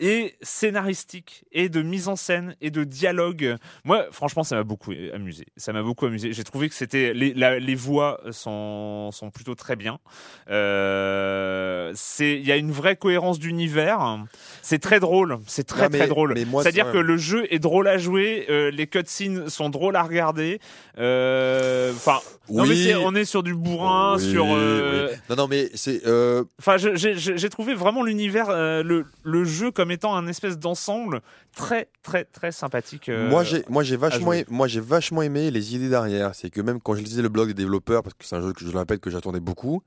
et 0.00 0.34
scénaristique 0.42 1.44
et 1.52 1.68
de 1.68 1.82
mise 1.82 2.08
en 2.08 2.16
scène 2.16 2.54
et 2.60 2.70
de 2.70 2.84
dialogue. 2.84 3.56
Moi, 3.84 4.06
franchement, 4.12 4.44
ça 4.44 4.56
m'a 4.56 4.62
beaucoup 4.64 4.92
amusé. 5.12 5.46
Ça 5.56 5.72
m'a 5.72 5.82
beaucoup 5.82 6.06
amusé. 6.06 6.32
J'ai 6.32 6.44
trouvé 6.44 6.68
que 6.68 6.74
c'était 6.74 7.12
les, 7.14 7.34
la- 7.34 7.58
les 7.58 7.74
voix 7.74 8.20
sont 8.30 9.10
sont 9.12 9.30
plutôt 9.30 9.54
très 9.54 9.76
bien. 9.76 9.98
Euh, 10.50 11.92
c'est 11.94 12.34
il 12.38 12.46
y 12.46 12.52
a 12.52 12.56
une 12.56 12.70
vraie 12.72 12.96
cohérence 12.96 13.38
d'univers. 13.38 14.18
C'est 14.62 14.78
très 14.78 15.00
drôle. 15.00 15.38
C'est 15.46 15.66
très 15.66 15.84
Non, 15.84 15.88
mais- 15.92 15.98
très 15.98 16.08
drôle. 16.08 16.34
C'est-à-dire 16.62 16.86
c'est- 16.86 16.92
que 16.92 16.98
le 16.98 17.16
jeu 17.16 17.46
est 17.52 17.58
drôle 17.58 17.88
à 17.88 17.98
jouer. 17.98 18.46
euh, 18.50 18.70
les 18.70 18.86
cutscenes 18.86 19.48
sont 19.48 19.68
drôles 19.70 19.96
à 19.96 20.02
regarder. 20.02 20.60
Euh, 20.98 21.92
Enfin, 21.94 22.18
Oui. 22.48 22.92
on 23.04 23.14
est 23.14 23.24
sur 23.24 23.42
du 23.42 23.54
bourrin, 23.54 24.16
Oui, 24.16 24.30
sur. 24.30 24.46
euh, 24.50 25.08
oui. 25.10 25.16
Non, 25.30 25.36
non, 25.36 25.48
mais 25.48 25.68
c'est. 25.74 26.06
euh, 26.06 26.44
Enfin, 26.58 26.76
j'ai 26.76 27.48
trouvé 27.50 27.74
vraiment 27.74 28.02
l'univers, 28.02 28.48
euh, 28.50 28.82
le, 28.82 29.04
le 29.22 29.44
jeu 29.44 29.70
comme 29.70 29.87
comme 29.88 29.92
étant 29.94 30.14
un 30.14 30.26
espèce 30.26 30.58
d'ensemble 30.58 31.22
très 31.56 31.88
très 32.02 32.24
très 32.24 32.52
sympathique. 32.52 33.08
euh, 33.08 33.30
Moi 33.30 33.42
j'ai 33.42 33.64
moi 33.70 33.82
j'ai 33.82 33.96
vachement 33.96 34.32
aimé, 34.34 34.44
moi 34.50 34.68
j'ai 34.68 34.80
vachement 34.80 35.22
aimé 35.22 35.50
les 35.50 35.74
idées 35.74 35.88
derrière. 35.88 36.34
C'est 36.34 36.50
que 36.50 36.60
même 36.60 36.78
quand 36.80 36.94
je 36.94 37.00
lisais 37.02 37.22
le 37.22 37.30
blog 37.30 37.48
des 37.48 37.54
développeurs, 37.54 38.02
parce 38.02 38.14
que 38.14 38.24
c'est 38.26 38.36
un 38.36 38.42
jeu 38.42 38.52
que 38.52 38.60
je 38.64 38.70
le 38.70 38.78
répète 38.78 39.00
que 39.00 39.08
j'attendais 39.10 39.40
beaucoup, 39.40 39.82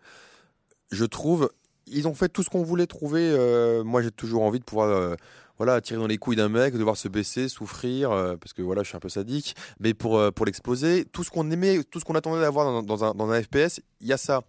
je 0.92 1.06
trouve 1.06 1.52
ils 1.88 2.08
ont 2.08 2.14
fait 2.16 2.30
tout 2.30 2.42
ce 2.42 2.50
qu'on 2.50 2.64
voulait 2.64 2.88
trouver. 2.88 3.22
euh, 3.22 3.84
moi 3.84 4.02
j'ai 4.02 4.12
toujours 4.12 4.42
envie 4.44 4.60
de 4.60 4.64
pouvoir 4.64 4.88
euh, 4.90 5.16
voilà 5.58 5.80
tirer 5.82 6.00
dans 6.00 6.08
les 6.08 6.18
couilles 6.18 6.36
d'un 6.38 6.50
mec, 6.50 6.74
devoir 6.76 6.98
se 6.98 7.08
baisser, 7.08 7.48
souffrir, 7.48 8.10
euh, 8.12 8.36
parce 8.38 8.54
que 8.54 8.64
voilà 8.64 8.82
je 8.82 8.88
suis 8.88 8.98
un 8.98 9.00
peu 9.00 9.10
sadique. 9.10 9.56
Mais 9.80 9.94
pour 9.94 10.18
euh, 10.18 10.32
pour 10.32 10.46
l'exploser, 10.48 11.06
tout 11.06 11.24
ce 11.24 11.30
qu'on 11.30 11.52
aimait, 11.52 11.84
tout 11.84 12.00
ce 12.00 12.06
qu'on 12.06 12.16
attendait 12.16 12.42
d'avoir 12.42 12.66
dans, 12.66 12.82
dans 12.82 13.04
un 13.04 13.14
dans 13.14 13.30
un 13.30 13.42
FPS, 13.44 13.82
il 14.00 14.08
y 14.08 14.14
a 14.14 14.18
ça. 14.18 14.42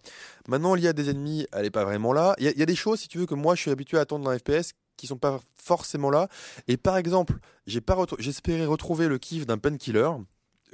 Maintenant 0.47 0.75
il 0.75 0.81
y 0.83 0.87
a 0.87 0.93
des 0.93 1.09
ennemis, 1.11 1.45
elle 1.51 1.65
est 1.65 1.71
pas 1.71 1.83
vraiment 1.85 2.11
là. 2.13 2.33
Il 2.39 2.45
y, 2.45 2.47
a- 2.47 2.51
il 2.51 2.57
y 2.59 2.63
a 2.63 2.65
des 2.65 2.75
choses 2.75 2.99
si 3.01 3.07
tu 3.07 3.19
veux 3.19 3.27
que 3.27 3.35
moi 3.35 3.53
je 3.55 3.61
suis 3.61 3.71
habitué 3.71 3.97
à 3.99 4.01
attendre 4.01 4.23
dans 4.25 4.31
un 4.31 4.37
FPS 4.39 4.71
qui 4.97 5.07
sont 5.07 5.17
pas 5.17 5.39
forcément 5.55 6.09
là. 6.09 6.27
Et 6.67 6.77
par 6.77 6.97
exemple, 6.97 7.35
j'ai 7.67 7.81
pas 7.81 7.97
j'espérais 8.19 8.65
retrouver 8.65 9.07
le 9.07 9.17
kiff 9.17 9.45
d'un 9.45 9.57
painkiller 9.57 10.09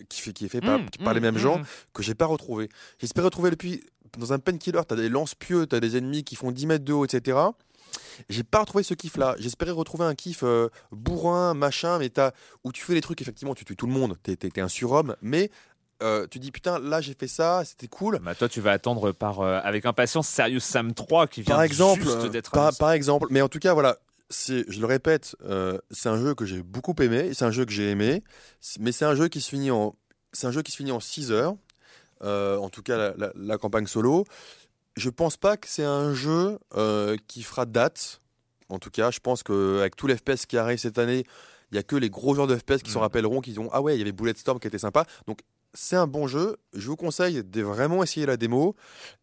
qui 0.08 0.22
fait 0.22 0.34
qui 0.34 0.46
est 0.46 0.50
fait 0.50 0.62
par, 0.62 0.80
mm, 0.80 0.86
par 1.04 1.14
les 1.14 1.20
mm, 1.20 1.24
mêmes 1.24 1.36
mm, 1.36 1.40
gens 1.40 1.62
que 1.94 2.04
j'ai 2.04 2.16
pas 2.16 2.26
retrouvé. 2.26 2.70
J'espérais 3.00 3.26
retrouver 3.26 3.52
depuis 3.52 3.84
dans 4.18 4.34
un 4.34 4.40
painkiller, 4.40 4.82
t'as 4.88 4.96
des 4.96 5.10
lance-pieux, 5.10 5.68
t'as 5.68 5.80
des 5.80 5.98
ennemis 5.98 6.24
qui 6.24 6.36
font 6.36 6.52
10 6.52 6.66
mètres 6.68 6.86
de 6.86 6.94
haut, 6.94 7.06
etc. 7.06 7.38
J'ai 8.28 8.44
pas 8.44 8.60
retrouvé 8.60 8.84
ce 8.84 8.94
kiff-là. 8.94 9.36
J'espérais 9.40 9.72
retrouver 9.72 10.06
un 10.06 10.16
kiff 10.16 10.44
euh, 10.44 10.70
bourrin, 10.92 11.54
machin, 11.54 12.00
mais 12.00 12.10
t'as 12.10 12.32
où 12.64 12.72
tu 12.72 12.84
fais 12.84 12.94
les 12.94 13.02
trucs. 13.02 13.22
Effectivement, 13.22 13.56
tu 13.56 13.66
tues 13.66 13.76
tout 13.76 13.88
le 13.88 13.94
monde. 13.94 14.18
T'es 14.24 14.36
t'es- 14.36 14.50
t'es 14.50 14.62
un 14.62 14.68
surhomme, 14.68 15.16
mais 15.22 15.52
euh, 16.02 16.28
tu 16.30 16.40
dis 16.40 16.52
putain, 16.52 16.80
là 16.80 17.02
j'ai 17.02 17.14
fait 17.14 17.28
ça, 17.28 17.64
c'était 17.66 17.88
cool. 17.88 18.20
Bah, 18.24 18.36
toi, 18.36 18.48
tu 18.48 18.62
vas 18.62 18.72
attendre 18.72 19.12
par, 19.12 19.42
euh, 19.42 19.60
avec 19.64 19.86
impatience 19.86 20.28
Serious 20.28 20.60
Sam 20.62 20.94
3 20.94 21.28
qui 21.28 21.42
vient 21.42 21.56
Par 21.56 21.64
exemple, 21.64 22.04
juste 22.04 22.26
d'être 22.28 22.52
par, 22.52 22.76
par 22.78 22.92
exemple, 22.92 23.28
mais 23.32 23.42
en 23.42 23.50
tout 23.50 23.60
cas 23.60 23.74
voilà, 23.74 23.98
je 24.32 24.80
le 24.80 24.86
répète, 24.86 25.36
euh, 25.44 25.78
c'est 25.92 26.10
un 26.10 26.18
jeu 26.18 26.36
que 26.36 26.46
j'ai 26.46 26.62
beaucoup 26.62 26.96
aimé, 27.02 27.34
c'est 27.34 27.46
un 27.46 27.52
jeu 27.52 27.66
que 27.66 27.72
j'ai 27.72 27.90
aimé, 27.90 28.24
mais 28.80 28.92
c'est 28.92 29.06
un 29.06 29.16
jeu 29.16 29.28
qui 29.28 29.42
se 29.42 29.50
finit 29.50 29.72
en, 29.72 29.96
c'est 30.34 30.48
un 30.48 30.52
jeu 30.52 30.62
qui 30.62 30.72
se 30.72 30.78
finit 30.78 30.92
en 30.92 31.00
6 31.00 31.32
heures, 31.32 31.56
euh, 32.24 32.58
en 32.58 32.70
tout 32.70 32.82
cas 32.84 32.98
la, 32.98 33.14
la- 33.18 33.32
la 33.36 33.58
campagne 33.58 33.88
solo. 33.88 34.26
Je 34.98 35.10
pense 35.10 35.38
pas 35.38 35.56
que 35.58 35.68
c'est 35.68 35.84
un 35.86 36.14
jeu 36.14 36.60
euh, 36.76 37.16
qui 37.28 37.42
fera 37.44 37.66
date. 37.66 38.22
En 38.70 38.78
tout 38.80 38.90
cas, 38.92 39.10
je 39.12 39.20
pense 39.20 39.42
qu'avec 39.44 39.96
tous 39.96 40.08
les 40.08 40.16
FPS 40.18 40.46
qui 40.46 40.58
arrivent 40.58 40.78
cette 40.80 40.98
année, 41.00 41.24
il 41.72 41.76
y 41.76 41.80
a 41.80 41.84
que 41.84 41.96
les 41.96 42.10
gros 42.10 42.36
joueurs 42.36 42.48
de 42.48 42.56
FPS 42.56 42.84
qui 42.84 42.92
s'en 42.92 43.00
Mm. 43.00 43.04
rappelleront, 43.04 43.42
qui 43.42 43.52
diront 43.52 43.70
ah 43.72 43.82
ouais, 43.82 43.96
il 43.96 44.00
y 44.00 44.02
avait 44.02 44.12
Bulletstorm 44.12 44.60
qui 44.60 44.68
était 44.68 44.78
sympa. 44.80 45.06
Donc 45.26 45.40
c'est 45.74 45.96
un 45.96 46.08
bon 46.08 46.28
jeu. 46.28 46.58
Je 46.74 46.88
vous 46.88 46.96
conseille 46.96 47.44
de 47.44 47.62
vraiment 47.62 48.04
essayer 48.04 48.26
la 48.26 48.38
démo. 48.38 48.76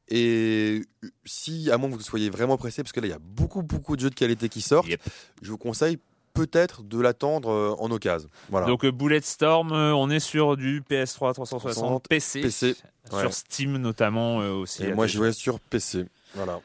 Et 0.09 0.82
si, 1.24 1.70
à 1.70 1.78
moins 1.78 1.90
que 1.90 1.96
vous 1.96 2.00
soyez 2.00 2.30
vraiment 2.30 2.56
pressé, 2.56 2.82
parce 2.82 2.92
que 2.92 3.00
là, 3.00 3.06
il 3.06 3.11
y 3.11 3.14
a 3.14 3.18
beaucoup, 3.20 3.62
beaucoup 3.62 3.96
de 3.96 4.00
jeux 4.02 4.11
de 4.11 4.14
qualité 4.14 4.48
qui 4.48 4.61
sortent, 4.61 4.88
Yep. 4.88 5.00
je 5.42 5.50
vous 5.50 5.59
conseille 5.59 5.98
peut-être 6.35 6.82
de 6.82 7.00
l'attendre 7.00 7.50
euh, 7.50 7.74
en 7.78 7.90
occasion. 7.90 8.28
Voilà. 8.50 8.66
Donc 8.66 8.85
euh, 8.85 8.92
Bulletstorm, 8.92 9.72
euh, 9.72 9.94
on 9.94 10.11
est 10.11 10.20
sur 10.20 10.56
du 10.56 10.82
PS3 10.82 11.32
360 11.32 11.61
360, 11.61 12.09
PC, 12.09 12.40
PC, 12.42 12.76
sur. 13.11 13.32
Steam 13.32 13.78
notamment 13.78 14.40
euh, 14.42 14.52
aussi. 14.52 14.85
Et 14.85 14.92
moi, 14.92 15.06
je 15.06 15.16
jouais 15.16 15.32
sur 15.32 15.59
PC. 15.59 16.04
Voilà. 16.35 16.61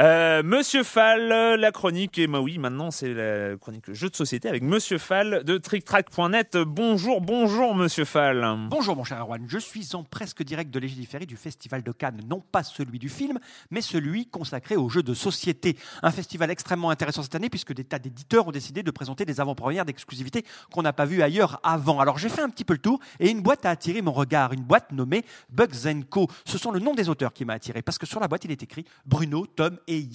Euh, 0.00 0.44
Monsieur 0.44 0.84
Fall, 0.84 1.26
la 1.26 1.72
chronique, 1.72 2.18
et 2.18 2.28
bah 2.28 2.40
oui, 2.40 2.58
maintenant 2.58 2.92
c'est 2.92 3.12
la 3.12 3.56
chronique 3.56 3.92
jeu 3.92 4.08
de 4.08 4.14
société 4.14 4.48
avec 4.48 4.62
Monsieur 4.62 4.96
Fall 4.96 5.42
de 5.42 5.58
TrickTrack.net. 5.58 6.56
Bonjour, 6.56 7.20
bonjour 7.20 7.74
Monsieur 7.74 8.04
Fall. 8.04 8.46
Bonjour 8.70 8.94
mon 8.94 9.02
cher 9.02 9.18
Erwan, 9.18 9.44
je 9.48 9.58
suis 9.58 9.96
en 9.96 10.04
presque 10.04 10.44
direct 10.44 10.70
de 10.70 10.78
Légiférie 10.78 11.26
du 11.26 11.36
Festival 11.36 11.82
de 11.82 11.90
Cannes, 11.90 12.20
non 12.28 12.40
pas 12.40 12.62
celui 12.62 13.00
du 13.00 13.08
film, 13.08 13.40
mais 13.72 13.80
celui 13.80 14.26
consacré 14.26 14.76
aux 14.76 14.88
jeux 14.88 15.02
de 15.02 15.14
société. 15.14 15.76
Un 16.04 16.12
festival 16.12 16.52
extrêmement 16.52 16.90
intéressant 16.90 17.24
cette 17.24 17.34
année 17.34 17.50
puisque 17.50 17.72
des 17.72 17.82
tas 17.82 17.98
d'éditeurs 17.98 18.46
ont 18.46 18.52
décidé 18.52 18.84
de 18.84 18.92
présenter 18.92 19.24
des 19.24 19.40
avant-premières 19.40 19.84
d'exclusivité 19.84 20.44
qu'on 20.72 20.82
n'a 20.82 20.92
pas 20.92 21.06
vues 21.06 21.22
ailleurs 21.22 21.58
avant. 21.64 21.98
Alors 21.98 22.18
j'ai 22.18 22.28
fait 22.28 22.42
un 22.42 22.50
petit 22.50 22.64
peu 22.64 22.74
le 22.74 22.78
tour 22.78 23.00
et 23.18 23.30
une 23.30 23.42
boîte 23.42 23.66
a 23.66 23.70
attiré 23.70 24.00
mon 24.00 24.12
regard, 24.12 24.52
une 24.52 24.62
boîte 24.62 24.92
nommée 24.92 25.24
Bugs 25.50 26.04
Co. 26.08 26.28
Ce 26.44 26.56
sont 26.56 26.70
le 26.70 26.78
nom 26.78 26.94
des 26.94 27.08
auteurs 27.08 27.32
qui 27.32 27.44
m'a 27.44 27.54
attiré 27.54 27.82
parce 27.82 27.98
que 27.98 28.06
sur 28.06 28.20
la 28.20 28.28
boîte 28.28 28.44
il 28.44 28.52
est 28.52 28.62
écrit 28.62 28.84
Bruno, 29.04 29.44
Tom 29.44 29.76
et. 29.88 30.08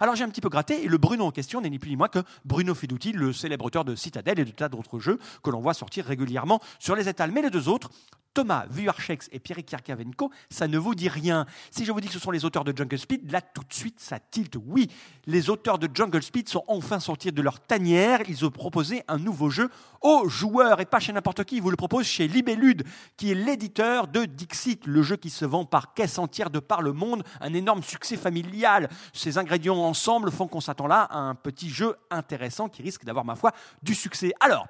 Alors 0.00 0.14
j'ai 0.14 0.24
un 0.24 0.28
petit 0.28 0.40
peu 0.40 0.48
gratté 0.48 0.84
et 0.84 0.88
le 0.88 0.98
Bruno 0.98 1.24
en 1.24 1.30
question 1.30 1.60
n'est 1.60 1.70
ni 1.70 1.78
plus 1.78 1.90
ni 1.90 1.96
moins 1.96 2.08
que 2.08 2.20
Bruno 2.44 2.74
Feduti, 2.74 3.12
le 3.12 3.32
célèbre 3.32 3.64
auteur 3.64 3.84
de 3.84 3.94
Citadel 3.94 4.38
et 4.38 4.44
de 4.44 4.50
tas 4.50 4.68
d'autres 4.68 4.98
jeux 4.98 5.18
que 5.42 5.50
l'on 5.50 5.60
voit 5.60 5.74
sortir 5.74 6.04
régulièrement 6.04 6.60
sur 6.78 6.94
les 6.94 7.08
étals. 7.08 7.32
Mais 7.32 7.42
les 7.42 7.50
deux 7.50 7.68
autres, 7.68 7.90
Thomas 8.36 8.66
Vuarchex 8.68 9.30
et 9.32 9.38
Pierre 9.38 9.64
Kierkavenko, 9.64 10.30
ça 10.50 10.68
ne 10.68 10.76
vous 10.76 10.94
dit 10.94 11.08
rien. 11.08 11.46
Si 11.70 11.86
je 11.86 11.92
vous 11.92 12.02
dis 12.02 12.08
que 12.08 12.12
ce 12.12 12.18
sont 12.18 12.30
les 12.30 12.44
auteurs 12.44 12.64
de 12.64 12.76
Jungle 12.76 12.98
Speed, 12.98 13.32
là 13.32 13.40
tout 13.40 13.62
de 13.66 13.72
suite 13.72 13.98
ça 13.98 14.18
tilte. 14.18 14.58
Oui, 14.66 14.90
les 15.24 15.48
auteurs 15.48 15.78
de 15.78 15.88
Jungle 15.90 16.22
Speed 16.22 16.50
sont 16.50 16.62
enfin 16.68 17.00
sortis 17.00 17.32
de 17.32 17.40
leur 17.40 17.60
tanière. 17.60 18.20
Ils 18.28 18.44
ont 18.44 18.50
proposé 18.50 19.02
un 19.08 19.16
nouveau 19.16 19.48
jeu 19.48 19.70
aux 20.02 20.28
joueurs 20.28 20.82
et 20.82 20.84
pas 20.84 21.00
chez 21.00 21.14
n'importe 21.14 21.44
qui. 21.44 21.56
Ils 21.56 21.62
vous 21.62 21.70
le 21.70 21.76
proposent 21.76 22.04
chez 22.04 22.28
Libellude, 22.28 22.84
qui 23.16 23.30
est 23.30 23.34
l'éditeur 23.34 24.06
de 24.06 24.26
Dixit, 24.26 24.86
le 24.86 25.02
jeu 25.02 25.16
qui 25.16 25.30
se 25.30 25.46
vend 25.46 25.64
par 25.64 25.94
caisse 25.94 26.18
entière 26.18 26.50
de 26.50 26.58
par 26.58 26.82
le 26.82 26.92
monde, 26.92 27.22
un 27.40 27.54
énorme 27.54 27.82
succès 27.82 28.18
familial. 28.18 28.90
Ces 29.14 29.38
ingrédients 29.38 29.78
ensemble 29.78 30.30
font 30.30 30.46
qu'on 30.46 30.60
s'attend 30.60 30.88
là 30.88 31.04
à 31.04 31.16
un 31.16 31.34
petit 31.34 31.70
jeu 31.70 31.96
intéressant 32.10 32.68
qui 32.68 32.82
risque 32.82 33.06
d'avoir, 33.06 33.24
ma 33.24 33.34
foi, 33.34 33.52
du 33.82 33.94
succès. 33.94 34.34
Alors, 34.40 34.68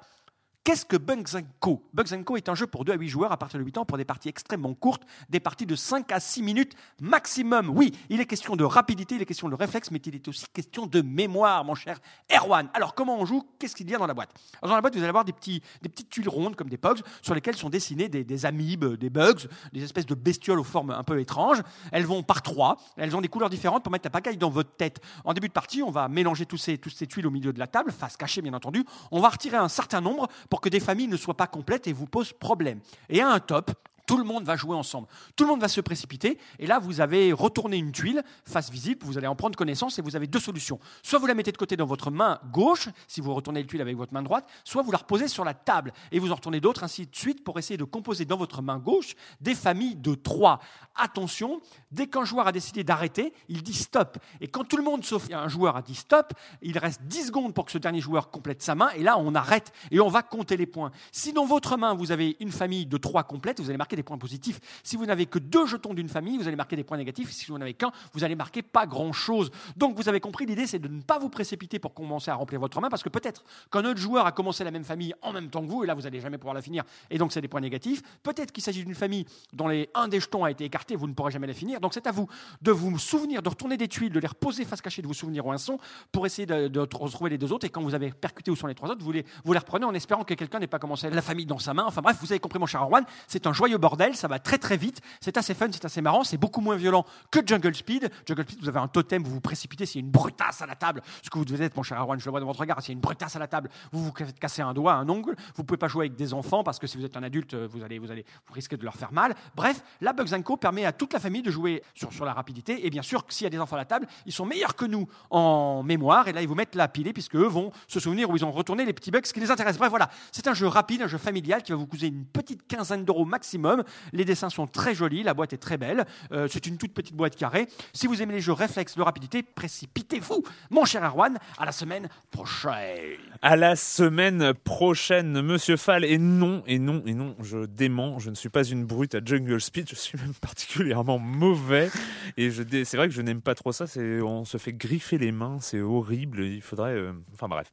Qu'est-ce 0.63 0.85
que 0.85 0.97
Bugs 0.97 1.23
Co 1.61 1.81
Bugs 1.93 2.23
Co 2.25 2.35
est 2.35 2.49
un 2.49 2.55
jeu 2.55 2.67
pour 2.67 2.83
2 2.83 2.91
à 2.91 2.95
8 2.95 3.07
joueurs 3.07 3.31
à 3.31 3.37
partir 3.37 3.57
de 3.59 3.63
8 3.63 3.77
ans 3.77 3.85
pour 3.85 3.97
des 3.97 4.03
parties 4.03 4.27
extrêmement 4.27 4.73
courtes, 4.73 5.03
des 5.29 5.39
parties 5.39 5.65
de 5.65 5.75
5 5.75 6.11
à 6.11 6.19
6 6.19 6.43
minutes 6.43 6.73
maximum. 6.99 7.69
Oui, 7.69 7.93
il 8.09 8.19
est 8.19 8.25
question 8.25 8.57
de 8.57 8.65
rapidité, 8.65 9.15
il 9.15 9.21
est 9.21 9.25
question 9.25 9.47
de 9.47 9.55
réflexe, 9.55 9.91
mais 9.91 9.99
il 9.99 10.15
est 10.15 10.27
aussi 10.27 10.45
question 10.53 10.85
de 10.85 11.01
mémoire, 11.01 11.63
mon 11.63 11.73
cher 11.73 11.99
Erwan. 12.29 12.69
Alors, 12.73 12.95
comment 12.95 13.17
on 13.17 13.25
joue? 13.25 13.43
Qu'est-ce 13.59 13.75
qu'il 13.75 13.89
y 13.89 13.95
a 13.95 13.97
dans 13.97 14.07
la 14.07 14.13
boîte? 14.13 14.29
Dans 14.61 14.75
la 14.75 14.81
boîte, 14.81 14.93
vous 14.93 14.99
allez 14.99 15.07
avoir 15.07 15.23
des, 15.23 15.31
petits, 15.31 15.61
des 15.81 15.89
petites 15.89 16.09
tuiles 16.09 16.27
rondes 16.27 16.57
comme 16.57 16.69
des 16.69 16.77
pugs 16.77 17.01
sur 17.21 17.33
lesquelles 17.33 17.55
sont 17.55 17.69
dessinés 17.69 18.09
des, 18.09 18.45
amibes, 18.45 18.85
des 18.95 19.09
bugs, 19.09 19.47
des 19.71 19.83
espèces 19.83 20.05
de 20.05 20.15
bestioles 20.15 20.59
aux 20.59 20.65
formes 20.65 20.91
un 20.91 21.03
peu 21.03 21.19
étranges. 21.19 21.61
Elles 21.93 22.05
vont 22.05 22.23
par 22.23 22.41
trois, 22.41 22.77
elles 22.97 23.15
ont 23.15 23.21
des 23.21 23.29
couleurs 23.29 23.49
différentes 23.49 23.83
pour 23.83 23.91
mettre 23.91 24.05
la 24.05 24.11
pagaille 24.11 24.37
dans 24.37 24.49
votre 24.49 24.75
tête. 24.75 24.99
En 25.23 25.33
début 25.33 25.47
de 25.47 25.53
partie, 25.53 25.81
on 25.81 25.91
va 25.91 26.09
mélanger 26.09 26.45
tous 26.45 26.57
ces, 26.57 26.77
toutes 26.77 26.93
ces 26.93 27.07
tuiles 27.07 27.27
au 27.27 27.31
milieu 27.31 27.53
de 27.53 27.59
la 27.59 27.67
table, 27.67 27.93
face 27.93 28.17
cachée 28.17 28.41
bien 28.41 28.53
entendu. 28.53 28.83
On 29.11 29.21
va 29.21 29.29
retirer 29.29 29.57
un 29.57 29.69
certain 29.69 30.01
nombre 30.01 30.27
que 30.61 30.69
des 30.69 30.79
familles 30.79 31.07
ne 31.07 31.17
soient 31.17 31.37
pas 31.37 31.47
complètes 31.47 31.87
et 31.87 31.93
vous 31.93 32.05
posent 32.05 32.33
problème. 32.33 32.79
Et 33.09 33.21
à 33.21 33.29
un 33.29 33.39
top, 33.39 33.71
tout 34.07 34.17
le 34.17 34.23
monde 34.23 34.45
va 34.45 34.55
jouer 34.55 34.75
ensemble. 34.75 35.07
Tout 35.35 35.43
le 35.43 35.51
monde 35.51 35.61
va 35.61 35.67
se 35.67 35.81
précipiter. 35.81 36.39
Et 36.59 36.65
là, 36.65 36.79
vous 36.79 37.01
avez 37.01 37.33
retourné 37.33 37.77
une 37.77 37.91
tuile 37.91 38.23
face 38.45 38.71
visible. 38.71 39.05
Vous 39.05 39.17
allez 39.17 39.27
en 39.27 39.35
prendre 39.35 39.55
connaissance 39.55 39.99
et 39.99 40.01
vous 40.01 40.15
avez 40.15 40.27
deux 40.27 40.39
solutions. 40.39 40.79
Soit 41.03 41.19
vous 41.19 41.27
la 41.27 41.33
mettez 41.35 41.51
de 41.51 41.57
côté 41.57 41.75
dans 41.75 41.85
votre 41.85 42.09
main 42.09 42.39
gauche, 42.51 42.87
si 43.07 43.19
vous 43.19 43.33
retournez 43.33 43.61
le 43.61 43.67
tuile 43.67 43.81
avec 43.81 43.97
votre 43.97 44.13
main 44.13 44.23
droite, 44.23 44.49
soit 44.63 44.81
vous 44.81 44.91
la 44.91 44.99
reposez 44.99 45.27
sur 45.27 45.43
la 45.43 45.53
table 45.53 45.91
et 46.11 46.19
vous 46.19 46.31
en 46.31 46.35
retournez 46.35 46.61
d'autres 46.61 46.85
ainsi 46.85 47.05
de 47.05 47.15
suite 47.15 47.43
pour 47.43 47.59
essayer 47.59 47.77
de 47.77 47.83
composer 47.83 48.23
dans 48.23 48.37
votre 48.37 48.61
main 48.61 48.77
gauche 48.77 49.13
des 49.41 49.55
familles 49.55 49.97
de 49.97 50.15
trois. 50.15 50.61
Attention, 50.95 51.59
dès 51.91 52.07
qu'un 52.07 52.23
joueur 52.23 52.47
a 52.47 52.53
décidé 52.53 52.85
d'arrêter, 52.85 53.33
il 53.49 53.61
dit 53.61 53.73
stop. 53.73 54.17
Et 54.39 54.47
quand 54.47 54.63
tout 54.63 54.77
le 54.77 54.83
monde 54.83 55.03
sauf 55.03 55.27
un 55.33 55.49
joueur 55.49 55.75
a 55.75 55.81
dit 55.81 55.95
stop, 55.95 56.31
il 56.61 56.77
reste 56.77 57.01
10 57.03 57.27
secondes 57.27 57.53
pour 57.53 57.65
que 57.65 57.73
ce 57.73 57.77
dernier 57.77 57.99
joueur 57.99 58.31
complète 58.31 58.61
sa 58.63 58.73
main 58.73 58.89
et 58.95 59.03
là 59.03 59.17
on 59.19 59.35
arrête 59.35 59.73
et 59.91 59.99
on 59.99 60.07
va 60.07 60.23
compter 60.23 60.55
les 60.55 60.65
points. 60.65 60.91
Si 61.11 61.33
dans 61.33 61.45
votre 61.45 61.75
main 61.75 61.93
vous 61.93 62.13
avez 62.13 62.37
une 62.39 62.51
famille 62.53 62.85
de 62.85 62.95
trois 62.95 63.23
complètes, 63.23 63.59
vous 63.59 63.69
allez 63.69 63.77
marquer 63.77 63.96
des 63.97 64.03
points 64.03 64.17
positifs. 64.17 64.59
Si 64.83 64.95
vous 64.95 65.05
n'avez 65.05 65.25
que 65.25 65.39
deux 65.39 65.65
jetons 65.65 65.93
d'une 65.93 66.07
famille, 66.07 66.37
vous 66.37 66.47
allez 66.47 66.55
marquer 66.55 66.77
des 66.77 66.85
points 66.85 66.97
négatifs. 66.97 67.31
Si 67.31 67.45
vous 67.47 67.57
n'avez 67.57 67.73
qu'un, 67.73 67.91
vous 68.13 68.23
allez 68.23 68.35
marquer 68.35 68.61
pas 68.61 68.85
grand-chose. 68.85 69.51
Donc 69.75 69.97
vous 69.97 70.07
avez 70.07 70.21
compris, 70.21 70.45
l'idée 70.45 70.67
c'est 70.67 70.79
de 70.79 70.87
ne 70.87 71.01
pas 71.01 71.19
vous 71.19 71.29
précipiter 71.29 71.79
pour 71.79 71.93
commencer 71.93 72.31
à 72.31 72.35
remplir 72.35 72.59
votre 72.59 72.79
main 72.79 72.89
parce 72.89 73.03
que 73.03 73.09
peut-être 73.09 73.43
qu'un 73.71 73.83
autre 73.83 73.99
joueur 73.99 74.25
a 74.25 74.31
commencé 74.31 74.63
la 74.63 74.71
même 74.71 74.83
famille 74.85 75.13
en 75.21 75.33
même 75.33 75.49
temps 75.49 75.61
que 75.61 75.67
vous 75.67 75.83
et 75.83 75.87
là 75.87 75.93
vous 75.93 76.01
n'allez 76.03 76.21
jamais 76.21 76.37
pouvoir 76.37 76.53
la 76.53 76.61
finir 76.61 76.83
et 77.09 77.17
donc 77.17 77.33
c'est 77.33 77.41
des 77.41 77.47
points 77.47 77.61
négatifs. 77.61 78.01
Peut-être 78.23 78.51
qu'il 78.51 78.63
s'agit 78.63 78.85
d'une 78.85 78.95
famille 78.95 79.25
dont 79.53 79.67
les, 79.67 79.89
un 79.93 80.07
des 80.07 80.19
jetons 80.19 80.45
a 80.45 80.51
été 80.51 80.63
écarté, 80.63 80.95
vous 80.95 81.07
ne 81.07 81.13
pourrez 81.13 81.31
jamais 81.31 81.47
la 81.47 81.53
finir. 81.53 81.79
Donc 81.79 81.93
c'est 81.93 82.07
à 82.07 82.11
vous 82.11 82.27
de 82.61 82.71
vous 82.71 82.97
souvenir, 82.99 83.41
de 83.41 83.49
retourner 83.49 83.77
des 83.77 83.87
tuiles, 83.87 84.13
de 84.13 84.19
les 84.19 84.27
reposer 84.27 84.63
face 84.65 84.81
cachée, 84.81 85.01
de 85.01 85.07
vous 85.07 85.13
souvenir 85.13 85.45
au 85.45 85.51
un 85.51 85.57
son 85.57 85.77
pour 86.11 86.25
essayer 86.25 86.45
de, 86.45 86.67
de 86.67 86.79
retrouver 86.79 87.29
les 87.29 87.37
deux 87.37 87.51
autres 87.51 87.65
et 87.65 87.69
quand 87.69 87.81
vous 87.81 87.95
avez 87.95 88.11
percuté 88.11 88.51
où 88.51 88.55
sont 88.55 88.67
les 88.67 88.75
trois 88.75 88.89
autres, 88.89 89.03
vous 89.03 89.11
les, 89.11 89.25
vous 89.43 89.53
les 89.53 89.59
reprenez 89.59 89.85
en 89.85 89.93
espérant 89.93 90.23
que 90.23 90.33
quelqu'un 90.33 90.59
n'ait 90.59 90.67
pas 90.67 90.79
commencé 90.79 91.09
la 91.09 91.21
famille 91.21 91.45
dans 91.45 91.59
sa 91.59 91.73
main. 91.73 91.85
Enfin 91.85 92.01
bref, 92.01 92.17
vous 92.21 92.31
avez 92.31 92.39
compris 92.39 92.59
mon 92.59 92.65
cher 92.65 92.81
Erwan, 92.81 93.03
c'est 93.27 93.47
un 93.47 93.53
joyeux 93.53 93.77
bordel, 93.87 94.15
ça 94.15 94.27
va 94.27 94.37
très 94.39 94.57
très 94.57 94.75
vite, 94.75 94.99
c'est 95.21 95.37
assez 95.37 95.53
fun, 95.53 95.67
c'est 95.71 95.85
assez 95.85 96.01
marrant, 96.01 96.25
c'est 96.25 96.37
beaucoup 96.37 96.59
moins 96.59 96.75
violent 96.75 97.05
que 97.31 97.39
Jungle 97.45 97.73
Speed. 97.73 98.11
Jungle 98.25 98.43
Speed, 98.43 98.59
vous 98.61 98.67
avez 98.67 98.79
un 98.79 98.89
totem, 98.89 99.23
vous 99.23 99.31
vous 99.31 99.41
précipitez, 99.41 99.85
s'il 99.85 100.01
y 100.01 100.03
a 100.03 100.05
une 100.05 100.11
brutasse 100.11 100.61
à 100.61 100.65
la 100.65 100.75
table, 100.75 101.01
ce 101.23 101.29
que 101.29 101.37
vous 101.37 101.45
devez 101.45 101.63
être 101.65 101.77
mon 101.77 101.83
cher 101.83 101.97
Erwan, 101.97 102.19
je 102.19 102.25
le 102.25 102.31
vois 102.31 102.41
dans 102.41 102.47
votre 102.47 102.59
regard, 102.59 102.81
s'il 102.81 102.89
y 102.89 102.91
a 102.91 102.97
une 102.97 103.01
brutasse 103.01 103.37
à 103.37 103.39
la 103.39 103.47
table, 103.47 103.69
vous 103.93 104.03
vous 104.03 104.11
casser 104.11 104.61
un 104.61 104.73
doigt, 104.73 104.93
un 104.93 105.07
ongle, 105.07 105.35
vous 105.55 105.63
pouvez 105.63 105.77
pas 105.77 105.87
jouer 105.87 106.07
avec 106.07 106.17
des 106.17 106.33
enfants 106.33 106.63
parce 106.63 106.79
que 106.79 106.87
si 106.87 106.97
vous 106.97 107.05
êtes 107.05 107.15
un 107.15 107.23
adulte, 107.23 107.55
vous 107.55 107.81
allez, 107.81 107.97
vous 107.97 108.11
allez, 108.11 108.25
vous 108.45 108.53
risquez 108.53 108.75
de 108.75 108.83
leur 108.83 108.95
faire 108.95 109.13
mal. 109.13 109.35
Bref, 109.55 109.81
la 110.01 110.11
Bugs 110.11 110.25
Co 110.43 110.57
permet 110.57 110.85
à 110.85 110.91
toute 110.91 111.13
la 111.13 111.19
famille 111.19 111.41
de 111.41 111.51
jouer 111.51 111.81
sur, 111.93 112.11
sur 112.11 112.25
la 112.25 112.33
rapidité 112.33 112.85
et 112.85 112.89
bien 112.89 113.01
sûr 113.01 113.23
s'il 113.29 113.45
y 113.45 113.47
a 113.47 113.49
des 113.49 113.59
enfants 113.59 113.77
à 113.77 113.79
la 113.79 113.85
table, 113.85 114.05
ils 114.25 114.33
sont 114.33 114.45
meilleurs 114.45 114.75
que 114.75 114.85
nous 114.85 115.07
en 115.29 115.81
mémoire 115.83 116.27
et 116.27 116.33
là 116.33 116.41
ils 116.41 116.47
vous 116.47 116.55
mettent 116.55 116.75
la 116.75 116.87
pilée 116.87 117.13
puisque 117.13 117.35
eux 117.35 117.47
vont 117.47 117.71
se 117.87 117.99
souvenir 117.99 118.29
où 118.29 118.35
ils 118.35 118.43
ont 118.43 118.51
retourné 118.51 118.83
les 118.83 118.93
petits 118.93 119.11
bugs 119.11 119.21
qui 119.21 119.39
les 119.39 119.51
intéressent. 119.51 119.79
Bref, 119.79 119.89
voilà, 119.89 120.09
c'est 120.31 120.47
un 120.47 120.53
jeu 120.53 120.67
rapide, 120.67 121.03
un 121.03 121.07
jeu 121.07 121.17
familial 121.17 121.63
qui 121.63 121.71
va 121.71 121.77
vous 121.77 121.87
coûter 121.87 122.07
une 122.07 122.25
petite 122.25 122.67
quinzaine 122.67 123.05
d'euros 123.05 123.25
maximum 123.25 123.76
Les 124.13 124.25
dessins 124.25 124.49
sont 124.49 124.67
très 124.67 124.95
jolis, 124.95 125.23
la 125.23 125.33
boîte 125.33 125.53
est 125.53 125.57
très 125.57 125.77
belle. 125.77 126.05
Euh, 126.31 126.47
c'est 126.51 126.65
une 126.67 126.77
toute 126.77 126.93
petite 126.93 127.15
boîte 127.15 127.35
carrée. 127.35 127.67
Si 127.93 128.07
vous 128.07 128.21
aimez 128.21 128.33
les 128.33 128.41
jeux 128.41 128.53
réflexes 128.53 128.95
de 128.95 129.01
rapidité, 129.01 129.43
précipitez-vous, 129.43 130.43
mon 130.69 130.85
cher 130.85 131.03
Erwan. 131.03 131.37
À 131.57 131.65
la 131.65 131.71
semaine 131.71 132.07
prochaine. 132.31 133.17
À 133.41 133.55
la 133.55 133.75
semaine 133.75 134.53
prochaine, 134.53 135.41
Monsieur 135.41 135.77
Fall. 135.77 136.05
Et 136.05 136.17
non, 136.17 136.63
et 136.67 136.79
non, 136.79 137.03
et 137.05 137.13
non, 137.13 137.35
je 137.41 137.65
dément. 137.65 138.19
Je 138.19 138.29
ne 138.29 138.35
suis 138.35 138.49
pas 138.49 138.63
une 138.63 138.85
brute 138.85 139.15
à 139.15 139.19
Jungle 139.23 139.59
Speed. 139.61 139.89
Je 139.89 139.95
suis 139.95 140.17
même 140.17 140.33
particulièrement 140.41 141.19
mauvais. 141.19 141.89
Et 142.37 142.49
dé- 142.49 142.85
c'est 142.85 142.97
vrai 142.97 143.07
que 143.07 143.13
je 143.13 143.21
n'aime 143.21 143.41
pas 143.41 143.55
trop 143.55 143.71
ça. 143.71 143.85
On 143.97 144.45
se 144.45 144.57
fait 144.57 144.73
griffer 144.73 145.17
les 145.17 145.31
mains. 145.31 145.57
C'est 145.61 145.81
horrible. 145.81 146.43
Il 146.43 146.61
faudrait. 146.61 146.93
euh, 146.93 147.11
Enfin 147.33 147.47
bref. 147.47 147.67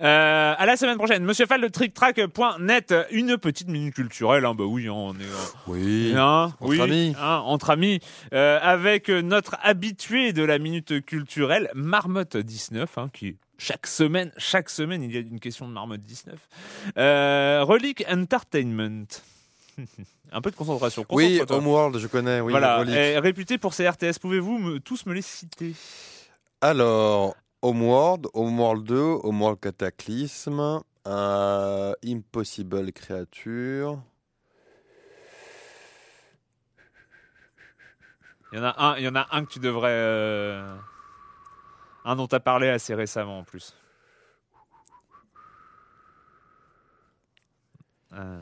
Euh, 0.00 0.54
à 0.56 0.66
la 0.66 0.76
semaine 0.76 0.96
prochaine. 0.98 1.24
Monsieur 1.24 1.46
Fall 1.46 1.60
de 1.62 1.68
TrickTrack.net. 1.68 2.94
Une 3.10 3.36
petite 3.38 3.68
minute 3.68 3.94
culturelle. 3.94 4.44
Hein. 4.44 4.54
Bah 4.54 4.64
oui, 4.64 4.86
hein, 4.88 4.92
on 4.92 5.14
est. 5.14 5.24
Oui. 5.66 6.12
Hein, 6.16 6.52
entre 6.60 6.68
oui, 6.68 6.80
amis. 6.80 7.14
hein, 7.18 7.42
entre 7.44 7.70
amis, 7.70 8.00
euh, 8.32 8.58
avec 8.62 9.08
notre 9.08 9.56
habitué 9.62 10.32
de 10.32 10.42
la 10.42 10.58
minute 10.58 11.04
culturelle, 11.04 11.70
Marmotte 11.74 12.36
19, 12.36 12.98
hein, 12.98 13.08
qui 13.12 13.36
chaque 13.58 13.86
semaine, 13.86 14.32
chaque 14.36 14.68
semaine, 14.68 15.02
il 15.02 15.12
y 15.14 15.16
a 15.16 15.20
une 15.20 15.40
question 15.40 15.66
de 15.66 15.72
Marmotte 15.72 16.02
19. 16.02 16.38
Euh, 16.98 17.64
Relic 17.64 18.04
Entertainment. 18.10 19.06
Un 20.32 20.40
peu 20.40 20.50
de 20.50 20.56
concentration. 20.56 21.04
Oui. 21.10 21.40
Homeworld, 21.48 21.98
je 21.98 22.06
connais. 22.08 22.40
Oui, 22.40 22.50
voilà, 22.50 22.82
et 22.88 23.18
réputé 23.18 23.58
pour 23.58 23.74
ses 23.74 23.88
RTS. 23.88 24.18
Pouvez-vous 24.20 24.58
me- 24.58 24.80
tous 24.80 25.06
me 25.06 25.14
les 25.14 25.22
citer? 25.22 25.74
Alors, 26.60 27.34
Homeworld, 27.62 28.26
Homeworld 28.34 28.84
2, 28.84 28.94
Homeworld 29.22 29.60
Cataclysme, 29.60 30.80
euh, 31.06 31.92
Impossible 32.04 32.92
Creature. 32.92 33.98
Il 38.52 38.58
y 38.58 38.60
en 38.60 38.64
a 38.64 38.74
un, 38.82 38.96
il 38.96 39.04
y 39.04 39.08
en 39.08 39.14
a 39.16 39.26
un 39.32 39.44
que 39.44 39.52
tu 39.52 39.58
devrais, 39.58 39.90
euh, 39.90 40.74
un 42.04 42.16
dont 42.16 42.26
tu 42.26 42.34
as 42.34 42.40
parlé 42.40 42.68
assez 42.68 42.94
récemment 42.94 43.40
en 43.40 43.44
plus. 43.44 43.74
Euh, 48.14 48.40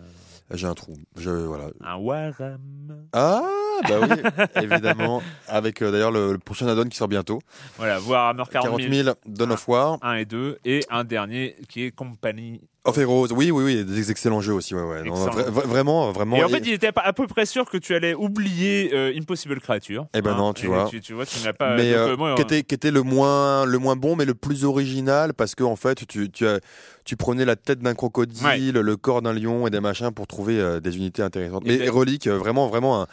J'ai 0.52 0.66
un 0.66 0.74
trou. 0.74 0.94
Je, 1.16 1.30
voilà. 1.30 1.68
un 1.80 1.96
Warham. 1.96 3.07
Ah, 3.12 3.42
bah 3.88 4.00
oui, 4.02 4.09
évidemment. 4.62 5.22
Avec 5.48 5.82
euh, 5.82 5.90
d'ailleurs 5.90 6.12
le, 6.12 6.32
le 6.32 6.38
prochain 6.38 6.68
add-on 6.68 6.84
qui 6.88 6.96
sort 6.96 7.09
bientôt. 7.09 7.40
Voilà, 7.76 8.00
Warhammer 8.00 8.44
40 8.50 8.66
40 8.78 8.80
000. 8.82 8.92
000, 9.05 9.16
Dawn 9.26 9.52
of 9.52 9.66
War. 9.66 9.98
1 10.02 10.14
et 10.16 10.24
2, 10.26 10.59
et 10.64 10.84
un 10.90 11.05
dernier 11.05 11.57
qui 11.68 11.84
est 11.84 11.90
Company. 11.90 12.61
Of 12.87 12.99
Heroes, 12.99 13.28
oui, 13.35 13.51
oui, 13.51 13.64
oui, 13.64 13.85
des 13.85 14.11
excellents 14.11 14.43
jeux 14.43 14.53
aussi, 14.53 14.74
ouais, 14.74 14.82
ouais. 14.82 15.03
Non, 15.05 15.14
Excellent. 15.14 15.32
vra- 15.32 15.51
vra- 15.51 15.66
vraiment, 15.66 16.12
vraiment. 16.12 16.37
Et 16.37 16.45
en 16.45 16.51
fait, 16.51 16.62
il 16.66 16.72
était 16.74 16.91
à 16.95 17.12
peu 17.14 17.26
près 17.26 17.47
sûr 17.47 17.64
que 17.70 17.78
tu 17.78 17.95
allais 17.95 18.12
oublier 18.12 18.91
euh, 18.93 19.11
Impossible 19.16 19.59
Creature. 19.59 20.07
Eh 20.14 20.20
ben 20.20 20.35
non, 20.37 20.53
tu 20.53 20.66
et 20.66 20.68
vois. 20.68 20.85
Tu, 20.91 21.01
tu 21.01 21.14
vois, 21.14 21.24
tu 21.24 21.43
n'as 21.45 21.55
pas. 21.55 21.76
mais 21.76 21.95
euh, 21.95 22.14
euh, 22.18 22.35
qui, 22.35 22.74
était, 22.74 22.91
le 22.91 23.03
moins, 23.03 23.64
le 23.64 23.78
moins 23.78 23.97
bon, 23.97 24.16
mais 24.16 24.26
le 24.26 24.35
plus 24.35 24.64
original, 24.66 25.32
parce 25.32 25.55
que 25.55 25.64
en 25.64 25.76
fait, 25.76 26.07
tu, 26.07 26.30
tu, 26.30 26.47
as, 26.47 26.61
tu 27.07 27.16
prenais 27.16 27.47
la 27.47 27.57
tête 27.57 27.78
d'un 27.80 27.95
crocodile, 27.95 28.45
Ouais. 28.45 28.82
le 28.82 28.97
corps 28.99 29.22
d'un 29.22 29.32
lion 29.32 29.66
et 29.66 29.70
des 29.70 29.80
machins 29.80 30.11
pour 30.11 30.26
trouver 30.26 30.61
euh, 30.61 30.78
des 30.80 30.99
unités 30.99 31.22
intéressantes. 31.22 31.62
Et 31.64 31.68
Mais 31.70 31.78
ben- 31.78 31.91
Relic, 31.91 32.28
vraiment, 32.28 32.68
vraiment 32.68 33.01
un. 33.03 33.07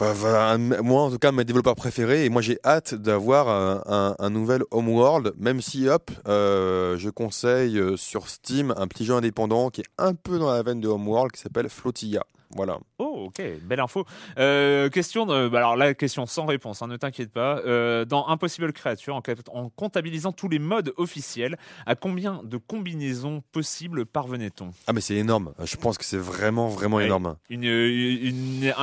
Moi, 0.00 1.02
en 1.02 1.10
tout 1.10 1.18
cas, 1.18 1.32
mes 1.32 1.44
développeurs 1.44 1.74
préférés, 1.74 2.24
et 2.24 2.28
moi, 2.30 2.42
j'ai 2.42 2.58
hâte 2.64 2.94
d'avoir 2.94 3.48
un 3.88 4.30
nouvel 4.30 4.62
Homeworld, 4.70 5.34
même 5.38 5.60
si, 5.60 5.88
hop, 5.88 6.10
euh, 6.26 6.96
je 6.98 7.10
conseille 7.10 7.78
euh, 7.78 7.96
sur 7.96 8.28
Steam 8.28 8.74
un 8.76 8.86
petit 8.86 9.04
jeu 9.04 9.14
indépendant 9.14 9.70
qui 9.70 9.82
est 9.82 9.90
un 9.98 10.14
peu 10.14 10.38
dans 10.38 10.50
la 10.50 10.62
veine 10.62 10.80
de 10.80 10.88
Homeworld 10.88 11.32
qui 11.32 11.40
s'appelle 11.40 11.68
Flotilla. 11.68 12.24
Voilà. 12.56 12.78
Oh, 12.98 13.26
ok, 13.28 13.40
belle 13.62 13.78
info. 13.80 14.04
Euh, 14.38 14.88
question, 14.88 15.24
de, 15.24 15.48
bah 15.48 15.58
alors 15.58 15.76
là, 15.76 15.94
question 15.94 16.26
sans 16.26 16.46
réponse, 16.46 16.82
hein, 16.82 16.88
ne 16.88 16.96
t'inquiète 16.96 17.30
pas. 17.30 17.58
Euh, 17.60 18.04
dans 18.04 18.26
Impossible 18.26 18.72
Creature, 18.72 19.20
en, 19.52 19.68
comptabilisant 19.70 20.32
tous 20.32 20.48
les 20.48 20.58
modes 20.58 20.92
officiels, 20.96 21.56
à 21.86 21.94
combien 21.94 22.40
de 22.42 22.56
combinaisons 22.56 23.42
possibles 23.52 24.04
parvenait-on? 24.04 24.70
Ah, 24.88 24.92
mais 24.92 25.00
c'est 25.00 25.14
énorme. 25.14 25.54
Je 25.62 25.76
pense 25.76 25.96
que 25.96 26.04
c'est 26.04 26.16
vraiment, 26.18 26.68
vraiment 26.68 26.96
Ouais. 26.96 27.06
énorme. 27.06 27.36
une, 27.50 27.62
une, 27.64 28.74
un, 28.76 28.82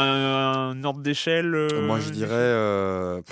un 0.71 0.83
ordre 0.85 1.01
d'échelle 1.01 1.53
euh, 1.53 1.85
Moi, 1.85 1.99
je 1.99 2.09
dirais. 2.11 3.23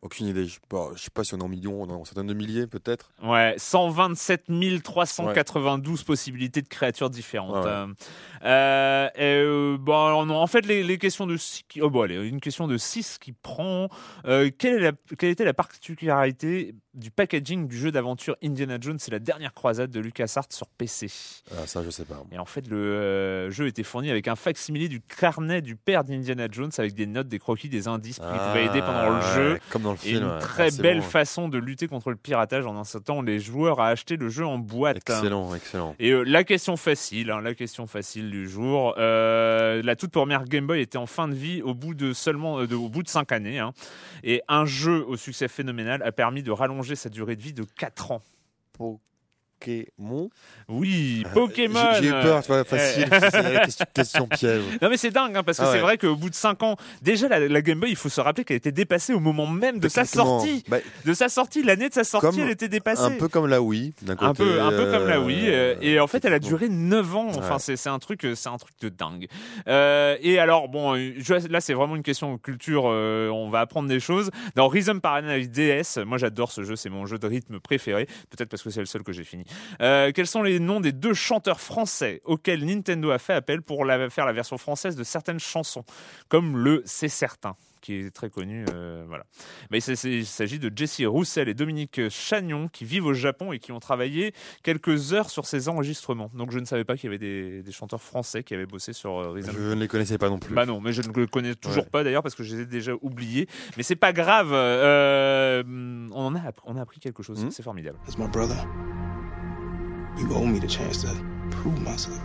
aucune 0.00 0.28
idée. 0.28 0.46
Je 0.46 0.54
sais 0.54 0.60
pas, 0.68 0.90
je 0.94 1.02
sais 1.02 1.10
pas 1.10 1.24
si 1.24 1.34
on 1.34 1.38
est 1.38 1.42
en 1.42 1.48
millions, 1.48 1.82
on 1.82 1.88
est 1.88 1.92
en 1.92 2.04
centaines 2.04 2.28
de 2.28 2.34
milliers 2.34 2.66
peut-être. 2.68 3.10
Ouais, 3.22 3.54
127 3.58 4.44
392 4.84 6.04
possibilités 6.04 6.62
de 6.62 6.68
créatures 6.68 7.10
différentes. 7.10 7.56
Ouais, 7.56 7.62
ouais. 7.62 7.66
Euh, 7.70 7.86
euh, 8.44 9.08
et, 9.14 9.42
euh, 9.42 9.76
bon, 9.78 10.06
alors 10.06 10.26
non, 10.26 10.36
en 10.36 10.46
fait, 10.46 10.66
les, 10.66 10.82
les 10.82 10.98
questions 10.98 11.26
de 11.26 11.36
6, 11.36 11.64
oh, 11.80 11.90
bon, 11.90 12.02
allez, 12.02 12.16
une 12.28 12.40
question 12.40 12.66
de 12.68 12.76
6 12.76 13.18
qui 13.18 13.32
prend. 13.32 13.88
euh, 14.26 14.50
quelle, 14.56 14.74
est 14.76 14.80
la, 14.80 14.92
quelle 15.18 15.30
était 15.30 15.44
la 15.44 15.54
particularité 15.54 16.74
du 16.94 17.10
packaging 17.10 17.68
du 17.68 17.76
jeu 17.78 17.90
d'aventure 17.92 18.36
Indiana 18.42 18.78
Jones? 18.80 18.98
C'est 18.98 19.10
la 19.10 19.18
dernière 19.18 19.54
croisade 19.54 19.90
de 19.90 20.00
LucasArts 20.00 20.46
sur 20.50 20.68
PC. 20.68 21.08
Ah, 21.52 21.66
ça, 21.66 21.82
je 21.84 21.90
sais 21.90 22.04
pas. 22.04 22.22
Et 22.32 22.38
en 22.38 22.44
fait, 22.44 22.66
le 22.68 22.76
euh, 22.76 23.50
jeu 23.50 23.66
était 23.66 23.82
fourni 23.82 24.10
avec 24.10 24.28
un 24.28 24.36
facsimilé 24.36 24.88
du 24.88 25.00
carnet 25.00 25.62
du 25.62 25.76
père 25.76 26.04
d'Indiana 26.04 26.46
Jones 26.50 26.70
avec 26.78 26.94
des 26.94 27.06
notes, 27.06 27.28
des 27.28 27.38
croquis, 27.38 27.68
des 27.68 27.88
indices 27.88 28.18
qui 28.18 28.24
pouvaient 28.26 28.66
aider 28.66 28.80
pendant 28.80 29.10
le 29.10 29.20
Ah, 29.22 29.34
jeu. 29.34 29.58
Comme 29.70 29.82
dans 29.82 29.92
le 29.92 29.96
Et 29.98 30.10
film. 30.10 30.22
une 30.24 30.30
ouais. 30.30 30.38
très 30.38 30.78
Ah, 30.78 30.82
belle 30.82 31.00
bon. 31.00 31.04
façon 31.04 31.48
de 31.48 31.58
lutter 31.58 31.88
contre 31.88 32.10
le 32.10 32.16
piratage 32.16 32.66
en 32.66 32.76
incitant 32.76 33.22
les 33.22 33.38
joueurs 33.38 33.80
à 33.80 33.88
acheter 33.88 34.16
le 34.16 34.28
jeu 34.28 34.46
en 34.46 34.58
boîte. 34.58 34.98
Excellent, 34.98 35.54
excellent. 35.54 35.94
Et 35.98 36.12
la 36.24 36.44
question 36.44 36.76
facile, 36.76 37.30
hein, 37.30 37.40
la 37.40 37.54
question 37.54 37.86
facile 37.86 38.27
du 38.30 38.48
jour. 38.48 38.94
euh, 38.98 39.82
la 39.82 39.96
toute 39.96 40.10
première 40.12 40.44
Game 40.44 40.66
Boy 40.66 40.80
était 40.80 40.98
en 40.98 41.06
fin 41.06 41.28
de 41.28 41.34
vie 41.34 41.62
au 41.62 41.74
bout 41.74 41.94
de 41.94 42.12
seulement 42.12 42.60
euh, 42.60 42.66
au 42.74 42.88
bout 42.88 43.02
de 43.02 43.08
5 43.08 43.32
années. 43.32 43.58
hein. 43.58 43.72
et 44.22 44.42
un 44.48 44.64
jeu 44.64 45.04
au 45.06 45.16
succès 45.16 45.48
phénoménal 45.48 46.02
a 46.02 46.12
permis 46.12 46.42
de 46.42 46.50
rallonger 46.50 46.96
sa 46.96 47.08
durée 47.08 47.36
de 47.36 47.42
vie 47.42 47.52
de 47.52 47.64
4 47.64 48.12
ans. 48.12 48.22
Pokémon 49.58 50.30
Oui, 50.68 51.24
Pokémon. 51.34 51.80
J'ai 51.96 52.02
j'ai 52.02 52.08
eu 52.08 52.12
peur, 52.12 52.42
tu 52.42 52.48
vois, 52.48 52.56
Euh, 52.58 52.64
facile. 52.64 53.06
eh. 53.10 53.30
c'est 53.30 53.52
la 53.52 53.60
question, 53.64 53.86
question 53.92 54.26
piège. 54.28 54.62
Non 54.82 54.88
mais 54.90 54.96
c'est 54.96 55.10
dingue 55.10 55.36
hein, 55.36 55.42
parce 55.42 55.58
que 55.58 55.64
Ah 55.64 55.70
c'est 55.72 55.80
vrai 55.80 55.98
qu'au 55.98 56.14
bout 56.16 56.30
de 56.30 56.34
5 56.34 56.62
ans, 56.62 56.76
déjà 57.02 57.28
la, 57.28 57.40
la 57.40 57.62
Game 57.62 57.80
Boy, 57.80 57.90
il 57.90 57.96
faut 57.96 58.08
se 58.08 58.20
rappeler 58.20 58.44
qu'elle 58.44 58.56
était 58.56 58.72
dépassée 58.72 59.12
au 59.14 59.20
moment 59.20 59.46
même 59.46 59.78
de 59.80 59.88
sa 59.88 60.04
sortie. 60.04 60.64
bah, 60.68 60.78
De 61.04 61.12
sa 61.14 61.28
sortie, 61.28 61.62
l'année 61.62 61.88
de 61.88 61.94
sa 61.94 62.04
sortie, 62.04 62.26
Comme 62.28 62.40
elle 62.40 62.50
était 62.50 62.68
dépassée. 62.68 63.02
un 63.02 63.10
peu 63.12 63.28
comme 63.28 63.46
la 63.46 63.60
Wii, 63.62 63.94
d'un 64.02 64.14
côté. 64.16 64.26
un 64.30 64.34
peu, 64.34 64.60
un 64.62 64.70
peu 64.70 64.90
comme 64.90 65.08
la 65.08 65.20
Wii. 65.20 65.48
euh, 65.48 65.74
et 65.80 65.98
en 66.00 66.06
fait, 66.06 66.24
elle 66.24 66.34
a 66.34 66.38
duré 66.38 66.68
9 66.68 67.16
ans. 67.16 67.28
Enfin, 67.36 67.54
Ouais. 67.56 67.76
c'est 67.76 67.88
un 67.88 67.98
truc, 67.98 68.24
euh, 68.24 68.34
c'est 68.34 68.48
un 68.48 68.56
truc 68.58 68.74
de 68.80 68.88
dingue. 68.88 69.26
Euh, 69.66 70.16
et 70.20 70.38
alors, 70.38 70.68
bon, 70.68 70.94
euh, 70.96 71.12
je- 71.18 71.48
là, 71.48 71.60
c'est 71.60 71.74
vraiment 71.74 71.96
une 71.96 72.02
question 72.02 72.32
de 72.34 72.38
culture. 72.38 72.84
euh, 72.86 73.28
on 73.30 73.50
va 73.50 73.60
apprendre 73.60 73.88
des 73.88 74.00
choses. 74.00 74.30
Dans 74.54 74.68
Rhythm 74.68 75.00
Paradise 75.00 75.50
DS, 75.50 75.98
moi, 76.04 76.18
j'adore 76.18 76.52
ce 76.52 76.62
jeu. 76.62 76.76
C'est 76.76 76.90
mon 76.90 77.06
jeu 77.06 77.18
de 77.18 77.26
rythme 77.26 77.58
préféré. 77.60 78.06
Peut-être 78.30 78.48
parce 78.48 78.62
que 78.62 78.70
c'est 78.70 78.80
le 78.80 78.86
seul 78.86 79.02
que 79.02 79.12
j'ai 79.12 79.24
fini. 79.24 79.44
Euh, 79.80 80.12
quels 80.14 80.26
sont 80.26 80.42
les 80.42 80.60
noms 80.60 80.80
des 80.80 80.92
deux 80.92 81.14
chanteurs 81.14 81.60
français 81.60 82.20
auxquels 82.24 82.64
Nintendo 82.64 83.10
a 83.10 83.18
fait 83.18 83.34
appel 83.34 83.62
pour 83.62 83.84
la- 83.84 84.10
faire 84.10 84.26
la 84.26 84.32
version 84.32 84.58
française 84.58 84.96
de 84.96 85.04
certaines 85.04 85.40
chansons, 85.40 85.84
comme 86.28 86.56
le 86.56 86.82
C'est 86.84 87.08
certain 87.08 87.54
qui 87.80 87.94
est 87.94 88.10
très 88.10 88.28
connu, 88.28 88.64
euh, 88.74 89.04
voilà. 89.06 89.22
Mais 89.70 89.78
il 89.78 90.26
s'agit 90.26 90.58
de 90.58 90.70
Jesse 90.74 91.00
Roussel 91.06 91.48
et 91.48 91.54
Dominique 91.54 92.08
Chagnon 92.08 92.66
qui 92.68 92.84
vivent 92.84 93.06
au 93.06 93.12
Japon 93.14 93.52
et 93.52 93.60
qui 93.60 93.70
ont 93.70 93.78
travaillé 93.78 94.34
quelques 94.64 95.12
heures 95.12 95.30
sur 95.30 95.46
ces 95.46 95.68
enregistrements. 95.68 96.28
Donc 96.34 96.50
je 96.50 96.58
ne 96.58 96.64
savais 96.64 96.82
pas 96.84 96.96
qu'il 96.96 97.04
y 97.04 97.06
avait 97.06 97.18
des, 97.18 97.62
des 97.62 97.72
chanteurs 97.72 98.02
français 98.02 98.42
qui 98.42 98.52
avaient 98.54 98.66
bossé 98.66 98.92
sur 98.92 99.18
euh, 99.18 99.30
Rhythm. 99.30 99.52
Je 99.54 99.60
ne 99.74 99.80
les 99.80 99.86
connaissais 99.88 100.18
pas 100.18 100.28
non 100.28 100.40
plus. 100.40 100.54
Bah 100.56 100.66
non, 100.66 100.80
mais 100.80 100.92
je 100.92 101.02
ne 101.02 101.12
le 101.14 101.28
connais 101.28 101.54
toujours 101.54 101.84
Ouais. 101.84 101.90
pas 101.90 102.02
d'ailleurs 102.02 102.24
parce 102.24 102.34
que 102.34 102.42
je 102.42 102.56
les 102.56 102.62
ai 102.62 102.66
déjà 102.66 102.92
oubliés. 103.00 103.46
Mais 103.76 103.84
c'est 103.84 103.96
pas 103.96 104.12
grave. 104.12 104.50
euh, 104.52 105.62
on 106.12 106.26
en 106.26 106.34
a, 106.34 106.40
app- 106.48 106.60
on 106.64 106.76
a 106.76 106.80
appris 106.80 106.98
quelque 106.98 107.22
chose. 107.22 107.44
Mhm. 107.44 107.50
C'est 107.52 107.62
formidable. 107.62 107.98
My 108.18 108.26
brother, 108.28 108.56
you 110.18 110.34
owe 110.34 110.44
me 110.44 110.58
the 110.58 110.66
chance 110.66 111.02
to 111.02 111.08
prove 111.50 111.80
myself. 111.80 112.18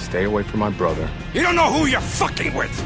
Stay 0.00 0.24
away 0.24 0.42
from 0.42 0.60
my 0.60 0.70
brother. 0.70 1.08
You 1.34 1.42
don't 1.42 1.54
know 1.54 1.70
who 1.70 1.86
you're 1.86 2.00
fucking 2.00 2.54
with! 2.54 2.84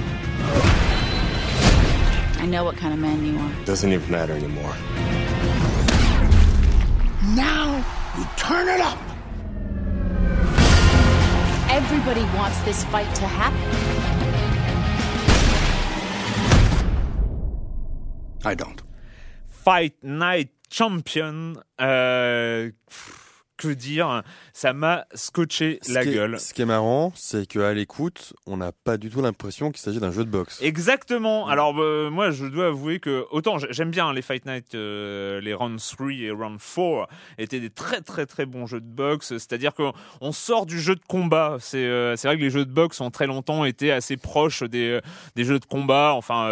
I 2.41 2.47
know 2.47 2.65
what 2.65 2.77
kind 2.77 2.93
of 2.93 2.99
man 2.99 3.25
you 3.25 3.39
are. 3.39 3.65
Doesn't 3.65 3.93
even 3.93 4.11
matter 4.11 4.33
anymore. 4.33 4.75
Now 7.37 7.62
you 8.17 8.27
turn 8.37 8.69
it 8.69 8.81
up! 8.81 8.99
Everybody 11.71 12.23
wants 12.37 12.61
this 12.63 12.85
fight 12.85 13.13
to 13.15 13.27
happen. 13.27 14.03
I 18.45 18.55
don't. 18.55 18.83
Fight 19.47 19.95
Night 20.03 20.51
Champion. 20.69 21.57
pff, 21.79 23.22
que 23.69 23.73
dire 23.75 24.23
Ça 24.53 24.73
m'a 24.73 25.07
scotché 25.15 25.79
Ce 25.83 25.93
la 25.93 26.03
est- 26.03 26.13
gueule. 26.15 26.39
ce 26.41 26.53
qui 26.55 26.63
est 26.63 26.67
marrant, 26.67 27.13
c'est 27.15 27.47
qu'à 27.47 27.73
l'écoute, 27.73 28.33
on 28.47 28.57
n'a 28.57 28.73
pas 28.73 28.97
du 28.97 29.11
tout 29.11 29.23
l'impression 29.23 29.71
qu'il 29.71 29.81
s'agit 29.81 30.01
d'un 30.01 30.11
jeu 30.13 30.25
de 30.25 30.31
boxe. 30.31 30.59
Exactement. 30.63 31.47
Alors 31.49 31.75
euh, 31.81 32.11
moi, 32.11 32.31
je 32.31 32.47
dois 32.47 32.67
avouer 32.69 32.99
que 33.01 33.25
autant 33.31 33.57
j'aime 33.71 33.91
bien 33.91 34.13
les 34.13 34.23
Fight 34.23 34.45
Night, 34.47 34.75
euh, 34.75 35.41
les 35.41 35.55
Round 35.55 35.79
3 35.79 36.11
et 36.13 36.31
Round 36.31 36.59
4 36.59 37.09
étaient 37.39 37.61
des 37.61 37.71
très 37.71 38.01
très 38.01 38.27
très 38.27 38.47
bons 38.47 38.67
jeux 38.67 38.81
de 38.81 38.87
boxe. 38.87 39.29
C'est-à-dire 39.29 39.75
qu'on 39.75 39.93
on 40.21 40.33
sort 40.33 40.67
du 40.67 40.81
jeu 40.81 40.95
de 40.95 41.03
combat. 41.09 41.57
C'est 41.61 41.79
euh, 41.79 42.17
c'est 42.17 42.29
vrai 42.29 42.37
que 42.37 42.43
les 42.43 42.51
jeux 42.51 42.65
de 42.65 42.73
boxe 42.73 43.01
ont 43.01 43.11
très 43.11 43.27
longtemps 43.27 43.65
été 43.65 43.93
assez 43.93 44.17
proches 44.17 44.63
des 44.63 45.01
des 45.37 45.45
jeux 45.45 45.59
de 45.59 45.65
combat. 45.67 46.13
Enfin, 46.15 46.49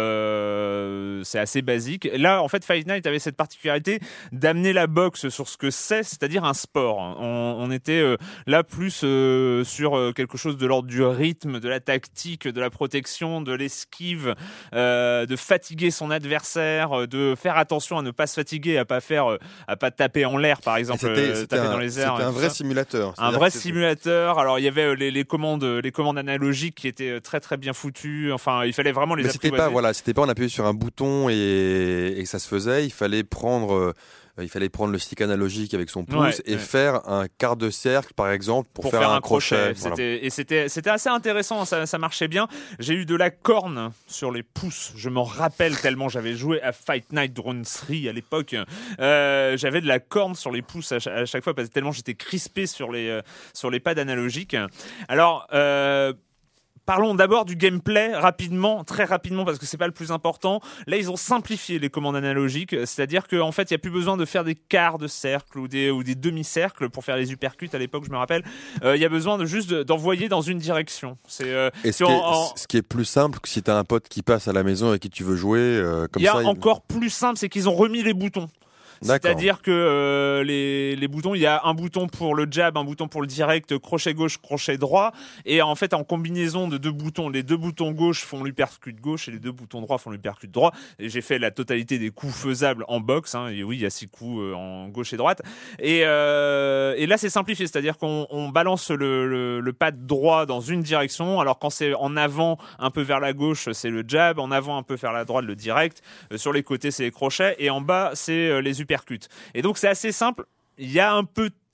c'est 1.23 1.39
assez 1.39 1.61
basique. 1.61 2.07
Là, 2.13 2.41
en 2.41 2.47
fait, 2.47 2.63
Fight 2.63 2.87
Night 2.87 3.05
avait 3.07 3.19
cette 3.19 3.35
particularité 3.37 3.99
d'amener 4.31 4.73
la 4.73 4.87
boxe 4.87 5.29
sur 5.29 5.47
ce 5.47 5.57
que 5.57 5.69
c'est, 5.71 6.03
c'est-à-dire 6.03 6.43
un 6.43 6.53
sport. 6.53 7.00
On, 7.19 7.55
on 7.59 7.71
était 7.71 7.99
euh, 7.99 8.17
là 8.47 8.63
plus 8.63 9.01
euh, 9.03 9.63
sur 9.63 9.97
euh, 9.97 10.11
quelque 10.13 10.37
chose 10.37 10.57
de 10.57 10.65
l'ordre 10.65 10.87
du 10.87 11.03
rythme, 11.03 11.59
de 11.59 11.69
la 11.69 11.79
tactique, 11.79 12.47
de 12.47 12.61
la 12.61 12.69
protection, 12.69 13.41
de 13.41 13.53
l'esquive, 13.53 14.35
de 14.73 15.35
fatiguer 15.35 15.91
son 15.91 16.11
adversaire, 16.11 17.07
de 17.07 17.35
faire 17.35 17.57
attention 17.57 17.97
à 17.97 18.01
ne 18.01 18.11
pas 18.11 18.27
se 18.27 18.35
fatiguer, 18.35 18.77
à 18.77 18.85
pas 18.85 19.01
faire, 19.01 19.37
à 19.67 19.75
pas 19.75 19.91
taper 19.91 20.25
en 20.25 20.37
l'air 20.37 20.61
par 20.61 20.77
exemple, 20.77 21.01
taper 21.47 21.67
un, 21.67 21.71
dans 21.71 21.77
les 21.77 21.99
airs. 21.99 22.15
c'était 22.17 22.27
un 22.27 22.31
vrai 22.31 22.49
ça. 22.49 22.55
simulateur. 22.55 23.13
Un 23.17 23.31
vrai 23.31 23.49
simulateur. 23.49 24.39
Alors 24.39 24.59
il 24.59 24.65
y 24.65 24.67
avait 24.67 24.95
les, 24.95 25.11
les 25.11 25.23
commandes, 25.23 25.63
les 25.63 25.91
commandes 25.91 26.17
analogiques 26.17 26.75
qui 26.75 26.87
étaient 26.87 27.19
très 27.21 27.39
très 27.39 27.57
bien 27.57 27.73
foutues. 27.73 28.31
Enfin, 28.31 28.65
il 28.65 28.73
fallait 28.73 28.91
vraiment 28.91 29.15
les 29.15 29.23
Mais 29.23 29.29
c'était 29.29 29.51
pas 29.51 29.69
voilà, 29.69 29.93
c'était 29.93 30.13
pas 30.13 30.21
on 30.21 30.29
appuyait 30.29 30.49
sur 30.49 30.65
un 30.65 30.73
bouton 30.73 31.29
et, 31.29 32.23
ça 32.25 32.39
se 32.39 32.47
faisait. 32.47 32.85
Il 32.85 32.91
fallait 32.91 33.23
prendre, 33.23 33.93
il 34.39 34.49
fallait 34.49 34.69
prendre 34.69 34.91
le 34.91 34.99
stick 34.99 35.21
analogique 35.21 35.73
avec 35.73 35.89
son 35.89 36.05
pouce 36.05 36.17
Ouais, 36.17 36.31
et 36.45 36.53
ouais. 36.53 36.57
faire 36.57 37.07
un 37.09 37.27
quart 37.27 37.57
de 37.57 37.69
cercle, 37.69 38.13
par 38.13 38.31
exemple, 38.31 38.69
pour, 38.73 38.83
pour, 38.83 38.91
faire, 38.91 39.11
un 39.11 39.19
crochet. 39.19 39.73
Voilà. 39.73 39.95
Et 39.99 40.29
c'était 40.29 40.69
c'était 40.69 40.89
assez 40.89 41.09
intéressant, 41.09 41.65
ça, 41.65 41.85
ça 41.85 41.97
marchait 41.97 42.27
bien. 42.27 42.47
J'ai 42.79 42.93
eu 42.93 43.05
de 43.05 43.15
la 43.15 43.29
corne 43.29 43.91
sur 44.07 44.31
les 44.31 44.43
pouces. 44.43 44.93
Je 44.95 45.09
m'en 45.09 45.23
rappelle 45.23 45.77
tellement 45.77 46.09
j'avais 46.09 46.35
joué 46.35 46.61
à 46.61 46.71
Fight 46.71 47.11
Night 47.11 47.33
Drone 47.33 47.63
3 47.63 48.09
à 48.09 48.13
l'époque. 48.13 48.55
Euh, 48.99 49.57
j'avais 49.57 49.81
de 49.81 49.87
la 49.87 49.99
corne 49.99 50.35
sur 50.35 50.51
les 50.51 50.61
pouces 50.61 50.91
à 50.91 50.99
chaque, 50.99 51.13
à 51.13 51.25
chaque 51.25 51.43
fois 51.43 51.53
parce 51.53 51.69
que 51.69 51.73
tellement 51.73 51.91
j'étais 51.91 52.15
crispé 52.15 52.67
sur 52.67 52.91
les 52.91 53.09
euh, 53.09 53.21
sur 53.53 53.69
les 53.69 53.79
pads 53.79 53.99
analogiques. 53.99 54.55
Alors. 55.07 55.47
Euh, 55.53 56.13
Parlons 56.85 57.13
d'abord 57.13 57.45
du 57.45 57.55
gameplay 57.55 58.13
rapidement, 58.15 58.83
très 58.83 59.03
rapidement 59.03 59.45
parce 59.45 59.59
que 59.59 59.65
c'est 59.65 59.77
pas 59.77 59.85
le 59.87 59.93
plus 59.93 60.11
important. 60.11 60.61
Là, 60.87 60.97
ils 60.97 61.11
ont 61.11 61.15
simplifié 61.15 61.77
les 61.79 61.89
commandes 61.89 62.15
analogiques, 62.15 62.75
c'est-à-dire 62.85 63.27
qu'en 63.27 63.51
fait, 63.51 63.69
il 63.69 63.73
y 63.73 63.75
a 63.75 63.77
plus 63.77 63.91
besoin 63.91 64.17
de 64.17 64.25
faire 64.25 64.43
des 64.43 64.55
quarts 64.55 64.97
de 64.97 65.07
cercle 65.07 65.59
ou 65.59 65.67
des 65.67 65.91
ou 65.91 66.03
des 66.03 66.15
demi-cercles 66.15 66.89
pour 66.89 67.05
faire 67.05 67.17
les 67.17 67.31
uppercuts 67.31 67.69
à 67.73 67.77
l'époque, 67.77 68.03
je 68.05 68.11
me 68.11 68.17
rappelle. 68.17 68.43
Euh, 68.83 68.95
Il 68.95 69.01
y 69.01 69.05
a 69.05 69.09
besoin 69.09 69.37
de 69.37 69.45
juste 69.45 69.69
de- 69.69 69.83
d'envoyer 69.83 70.27
dans 70.27 70.41
une 70.41 70.57
direction. 70.57 71.17
C'est 71.27 71.49
euh, 71.53 71.69
si 71.83 71.93
ce 71.93 72.03
en- 72.03 72.55
ce 72.55 72.67
qui 72.67 72.77
est 72.77 72.81
plus 72.81 73.05
simple, 73.05 73.39
que 73.39 73.47
si 73.49 73.61
t'as 73.61 73.77
un 73.77 73.83
pote 73.83 74.09
qui 74.09 74.21
passe 74.23 74.47
à 74.47 74.53
la 74.53 74.63
maison 74.63 74.93
et 74.93 74.99
qui 74.99 75.09
tu 75.09 75.23
veux 75.23 75.35
jouer, 75.35 75.59
euh, 75.59 76.07
comme 76.11 76.21
il 76.21 76.25
y 76.25 76.27
a 76.29 76.33
ça. 76.33 76.41
il- 76.41 76.47
encore 76.47 76.81
plus 76.81 77.09
simple, 77.11 77.37
c'est 77.37 77.47
qu'ils 77.49 77.69
ont 77.69 77.75
remis 77.75 78.01
les 78.03 78.13
boutons. 78.13 78.47
C'est-à-dire 79.01 79.61
que 79.61 79.71
euh, 79.71 80.43
les, 80.43 80.95
les 80.95 81.07
boutons, 81.07 81.33
il 81.33 81.41
y 81.41 81.45
a 81.47 81.61
un 81.63 81.73
bouton 81.73 82.07
pour 82.07 82.35
le 82.35 82.47
jab, 82.49 82.77
un 82.77 82.83
bouton 82.83 83.07
pour 83.07 83.21
le 83.21 83.27
direct, 83.27 83.77
crochet 83.79 84.13
gauche, 84.13 84.37
crochet 84.37 84.77
droit. 84.77 85.11
Et 85.45 85.61
en 85.61 85.75
fait, 85.75 85.93
en 85.93 86.03
combinaison 86.03 86.67
de 86.67 86.77
deux 86.77 86.91
boutons, 86.91 87.27
les 87.29 87.41
deux 87.41 87.57
boutons 87.57 87.91
gauche 87.91 88.23
font 88.23 88.43
l'uppercut 88.43 88.93
gauche 88.93 89.27
et 89.27 89.31
les 89.31 89.39
deux 89.39 89.51
boutons 89.51 89.81
droit 89.81 89.97
font 89.97 90.11
l'uppercut 90.11 90.47
droit. 90.47 90.71
Et 90.99 91.09
j'ai 91.09 91.21
fait 91.21 91.39
la 91.39 91.49
totalité 91.49 91.97
des 91.97 92.11
coups 92.11 92.33
faisables 92.33 92.85
en 92.87 92.99
boxe. 92.99 93.33
Hein, 93.33 93.47
et 93.47 93.63
oui, 93.63 93.77
il 93.77 93.81
y 93.81 93.85
a 93.87 93.89
six 93.89 94.07
coups 94.07 94.39
euh, 94.39 94.53
en 94.53 94.87
gauche 94.89 95.13
et 95.13 95.17
droite. 95.17 95.41
Et, 95.79 96.01
euh, 96.03 96.93
et 96.95 97.07
là, 97.07 97.17
c'est 97.17 97.29
simplifié, 97.29 97.65
c'est-à-dire 97.65 97.97
qu'on 97.97 98.27
on 98.29 98.49
balance 98.49 98.91
le, 98.91 99.27
le, 99.27 99.59
le 99.61 99.73
pad 99.73 100.05
droit 100.05 100.45
dans 100.45 100.61
une 100.61 100.81
direction, 100.83 101.39
alors 101.39 101.57
quand 101.57 101.71
c'est 101.71 101.95
en 101.95 102.15
avant, 102.17 102.59
un 102.77 102.91
peu 102.91 103.01
vers 103.01 103.19
la 103.19 103.33
gauche, 103.33 103.69
c'est 103.71 103.89
le 103.89 104.03
jab, 104.07 104.37
en 104.37 104.51
avant, 104.51 104.77
un 104.77 104.83
peu 104.83 104.95
vers 104.95 105.11
la 105.11 105.25
droite, 105.25 105.45
le 105.45 105.55
direct. 105.55 106.03
Euh, 106.31 106.37
sur 106.37 106.53
les 106.53 106.61
côtés, 106.61 106.91
c'est 106.91 107.03
les 107.03 107.11
crochets, 107.11 107.55
et 107.57 107.71
en 107.71 107.81
bas, 107.81 108.11
c'est 108.13 108.31
euh, 108.31 108.61
les 108.61 108.79
uppercuts. 108.79 108.90
Et 109.53 109.61
donc, 109.61 109.77
c'est 109.77 109.87
assez 109.87 110.11
simple. 110.11 110.45
Il 110.77 110.91
y 110.91 110.99
a 110.99 111.13
un 111.13 111.23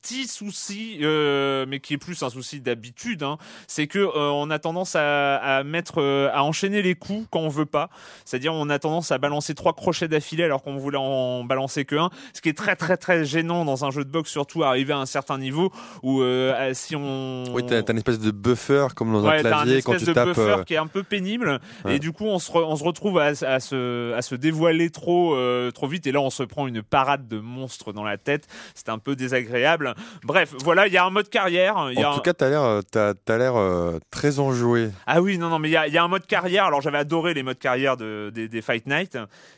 petit 0.08 0.28
souci, 0.28 1.00
euh, 1.02 1.66
mais 1.68 1.80
qui 1.80 1.94
est 1.94 1.98
plus 1.98 2.22
un 2.24 2.30
souci 2.30 2.62
d'habitude, 2.62 3.24
hein, 3.24 3.38
c'est 3.68 3.88
que 3.88 4.00
euh, 4.00 4.30
on 4.32 4.50
a 4.50 4.60
tendance 4.60 4.96
à, 4.96 5.36
à 5.38 5.64
mettre, 5.64 6.02
euh, 6.02 6.30
à 6.34 6.44
enchaîner 6.44 6.82
les 6.82 6.96
coups 6.96 7.28
quand 7.30 7.40
on 7.42 7.50
veut 7.50 7.66
pas. 7.66 7.90
C'est-à-dire, 8.26 8.54
on 8.54 8.70
a 8.70 8.80
tendance 8.80 9.12
à 9.12 9.18
balancer 9.18 9.54
trois 9.54 9.74
crochets 9.74 10.08
d'affilée 10.08 10.44
alors 10.44 10.64
qu'on 10.64 10.78
voulait 10.78 10.98
en 10.98 11.44
balancer 11.44 11.84
que 11.86 11.96
un, 11.96 12.10
ce 12.34 12.42
qui 12.42 12.50
est 12.50 12.58
très 12.58 12.76
très 12.76 12.96
très 12.98 13.26
gênant 13.26 13.66
dans 13.66 13.84
un 13.86 13.92
jeu 13.92 14.06
de 14.06 14.10
boxe, 14.10 14.32
surtout 14.32 14.64
arrivé 14.64 14.94
à 14.94 14.98
un 15.00 15.06
certain 15.06 15.38
niveau 15.38 15.72
où 16.04 16.22
euh, 16.22 16.72
si 16.74 16.96
on 16.96 17.44
Oui, 17.54 17.66
t'as 17.66 17.82
t'as 17.84 17.92
une 17.94 17.98
espèce 18.00 18.20
de 18.20 18.32
buffer 18.32 18.88
comme 18.96 19.12
dans 19.14 19.28
Ouais, 19.28 19.40
un 19.40 19.42
clavier 19.42 19.82
quand 19.82 19.94
espèce 19.94 20.04
tu 20.06 20.10
de 20.10 20.14
tapes. 20.14 20.28
buffer 20.30 20.42
euh, 20.42 20.64
qui 20.64 20.74
est 20.74 20.78
un 20.78 20.88
peu 20.88 21.04
pénible 21.04 21.60
Ouais. 21.86 21.96
et 21.96 22.00
du 22.00 22.12
coup 22.14 22.26
on 22.26 22.40
se, 22.40 22.52
re- 22.52 22.64
on 22.66 22.76
se 22.76 22.84
retrouve 22.84 23.20
à, 23.20 23.26
à 23.28 23.60
se, 23.60 24.14
à 24.14 24.22
se 24.22 24.36
dévoiler 24.36 24.90
trop, 24.90 25.36
trop 25.74 25.88
vite 25.88 26.08
et 26.08 26.12
là 26.12 26.22
on 26.22 26.30
se 26.30 26.44
prend 26.44 26.68
une 26.68 26.82
parade 26.82 27.28
de 27.28 27.40
monstres 27.40 27.92
dans 27.94 28.04
la 28.04 28.18
tête. 28.18 28.48
C'est 28.76 28.90
un 28.90 28.98
peu 29.00 29.16
désagréable. 29.16 29.96
Bref, 30.24 30.54
voilà, 30.64 30.88
il 30.88 30.94
y 30.94 30.98
a 30.98 31.06
un 31.06 31.10
mode 31.10 31.30
carrière. 31.30 31.92
y 31.92 32.02
a 32.04 32.10
En 32.10 32.14
un- 32.14 32.16
tout 32.16 32.22
cas, 32.22 32.34
t'as 32.34 32.50
l'air, 32.50 32.62
euh, 32.64 32.82
t'as, 32.92 33.14
t'as 33.14 33.38
l'air 33.38 33.56
euh, 33.56 34.00
très 34.12 34.40
enjoué. 34.40 34.92
Ah 35.06 35.22
oui, 35.22 35.38
non, 35.38 35.50
non, 35.50 35.60
mais 35.60 35.70
il 35.70 35.74
y 35.74 35.78
a, 35.78 35.88
y 35.88 35.98
a 35.98 36.04
un 36.04 36.08
mode 36.08 36.26
carrière. 36.26 36.66
Alors 36.66 36.82
j'avais 36.82 36.98
adoré 36.98 37.34
les 37.34 37.44
modes 37.44 37.60
carrière 37.60 37.98
de, 37.98 38.32
des, 38.34 38.48
des 38.48 38.62
Fight 38.62 38.86
Night, 38.88 39.18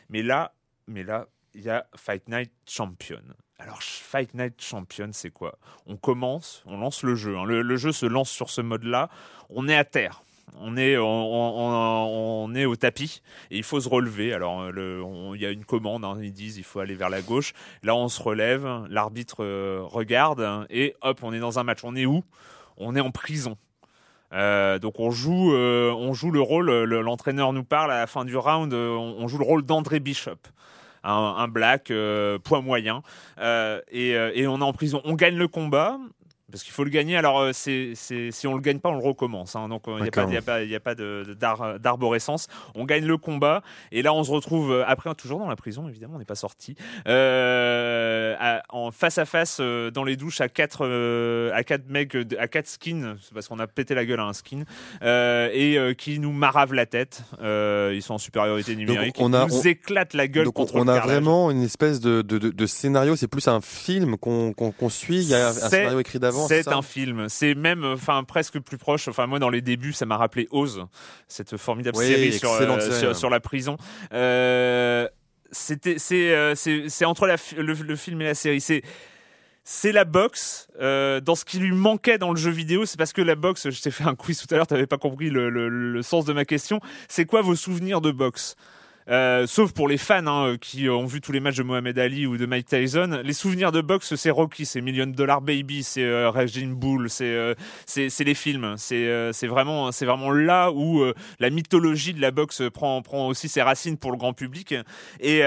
mais 0.10 0.22
là, 0.24 0.54
mais 0.88 1.04
là, 1.04 1.28
il 1.54 1.62
y 1.62 1.70
a 1.70 1.86
Fight 1.96 2.28
Night 2.30 2.52
Champion. 2.68 3.22
Alors 3.58 3.82
Fight 3.82 4.34
Night 4.36 4.62
Champion, 4.62 5.10
c'est 5.12 5.32
quoi? 5.32 5.58
On 5.86 5.98
commence, 5.98 6.64
on 6.66 6.78
lance 6.78 7.04
le 7.04 7.16
jeu. 7.16 7.38
hein. 7.38 7.44
Le, 7.46 7.62
le 7.62 7.76
jeu 7.78 7.92
se 7.92 8.06
lance 8.06 8.30
sur 8.30 8.50
ce 8.50 8.62
mode-là. 8.62 9.10
On 9.50 9.68
est 9.68 9.76
à 9.76 9.84
terre. 9.84 10.22
On 10.60 10.78
est, 10.78 10.98
on, 10.98 12.54
est 12.56 12.66
au 12.66 12.76
tapis 12.76 13.22
et 13.52 13.58
il 13.58 13.64
faut 13.64 13.80
se 13.80 13.90
relever. 13.90 14.34
Alors 14.34 14.62
euh, 14.62 15.32
il 15.36 15.42
y 15.42 15.46
a 15.46 15.52
une 15.52 15.66
commande, 15.66 16.04
hein, 16.04 16.18
ils 16.22 16.34
disent 16.34 16.58
il 16.58 16.64
faut 16.64 16.80
aller 16.80 16.96
vers 16.96 17.10
la 17.10 17.22
gauche. 17.22 17.54
Là 17.84 17.96
on 17.96 18.10
se 18.10 18.22
relève, 18.22 18.68
l'arbitre 18.90 19.44
euh, 19.44 19.82
regarde 19.84 20.66
et 20.70 20.96
hop 21.02 21.20
on 21.24 21.34
est 21.34 21.40
dans 21.40 21.60
un 21.60 21.64
match. 21.64 21.80
On 21.84 21.96
est 21.96 22.06
où? 22.06 22.24
On 22.78 22.96
est 22.96 23.02
en 23.02 23.12
prison. 23.12 23.58
Euh, 24.32 24.80
donc 24.80 25.00
on 25.00 25.12
joue, 25.12 25.54
on 25.54 26.14
joue 26.14 26.32
le 26.32 26.42
rôle. 26.42 26.70
le- 26.84 27.02
L'entraîneur 27.02 27.54
nous 27.54 27.64
parle 27.64 27.92
à 27.92 28.00
la 28.00 28.08
fin 28.08 28.26
du 28.26 28.36
round. 28.38 28.74
on, 28.74 29.28
joue 29.28 29.38
le 29.38 29.46
rôle 29.46 29.64
d'André 29.64 30.00
Bishop, 30.00 30.38
un, 31.04 31.48
black 31.48 31.92
poids 32.44 32.62
moyen, 32.62 33.02
et 33.92 34.48
on 34.48 34.62
est 34.62 34.64
en 34.64 34.74
prison. 34.74 35.02
On 35.04 35.16
gagne 35.16 35.36
le 35.36 35.48
combat. 35.48 35.98
Parce 36.52 36.64
qu'il 36.64 36.74
faut 36.74 36.84
le 36.84 36.90
gagner. 36.90 37.16
Alors, 37.18 37.40
euh, 37.40 37.52
c'est, 37.54 37.92
c'est, 37.96 38.32
si 38.32 38.48
on 38.48 38.56
le 38.56 38.62
gagne 38.62 38.80
pas, 38.80 38.90
on 38.90 38.98
le 38.98 39.04
recommence. 39.06 39.56
hein. 39.56 39.70
Donc, 39.70 39.84
il 39.88 39.94
n'y 40.02 40.08
a 40.08 40.12
pas, 40.12 40.24
y 40.34 40.38
a 40.38 40.42
pas, 40.42 40.64
y 40.64 40.76
a 40.76 40.80
pas 40.80 40.96
de, 40.96 41.36
d'ar- 41.40 41.80
d'arborescence. 41.80 42.48
On 42.76 42.86
gagne 42.86 43.06
le 43.06 43.18
combat. 43.18 43.62
Et 43.92 44.02
là, 44.02 44.14
on 44.14 44.24
se 44.24 44.32
retrouve 44.32 44.72
euh, 44.72 44.84
après, 44.88 45.14
toujours 45.16 45.40
dans 45.40 45.48
la 45.48 45.56
prison, 45.56 45.88
évidemment, 45.88 46.16
on 46.16 46.20
n'est 46.20 46.26
pas 46.26 46.36
sorti. 46.36 46.76
Euh, 47.08 48.58
en 48.70 48.92
face 48.92 49.18
à 49.18 49.26
face 49.26 49.58
euh, 49.60 49.92
dans 49.92 50.04
les 50.04 50.16
douches 50.16 50.42
à 50.42 50.50
quatre, 50.50 50.86
euh, 50.86 51.52
à 51.54 51.64
quatre 51.64 51.88
mecs, 51.90 52.16
euh, 52.16 52.26
à 52.40 52.48
quatre 52.48 52.68
skins, 52.68 53.18
c'est 53.22 53.34
parce 53.34 53.48
qu'on 53.48 53.60
a 53.60 53.68
pété 53.68 53.94
la 53.96 54.06
gueule 54.06 54.20
à 54.20 54.24
un 54.26 54.34
skin, 54.34 54.64
euh, 55.04 55.50
et 55.54 55.78
euh, 55.78 55.94
qui 55.94 56.20
nous 56.20 56.32
maravent 56.32 56.74
la 56.74 56.86
tête. 56.86 57.24
Euh, 57.42 57.92
ils 57.94 58.02
sont 58.02 58.16
en 58.16 58.18
supériorité 58.18 58.76
numérique. 58.76 59.16
on 59.20 59.34
a- 59.34 59.44
ils 59.46 59.50
nous 59.54 59.60
on- 59.60 59.64
éclatent 59.64 60.14
la 60.14 60.28
gueule 60.28 60.46
Donc 60.46 60.56
contre 60.56 60.76
on 60.76 60.84
le 60.86 60.92
a 60.92 61.00
vraiment 61.00 61.52
une 61.52 61.64
espèce 61.64 62.00
de, 62.00 62.22
de, 62.22 62.38
de- 62.38 62.50
de 62.50 62.66
scénario. 62.66 63.16
C'est 63.16 63.28
plus 63.28 63.48
un 63.48 63.62
film 63.62 64.18
qu'on 64.18 64.54
qu'on 64.54 64.72
qu'on 64.72 64.90
suit. 64.90 65.20
Il 65.22 65.30
y 65.30 65.36
a 65.36 65.50
un, 65.50 65.54
C'est- 65.54 65.70
scénario 65.70 66.00
écrit 66.00 66.20
C'est 66.48 66.68
un 66.70 66.82
film. 66.82 67.28
C'est 67.30 67.56
même, 67.56 67.84
enfin, 67.84 68.24
presque 68.24 68.60
plus 68.60 68.78
proche. 68.78 69.08
Enfin, 69.08 69.28
moi, 69.28 69.40
dans 69.40 69.50
les 69.50 69.62
débuts, 69.62 69.94
ça 69.94 70.06
m'a 70.06 70.18
rappelé 70.18 70.48
Oz, 70.52 70.86
cette 71.28 71.58
formidable 71.58 71.98
Oui, 71.98 72.06
série 72.06 72.34
sur, 72.34 72.52
euh, 72.52 72.80
série, 72.80 73.16
sur, 73.16 73.30
la 73.30 73.40
prison. 73.40 73.78
Euh, 74.14 75.08
c'était, 75.52 75.98
c'est, 75.98 76.32
euh, 76.34 76.54
entre 77.06 77.26
la, 77.28 77.36
le, 77.58 77.74
le 77.74 77.96
film 77.96 78.22
et 78.22 78.26
la 78.26 78.36
série. 78.36 78.62
C'est, 78.62 78.82
c'est 79.64 79.92
la 79.92 80.06
boxe 80.06 80.68
euh, 80.82 81.20
dans 81.22 81.36
ce 81.36 81.46
qui 81.46 81.60
lui 81.60 81.72
manquait 81.72 82.18
dans 82.18 82.32
le 82.32 82.38
jeu 82.38 82.52
vidéo. 82.52 82.86
C'est 82.86 82.98
parce 82.98 83.14
que 83.14 83.22
la 83.22 83.36
boxe, 83.36 83.70
je 83.70 83.82
t'ai 83.82 83.92
fait 83.92 84.04
un 84.04 84.16
quiz 84.16 84.40
tout 84.40 84.48
à 84.54 84.58
l'heure, 84.58 84.68
t'avais 84.68 84.88
pas 84.88 84.98
compris 84.98 85.30
le, 85.30 85.50
le- 85.50 85.70
le 85.70 86.02
sens 86.02 86.26
de 86.26 86.34
ma 86.34 86.46
question. 86.46 86.80
C'est 87.08 87.26
quoi 87.26 87.42
vos 87.42 87.56
souvenirs 87.56 88.02
de 88.02 88.12
boxe? 88.12 88.56
Euh, 89.10 89.48
sauf 89.48 89.74
pour 89.74 89.88
les 89.88 89.98
fans 89.98 90.28
hein, 90.28 90.58
qui 90.60 90.88
ont 90.90 91.06
vu 91.06 91.20
tous 91.22 91.32
les 91.32 91.40
matchs 91.40 91.58
de 91.58 91.64
Mohamed 91.64 91.98
Ali 91.98 92.28
ou 92.28 92.38
de 92.38 92.46
Mike 92.46 92.68
Tyson, 92.68 93.22
les 93.24 93.34
souvenirs 93.34 93.72
de 93.72 93.82
boxe, 93.82 94.16
c'est 94.16 94.30
Rocky, 94.30 94.66
c'est 94.66 94.82
Million 94.82 95.08
Dollar 95.08 95.42
Baby, 95.42 95.84
c'est 95.84 96.04
euh, 96.04 96.30
Raging 96.30 96.76
Bull, 96.76 97.10
c'est 97.10 97.26
euh, 97.26 97.56
c'est 97.86 98.24
les 98.24 98.34
films. 98.36 98.76
C'est 98.78 99.08
euh, 99.08 99.32
c'est 99.32 99.48
vraiment 99.48 99.92
c'est 99.92 100.06
vraiment 100.06 100.32
là 100.32 100.72
où 100.72 101.02
euh, 101.02 101.14
la 101.40 101.50
mythologie 101.50 102.14
de 102.14 102.22
la 102.22 102.32
boxe 102.32 102.62
prend 102.74 103.02
prend 103.02 103.28
aussi 103.28 103.50
ses 103.50 103.62
racines 103.62 103.98
pour 103.98 104.12
le 104.12 104.18
grand 104.18 104.34
public. 104.34 104.76
Et 105.20 105.40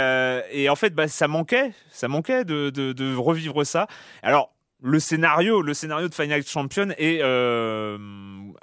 et 0.53 0.69
en 0.69 0.77
fait, 0.77 0.95
bah, 0.95 1.09
ça 1.09 1.29
manquait, 1.29 1.73
ça 1.91 2.09
manquait 2.09 2.45
de 2.45 2.71
de, 2.71 2.93
de 2.93 3.15
revivre 3.15 3.65
ça. 3.65 3.87
Alors 4.23 4.53
le 4.83 4.99
scénario, 4.99 5.63
le 5.63 5.75
scénario 5.75 6.09
de 6.09 6.15
Final 6.15 6.43
Champion 6.45 6.89
est 6.99 7.21
euh, 7.23 7.97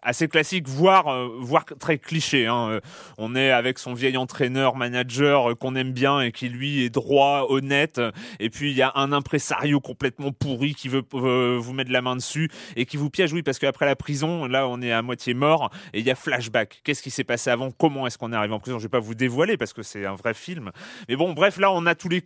assez 0.02 0.28
classique, 0.28 0.68
voire, 0.68 1.08
euh, 1.08 1.30
voire 1.40 1.64
très 1.80 1.98
cliché. 1.98 2.46
Hein. 2.46 2.70
Euh, 2.72 2.80
On 3.18 3.36
est 3.36 3.52
avec 3.52 3.80
son 3.80 3.94
vieil 3.94 4.18
entraîneur, 4.18 4.76
manager 4.76 5.52
euh, 5.52 5.56
qu'on 5.56 5.76
aime 5.76 5.94
bien 5.94 6.20
et 6.20 6.32
qui 6.34 6.50
lui 6.50 6.84
est 6.84 6.90
droit, 6.90 7.46
honnête. 7.50 8.02
Et 8.40 8.50
puis 8.50 8.72
il 8.72 8.78
y 8.78 8.82
a 8.82 8.92
un 8.96 9.14
impresario 9.14 9.80
complètement 9.80 10.34
pourri 10.34 10.76
qui 10.76 10.90
veut 10.90 11.04
euh, 11.14 11.58
vous 11.58 11.74
mettre 11.74 11.92
la 11.92 12.02
main 12.02 12.18
dessus 12.18 12.50
et 12.76 12.86
qui 12.86 12.98
vous 12.98 13.10
piège. 13.10 13.32
Oui, 13.32 13.42
parce 13.42 13.58
qu'après 13.58 13.86
la 13.86 13.96
prison, 13.96 14.46
là 14.46 14.68
on 14.68 14.82
est 14.82 14.92
à 14.92 15.02
moitié 15.02 15.34
mort 15.34 15.72
et 15.94 16.00
il 16.00 16.06
y 16.06 16.12
a 16.12 16.16
flashback. 16.16 16.82
Qu'est-ce 16.84 17.02
qui 17.02 17.12
s'est 17.12 17.24
passé 17.24 17.50
avant? 17.50 17.72
Comment 17.72 18.06
est-ce 18.08 18.18
qu'on 18.18 18.34
est 18.34 18.36
arrivé 18.36 18.54
en 18.54 18.60
prison? 18.60 18.78
Je 18.78 18.84
vais 18.84 18.90
pas 18.90 19.00
vous 19.00 19.16
dévoiler 19.16 19.56
parce 19.56 19.72
que 19.72 19.84
c'est 19.84 20.06
un 20.06 20.16
vrai 20.16 20.34
film. 20.34 20.72
Mais 21.08 21.16
bon, 21.16 21.32
bref, 21.32 21.58
là 21.58 21.72
on 21.72 21.86
a 21.86 21.96
tous 21.96 22.10
les 22.10 22.24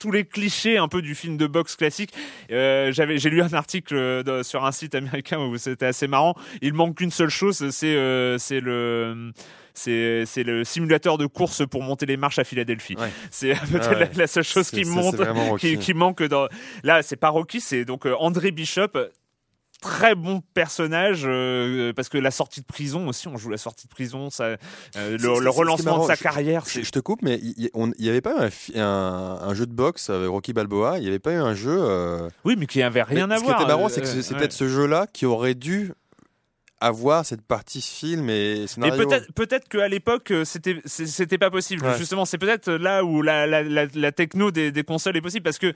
tous 0.00 0.10
les 0.10 0.24
clichés 0.24 0.78
un 0.78 0.88
peu 0.88 1.02
du 1.02 1.14
film 1.14 1.36
de 1.36 1.46
boxe 1.46 1.76
classique. 1.76 2.12
Euh, 2.50 2.90
j'avais, 2.90 3.18
j'ai 3.18 3.30
lu 3.30 3.40
un 3.42 3.52
article 3.52 3.94
euh, 3.94 4.22
de- 4.24 4.42
sur 4.42 4.64
un 4.64 4.72
site 4.72 4.96
américain 4.96 5.38
où 5.38 5.56
c'était 5.58 5.86
assez 5.86 6.08
marrant. 6.08 6.34
Il 6.62 6.74
manque 6.74 6.96
qu'une 6.96 7.12
seule 7.12 7.28
chose, 7.28 7.70
c'est 7.70 7.94
euh, 7.94 8.36
c'est 8.38 8.60
le 8.60 9.30
c'est 9.74 10.24
c'est 10.26 10.42
le 10.42 10.64
simulateur 10.64 11.16
de 11.18 11.26
course 11.26 11.62
pour 11.70 11.82
monter 11.82 12.06
les 12.06 12.16
marches 12.16 12.38
à 12.40 12.44
Philadelphie. 12.44 12.96
Ouais. 12.98 13.10
C'est 13.30 13.52
peut-être 13.70 13.88
Ah 13.90 13.92
ouais. 13.94 14.00
la, 14.00 14.08
la 14.22 14.26
seule 14.26 14.42
chose 14.42 14.70
qui 14.70 14.84
monte, 14.84 15.16
qui, 15.58 15.94
manque 15.94 16.22
dans. 16.24 16.48
Là, 16.82 17.02
c'est 17.02 17.16
pas 17.16 17.28
Rocky, 17.28 17.60
c'est 17.60 17.84
donc 17.84 18.06
André 18.18 18.50
Bishop. 18.50 18.88
Très 19.80 20.14
bon 20.14 20.42
personnage 20.52 21.22
euh, 21.24 21.92
parce 21.94 22.10
que 22.10 22.18
la 22.18 22.30
sortie 22.30 22.60
de 22.60 22.66
prison 22.66 23.08
aussi, 23.08 23.28
on 23.28 23.36
joue 23.38 23.48
la 23.48 23.56
sortie 23.56 23.86
de 23.86 23.90
prison, 23.90 24.28
ça, 24.28 24.44
euh, 24.44 24.56
le, 25.18 25.48
relancement 25.48 26.02
de 26.02 26.06
sa 26.06 26.16
carrière. 26.16 26.64
Je, 26.66 26.90
te 26.90 26.98
coupe, 26.98 27.22
mais 27.22 27.40
il 27.42 27.70
n'y 27.98 28.08
avait 28.08 28.20
pas 28.20 28.34
eu 28.34 28.40
un, 28.44 28.50
fi- 28.50 28.78
un, 28.78 29.38
un 29.42 29.54
jeu 29.54 29.66
de 29.66 29.72
boxe 29.72 30.10
avec 30.10 30.28
Rocky 30.28 30.52
Balboa, 30.52 30.98
il 30.98 31.02
n'y 31.02 31.08
avait 31.08 31.18
pas 31.18 31.32
eu 31.32 31.36
un 31.38 31.54
jeu. 31.54 31.76
euh, 31.80 32.28
Oui, 32.44 32.56
mais 32.58 32.66
qui 32.66 32.82
avait 32.82 33.02
rien 33.02 33.26
mais 33.26 33.34
à 33.36 33.38
ce 33.38 33.44
voir. 33.44 33.56
qui 33.56 33.62
était 33.62 33.72
marrant, 33.72 33.86
euh, 33.86 33.88
c'est 33.88 34.02
que 34.02 34.06
c'est 34.06 34.20
c'est 34.22 34.34
ouais. 34.34 34.40
peut-être 34.40 34.52
ce 34.52 34.68
jeu-là 34.68 35.06
qui 35.10 35.24
aurait 35.24 35.54
dû 35.54 35.92
avoir 36.80 37.24
cette 37.26 37.42
partie 37.42 37.80
film 37.82 38.30
et 38.30 38.60
Mais 38.60 38.66
scénario. 38.66 39.06
peut-être 39.06 39.32
peut-être 39.34 39.68
qu'à 39.68 39.86
l'époque 39.88 40.30
euh, 40.30 40.44
c'était 40.44 40.80
c'était 40.86 41.36
pas 41.38 41.50
possible. 41.50 41.84
Ouais. 41.84 41.98
Justement, 41.98 42.24
c'est 42.24 42.38
peut-être 42.38 42.70
là 42.72 43.04
où 43.04 43.20
la, 43.22 43.46
la, 43.46 43.62
la, 43.62 43.86
la 43.94 44.12
techno 44.12 44.50
des, 44.50 44.72
des 44.72 44.82
consoles 44.82 45.16
est 45.16 45.20
possible 45.20 45.44
parce 45.44 45.58
que 45.58 45.72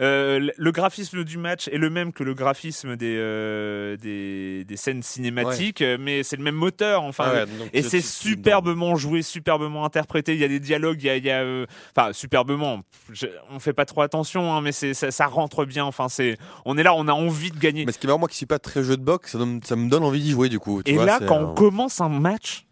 euh, 0.00 0.50
le 0.56 0.72
graphisme 0.72 1.24
du 1.24 1.38
match 1.38 1.68
est 1.68 1.78
le 1.78 1.90
même 1.90 2.12
que 2.12 2.22
le 2.24 2.34
graphisme 2.34 2.96
des 2.96 3.16
euh, 3.18 3.96
des, 3.96 4.64
des 4.64 4.76
scènes 4.76 5.02
cinématiques, 5.02 5.82
euh, 5.82 5.96
mais 6.00 6.22
c'est 6.22 6.36
le 6.36 6.42
même 6.42 6.54
moteur. 6.54 7.02
Enfin, 7.02 7.24
Ah 7.28 7.34
ouais, 7.44 7.44
et 7.72 7.82
c'est 7.82 8.00
superbement 8.02 8.96
joué, 8.96 9.22
superbement 9.22 9.84
interprété. 9.84 10.34
Il 10.34 10.40
y 10.40 10.44
a 10.44 10.48
des 10.48 10.60
dialogues, 10.60 11.02
il 11.02 11.24
y 11.24 11.30
a, 11.30 11.40
euh, 11.42 11.66
enfin 11.96 12.12
superbement. 12.12 12.80
Je- 13.12 13.26
on 13.50 13.58
fait 13.58 13.72
pas 13.72 13.84
trop 13.84 14.02
attention, 14.02 14.54
hein, 14.54 14.60
mais 14.60 14.72
c'est 14.72 14.94
ça, 14.94 15.10
ça 15.10 15.26
rentre 15.26 15.64
bien. 15.64 15.84
Enfin, 15.84 16.08
c'est 16.08 16.36
on 16.64 16.76
est 16.78 16.82
là, 16.82 16.94
on 16.94 17.08
a 17.08 17.12
envie 17.12 17.50
de 17.50 17.58
gagner. 17.58 17.84
Mais 17.86 17.92
ce 17.92 17.98
qui 17.98 18.06
est 18.06 18.08
marrant, 18.08 18.18
moi 18.18 18.28
qui 18.28 18.36
suis 18.36 18.46
pas 18.46 18.58
très 18.58 18.82
jeu 18.82 18.96
de 18.96 19.02
boxe, 19.02 19.32
ça, 19.32 19.38
donne- 19.38 19.60
ça 19.64 19.76
me 19.76 19.88
donne 19.88 20.02
envie 20.02 20.20
d'y 20.20 20.30
jouer 20.32 20.45
du 20.48 20.58
coup. 20.58 20.82
tu 20.82 20.92
Et 20.92 20.94
vois, 20.94 21.04
là, 21.06 21.20
quand 21.26 21.38
euh, 21.40 21.44
on 21.46 21.54
commence 21.54 22.00
un 22.00 22.08
match, 22.08 22.64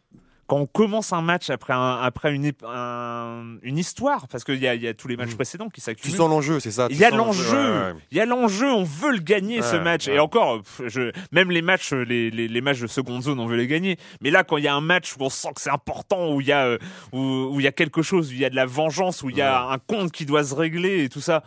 quand 0.47 0.59
on 0.59 0.67
commence 0.67 1.13
un 1.15 1.23
match 1.23 1.49
après, 1.49 1.73
un, 1.73 2.01
après 2.03 2.35
une, 2.35 2.53
un- 2.67 3.57
une 3.63 3.79
histoire, 3.79 4.29
parce 4.29 4.45
qu'il 4.45 4.57
y 4.57 4.67
y 4.67 4.87
a 4.89 4.93
tous 4.95 5.09
les 5.09 5.17
matchs 5.17 5.31
Mhm. 5.31 5.35
précédents 5.37 5.69
qui 5.71 5.81
tu 5.81 5.85
s'accumulent. 5.87 6.17
sens 6.19 6.29
l'enjeu, 6.29 6.61
c'est 6.61 6.71
ça. 6.71 6.89
tu 6.89 6.95
Il 6.95 7.01
y 7.01 7.05
a 7.05 7.09
l'enjeu, 7.11 7.57
ouais, 7.57 7.93
ouais. 7.93 8.01
il 8.11 8.19
y 8.19 8.21
a 8.21 8.27
l'enjeu, 8.27 8.71
on 8.71 8.85
veut 8.85 9.13
le 9.13 9.19
gagner 9.21 9.63
ce 9.63 9.77
match. 9.77 10.07
Et 10.07 10.19
encore, 10.19 10.61
je, 10.87 11.13
même 11.33 11.51
les 11.51 11.63
matchs, 11.63 11.93
les, 11.95 12.31
les, 12.31 12.47
les 12.47 12.61
matchs 12.61 12.81
de 12.81 12.87
seconde 12.87 13.23
zone, 13.23 13.41
on 13.41 13.47
veut 13.47 13.57
les 13.57 13.67
gagner. 13.67 13.97
Mais 14.21 14.31
là, 14.31 14.45
quand 14.45 14.59
il 14.59 14.65
y 14.65 14.69
a 14.69 14.75
un 14.75 14.83
match 14.83 15.15
où 15.19 15.23
on 15.25 15.31
sent 15.31 15.49
que 15.55 15.63
c'est 15.63 15.71
important, 15.71 16.33
où 16.35 16.43
il 16.43 16.47
y 16.49 16.53
a, 16.53 16.67
euh, 16.67 16.79
où, 17.13 17.19
où 17.53 17.61
il 17.61 17.65
y 17.65 17.67
a 17.69 17.73
quelque 17.73 18.03
chose, 18.03 18.29
où 18.29 18.33
il 18.35 18.41
y 18.41 18.45
a 18.45 18.51
de 18.51 18.57
la 18.57 18.67
vengeance, 18.67 19.23
où 19.23 19.31
il 19.31 19.37
y 19.39 19.43
a 19.43 19.63
un 19.71 19.79
compte 19.79 20.13
qui 20.13 20.27
doit 20.27 20.45
se 20.45 20.55
régler 20.55 21.05
et 21.05 21.09
tout 21.09 21.23
ça, 21.23 21.43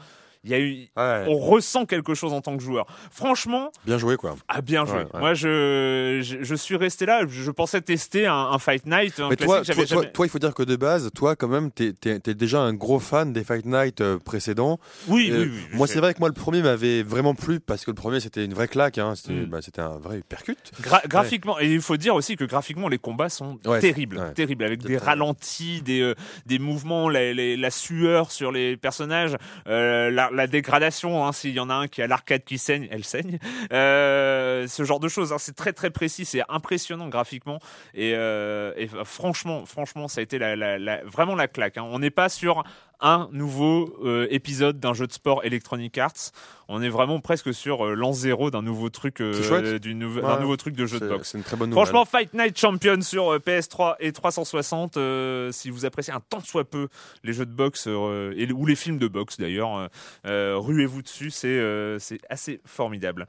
il 0.47 0.51
y 0.51 0.55
a 0.55 0.59
eu, 0.59 0.87
Ouais. 0.95 1.25
on 1.27 1.37
ressent 1.37 1.85
quelque 1.85 2.13
chose 2.13 2.33
en 2.33 2.41
tant 2.41 2.55
que 2.57 2.63
joueur. 2.63 2.85
Franchement, 3.11 3.71
Bien 3.85 3.97
joué 3.97 4.15
quoi. 4.15 4.35
ah 4.47 4.61
bien 4.61 4.85
joué. 4.85 4.99
Ouais, 4.99 5.07
ouais. 5.13 5.19
Moi 5.19 5.33
je, 5.33 6.19
je 6.23 6.37
je 6.43 6.55
suis 6.55 6.75
resté 6.77 7.05
là. 7.05 7.21
Je, 7.27 7.51
pensais 7.51 7.81
tester 7.81 8.25
un, 8.27 8.33
un 8.51 8.59
Fight 8.59 8.85
Night. 8.85 9.19
Un 9.19 9.29
Mais 9.29 9.35
toi, 9.35 9.61
il 9.65 10.29
faut 10.29 10.39
dire 10.39 10.53
que 10.53 10.63
de 10.63 10.75
base, 10.75 11.09
toi, 11.13 11.35
quand 11.35 11.47
même, 11.47 11.71
t'es 11.71 11.93
es, 12.05 12.33
déjà 12.33 12.59
un 12.61 12.73
gros 12.73 12.99
fan 12.99 13.33
des 13.33 13.43
Fight 13.43 13.65
Night 13.65 14.01
euh, 14.01 14.17
précédents. 14.17 14.79
oui, 15.07 15.29
Euh, 15.31 15.43
oui, 15.45 15.51
oui, 15.53 15.77
moi, 15.77 15.87
c'est 15.87 15.99
vrai 15.99 16.13
que 16.13 16.19
moi, 16.19 16.29
le 16.29 16.33
premier 16.33 16.61
m'avait 16.61 17.03
vraiment 17.03 17.35
plu 17.35 17.59
parce 17.59 17.83
que 17.85 17.91
le 17.91 17.95
premier, 17.95 18.19
c'était 18.19 18.45
une 18.45 18.53
vraie 18.53 18.67
claque. 18.67 18.97
Hein. 18.97 19.13
C'était 19.15 19.33
Mm. 19.33 19.45
bah, 19.45 19.59
c'était 19.61 19.81
un 19.81 19.97
vrai 19.97 20.21
percute. 20.27 20.71
Gra- 20.81 21.05
graphiquement, 21.07 21.59
et 21.59 21.67
il 21.71 21.81
faut 21.81 21.97
dire 21.97 22.15
aussi 22.15 22.35
que 22.35 22.45
graphiquement 22.45 22.87
les 22.87 22.97
combats 22.97 23.29
sont 23.29 23.57
terribles, 23.81 24.31
terribles 24.35 24.63
avec 24.63 24.81
des 24.83 24.95
très- 24.97 25.05
ralentis, 25.05 25.81
des 25.81 26.01
euh, 26.01 26.15
des 26.45 26.59
mouvements, 26.59 27.09
la, 27.09 27.33
la- 27.33 27.55
la 27.57 27.69
sueur 27.71 28.31
sur 28.31 28.51
les 28.51 28.77
personnages, 28.77 29.35
la, 29.65 30.29
la 30.38 30.47
dégradation. 30.47 31.25
Hein, 31.25 31.31
S'il 31.33 31.51
y 31.53 31.59
en 31.59 31.69
a 31.69 31.73
un 31.73 31.88
qui 31.88 32.01
a 32.01 32.07
l'arcade 32.07 32.43
qui 32.45 32.57
saigne, 32.57 32.88
elle 32.91 33.03
saigne. 33.03 33.39
Euh, 33.73 34.67
ce 34.67 34.83
genre 34.83 34.99
de 34.99 35.07
choses. 35.09 35.33
hein, 35.33 35.38
c'est 35.39 35.55
très 35.55 35.73
très 35.73 35.89
précis, 35.89 36.23
c'est 36.25 36.41
impressionnant 36.49 37.09
graphiquement. 37.09 37.59
Et, 37.93 38.13
euh, 38.15 38.73
et 38.77 38.88
franchement, 39.03 39.65
franchement, 39.65 40.07
ça 40.07 40.19
a 40.19 40.23
été 40.23 40.39
la, 40.39 40.55
la- 40.55 40.77
la- 40.79 41.03
vraiment 41.03 41.35
la 41.35 41.47
claque. 41.47 41.77
hein. 41.77 41.85
On 41.89 41.99
n'est 41.99 42.09
pas 42.09 42.29
sur 42.29 42.63
un 42.99 43.29
nouveau 43.31 43.95
euh, 44.03 44.27
épisode 44.31 44.79
d'un 44.79 44.93
jeu 44.93 45.05
de 45.07 45.11
sport 45.13 45.43
Electronic 45.45 45.97
Arts. 45.97 46.31
On 46.67 46.81
est 46.81 46.89
vraiment 46.89 47.19
presque 47.19 47.53
sur 47.53 47.85
euh, 47.85 47.93
l'an 47.93 48.11
zéro 48.13 48.49
d'un 48.51 48.61
nouveau 48.61 48.89
truc, 48.89 49.21
euh, 49.21 49.33
d'un 49.79 50.01
Ouais. 50.01 50.39
nouveau 50.41 50.57
truc 50.57 50.75
de 50.75 50.85
jeu 50.85 50.99
de 50.99 51.07
boxe. 51.07 51.29
c'est 51.31 51.37
une 51.37 51.43
très 51.43 51.55
bonne 51.55 51.69
nouvelle. 51.69 51.85
Franchement, 51.85 52.05
Fight 52.05 52.33
Night 52.33 52.57
Champion 52.57 52.99
sur 53.01 53.33
euh, 53.33 53.39
PS3 53.39 53.95
et 53.99 54.11
360. 54.11 54.97
euh, 54.97 55.51
si 55.51 55.69
vous 55.69 55.85
appréciez 55.85 56.11
un 56.13 56.19
tant 56.21 56.39
soit 56.41 56.65
peu 56.65 56.87
les 57.23 57.33
jeux 57.33 57.45
de 57.45 57.51
boxe 57.51 57.87
et, 57.87 58.51
ou 58.51 58.65
les 58.65 58.75
films 58.75 58.97
de 58.97 59.07
boxe 59.07 59.37
d'ailleurs, 59.37 59.89
ruez-vous 60.25 61.01
dessus. 61.03 61.29
C'est 61.31 61.97
c'est 61.99 62.19
assez 62.29 62.61
formidable. 62.65 63.27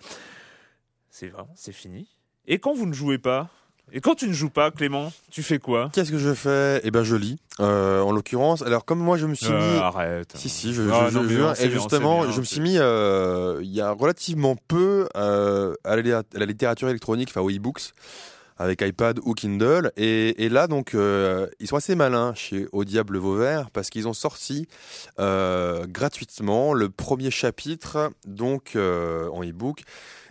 C'est 1.10 1.28
vraiment, 1.28 1.52
c'est 1.54 1.72
fini. 1.72 2.08
Et 2.46 2.58
quand 2.58 2.72
vous 2.74 2.86
ne 2.86 2.92
jouez 2.94 3.18
pas, 3.18 3.48
et 3.92 4.00
quand 4.00 4.14
tu 4.14 4.28
ne 4.28 4.32
joues 4.32 4.50
pas, 4.50 4.70
Clément, 4.70 5.12
tu 5.30 5.42
fais 5.42 5.58
quoi? 5.58 5.90
Qu'est-ce 5.92 6.10
que 6.10 6.18
je 6.18 6.34
fais? 6.34 6.80
Eh 6.84 6.90
ben, 6.90 7.02
je 7.04 7.16
lis. 7.16 7.38
Euh, 7.60 8.00
en 8.02 8.12
l'occurrence, 8.12 8.62
alors 8.62 8.84
comme 8.84 8.98
moi, 9.00 9.16
je 9.16 9.26
me 9.26 9.34
suis 9.34 9.46
Euh, 9.50 9.72
mis. 9.74 9.78
Arrête. 9.78 10.32
Si, 10.36 10.48
si, 10.48 10.72
je, 10.74 10.82
Ah, 10.92 11.06
je- 11.10 11.14
non, 11.16 11.22
je 11.22 11.26
mais 11.28 11.34
jure. 11.34 11.48
on 11.50 11.54
sait 11.54 11.66
Et 11.66 11.70
justement, 11.70 12.22
bien, 12.22 12.30
je 12.32 12.38
me 12.40 12.44
suis 12.44 12.60
mis 12.60 12.76
euh, 12.78 13.58
il 13.62 13.70
y 13.74 13.80
a 13.80 13.90
relativement 13.90 14.56
peu 14.68 15.08
euh, 15.16 15.74
à, 15.84 15.96
la, 15.96 16.18
à 16.18 16.22
la 16.34 16.46
littérature 16.46 16.88
électronique, 16.88 17.28
enfin 17.30 17.40
aux 17.40 17.50
e-books, 17.50 17.92
avec 18.58 18.80
iPad 18.82 19.18
ou 19.24 19.34
Kindle. 19.34 19.90
Et, 19.96 20.44
et 20.44 20.48
là, 20.48 20.66
donc, 20.66 20.94
ils 20.94 21.66
sont 21.66 21.76
assez 21.76 21.94
malins 21.94 22.32
chez 22.34 22.66
Au 22.72 22.84
Diable 22.84 23.16
Vauvert 23.18 23.70
parce 23.70 23.88
qu'ils 23.90 24.06
ont 24.08 24.12
sorti 24.12 24.66
gratuitement 25.86 26.74
le 26.74 26.88
premier 26.90 27.30
chapitre, 27.30 28.10
donc 28.26 28.72
en 28.76 29.42
e-book, 29.42 29.82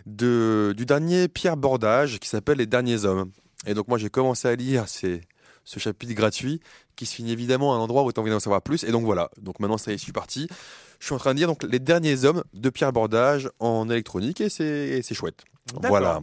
de, 0.06 0.72
du 0.76 0.86
dernier 0.86 1.28
Pierre 1.28 1.56
Bordage 1.56 2.18
qui 2.18 2.28
s'appelle 2.28 2.58
Les 2.58 2.66
Derniers 2.66 3.04
Hommes. 3.04 3.30
Et 3.66 3.74
donc, 3.74 3.88
moi, 3.88 3.98
j'ai 3.98 4.10
commencé 4.10 4.48
à 4.48 4.54
lire 4.54 4.88
ces, 4.88 5.20
ce 5.64 5.78
chapitre 5.78 6.14
gratuit 6.14 6.60
qui 6.96 7.06
se 7.06 7.14
finit 7.14 7.32
évidemment 7.32 7.74
à 7.74 7.76
un 7.76 7.80
endroit 7.80 8.02
où 8.02 8.12
tu 8.12 8.18
as 8.18 8.22
envie 8.22 8.30
d'en 8.30 8.40
savoir 8.40 8.62
plus. 8.62 8.84
Et 8.84 8.90
donc 8.90 9.04
voilà, 9.04 9.30
donc 9.40 9.60
maintenant 9.60 9.78
ça 9.78 9.90
y 9.90 9.94
est, 9.94 9.98
je 9.98 10.02
suis 10.02 10.12
parti. 10.12 10.48
Je 10.98 11.06
suis 11.06 11.14
en 11.14 11.18
train 11.18 11.32
de 11.32 11.38
lire 11.38 11.46
donc 11.46 11.62
Les 11.62 11.78
Derniers 11.78 12.24
Hommes 12.24 12.42
de 12.54 12.70
Pierre 12.70 12.92
Bordage 12.92 13.50
en 13.60 13.88
électronique 13.88 14.40
et 14.40 14.48
c'est 14.48 14.64
et 14.64 15.02
c'est 15.02 15.14
chouette. 15.14 15.44
Voilà. 15.74 16.20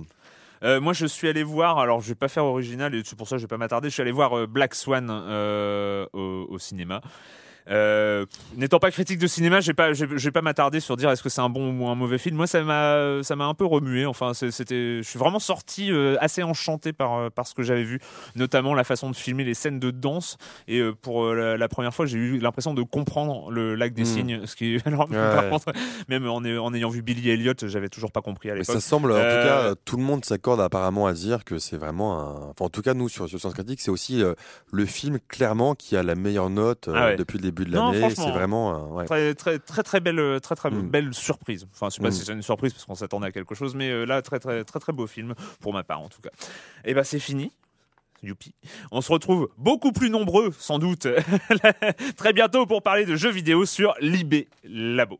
Euh, 0.63 0.81
moi, 0.81 0.93
je 0.93 1.05
suis 1.05 1.27
allé 1.27 1.43
voir. 1.43 1.77
Alors, 1.77 2.01
je 2.01 2.07
vais 2.07 2.15
pas 2.15 2.27
faire 2.27 2.45
original 2.45 2.95
et 2.95 3.03
c'est 3.05 3.15
pour 3.15 3.27
ça 3.27 3.35
que 3.35 3.39
je 3.39 3.43
vais 3.43 3.49
pas 3.49 3.57
m'attarder. 3.57 3.89
Je 3.89 3.93
suis 3.93 4.01
allé 4.01 4.11
voir 4.11 4.35
euh, 4.35 4.47
Black 4.47 4.73
Swan 4.73 5.07
euh, 5.11 6.07
au, 6.13 6.47
au 6.49 6.59
cinéma. 6.59 7.01
Euh, 7.69 8.25
N'étant 8.55 8.79
pas 8.79 8.91
critique 8.91 9.17
de 9.19 9.27
cinéma, 9.27 9.59
je 9.59 9.67
vais 9.67 9.73
pas, 9.73 9.93
je 9.93 10.05
vais- 10.05 10.31
pas 10.31 10.41
m'attarder 10.41 10.79
sur 10.79 10.97
dire 10.97 11.09
est-ce 11.09 11.23
que 11.23 11.29
c'est 11.29 11.41
un 11.41 11.49
bon 11.49 11.71
ou 11.79 11.87
un 11.87 11.95
mauvais 11.95 12.17
film. 12.17 12.35
Moi, 12.35 12.47
ça 12.47 12.61
m'a, 12.63 13.23
ça 13.23 13.35
m'a 13.35 13.45
un 13.45 13.53
peu 13.53 13.65
remué. 13.65 14.05
Enfin, 14.05 14.33
c'était, 14.33 14.97
je 14.97 15.07
suis 15.07 15.17
vraiment 15.19 15.39
sorti 15.39 15.91
euh, 15.91 16.15
assez 16.19 16.43
enchanté 16.43 16.93
par 16.93 17.15
euh, 17.15 17.29
par 17.29 17.47
ce 17.47 17.53
que 17.55 17.63
j'avais 17.63 17.83
vu, 17.83 17.99
notamment 18.35 18.73
la 18.73 18.83
façon 18.83 19.09
de 19.09 19.15
filmer 19.15 19.43
les 19.43 19.53
scènes 19.53 19.79
de 19.79 19.91
danse. 19.91 20.37
Et 20.67 20.79
euh, 20.79 20.93
pour 20.93 21.33
la, 21.33 21.57
la 21.57 21.67
première 21.67 21.93
fois, 21.93 22.05
j'ai 22.05 22.17
eu 22.17 22.37
l'impression 22.39 22.73
de 22.73 22.83
comprendre 22.83 23.49
le 23.51 23.75
lac 23.75 23.93
des 23.93 24.03
Mm. 24.03 24.05
signes. 24.05 24.41
Ce 24.45 24.55
qui, 24.55 24.77
alors, 24.85 25.09
Ouais. 25.09 25.15
par 25.15 25.49
contre, 25.49 25.71
même 26.09 26.27
en, 26.27 26.43
ay- 26.43 26.57
en 26.57 26.73
ayant 26.73 26.89
vu 26.89 27.01
Billy 27.01 27.29
Elliot, 27.29 27.53
j'avais 27.63 27.89
toujours 27.89 28.11
pas 28.11 28.21
compris 28.21 28.49
à 28.51 28.53
l'époque. 28.55 28.75
ça 28.75 28.81
semble, 28.81 29.11
en 29.11 29.15
tout 29.15 29.21
cas, 29.21 29.73
tout 29.85 29.97
le 29.97 30.03
monde 30.03 30.23
s'accorde 30.25 30.59
apparemment 30.61 31.07
à 31.07 31.13
dire 31.13 31.43
que 31.45 31.57
c'est 31.57 31.77
vraiment 31.77 32.19
un. 32.19 32.33
Enfin, 32.49 32.65
en 32.65 32.69
tout 32.69 32.81
cas, 32.81 32.93
nous, 32.93 33.09
sur, 33.09 33.27
sur 33.29 33.39
Science 33.39 33.53
Critique, 33.53 33.81
c'est 33.81 33.91
aussi 33.91 34.21
le 34.71 34.85
film, 34.85 35.19
clairement, 35.27 35.73
qui 35.75 35.95
a 35.95 36.03
la 36.03 36.15
meilleure 36.15 36.49
note 36.49 36.89
Ah 36.93 37.07
ouais. 37.07 37.15
depuis 37.15 37.37
le 37.37 37.43
début 37.43 37.54
de 37.63 37.71
Non, 37.75 37.91
l'année. 37.91 38.09
C'est 38.13 38.29
vraiment. 38.31 38.89
euh, 38.91 38.93
ouais. 38.95 39.05
Très 39.05 39.33
très 39.35 39.59
très 39.59 39.83
très 39.83 39.99
belle 40.01 40.19
euh, 40.19 40.39
très 40.39 40.55
très 40.55 40.69
Mm. 40.69 40.89
belle 40.89 41.13
surprise. 41.13 41.65
Enfin, 41.73 41.87
je 41.89 41.95
sais 41.95 42.01
pas 42.01 42.09
Mm. 42.09 42.11
si 42.11 42.25
c'est 42.25 42.33
une 42.33 42.41
surprise 42.41 42.73
parce 42.73 42.83
qu'on 42.85 42.95
s'attendait 42.95 43.27
à 43.27 43.31
quelque 43.31 43.55
chose, 43.55 43.75
mais 43.75 43.89
euh, 43.89 44.03
là 44.05 44.21
très 44.21 44.39
très 44.39 44.63
très 44.65 44.79
très 44.79 44.91
beau 44.91 45.07
film 45.07 45.33
pour 45.61 45.71
ma 45.73 45.83
part 45.83 46.01
en 46.01 46.09
tout 46.09 46.21
cas. 46.21 46.31
Et 46.83 46.93
ben 46.93 47.03
c'est 47.05 47.19
fini. 47.19 47.51
Youpi. 48.23 48.53
On 48.91 49.01
se 49.01 49.11
retrouve 49.11 49.49
beaucoup 49.57 49.91
plus 49.91 50.09
nombreux, 50.09 50.51
sans 50.57 50.79
doute, 50.79 51.05
très 52.17 52.33
bientôt 52.33 52.65
pour 52.65 52.81
parler 52.81 53.05
de 53.05 53.15
jeux 53.15 53.29
vidéo 53.29 53.65
sur 53.65 53.93
l'IB 54.01 54.47
Labo. 54.63 55.19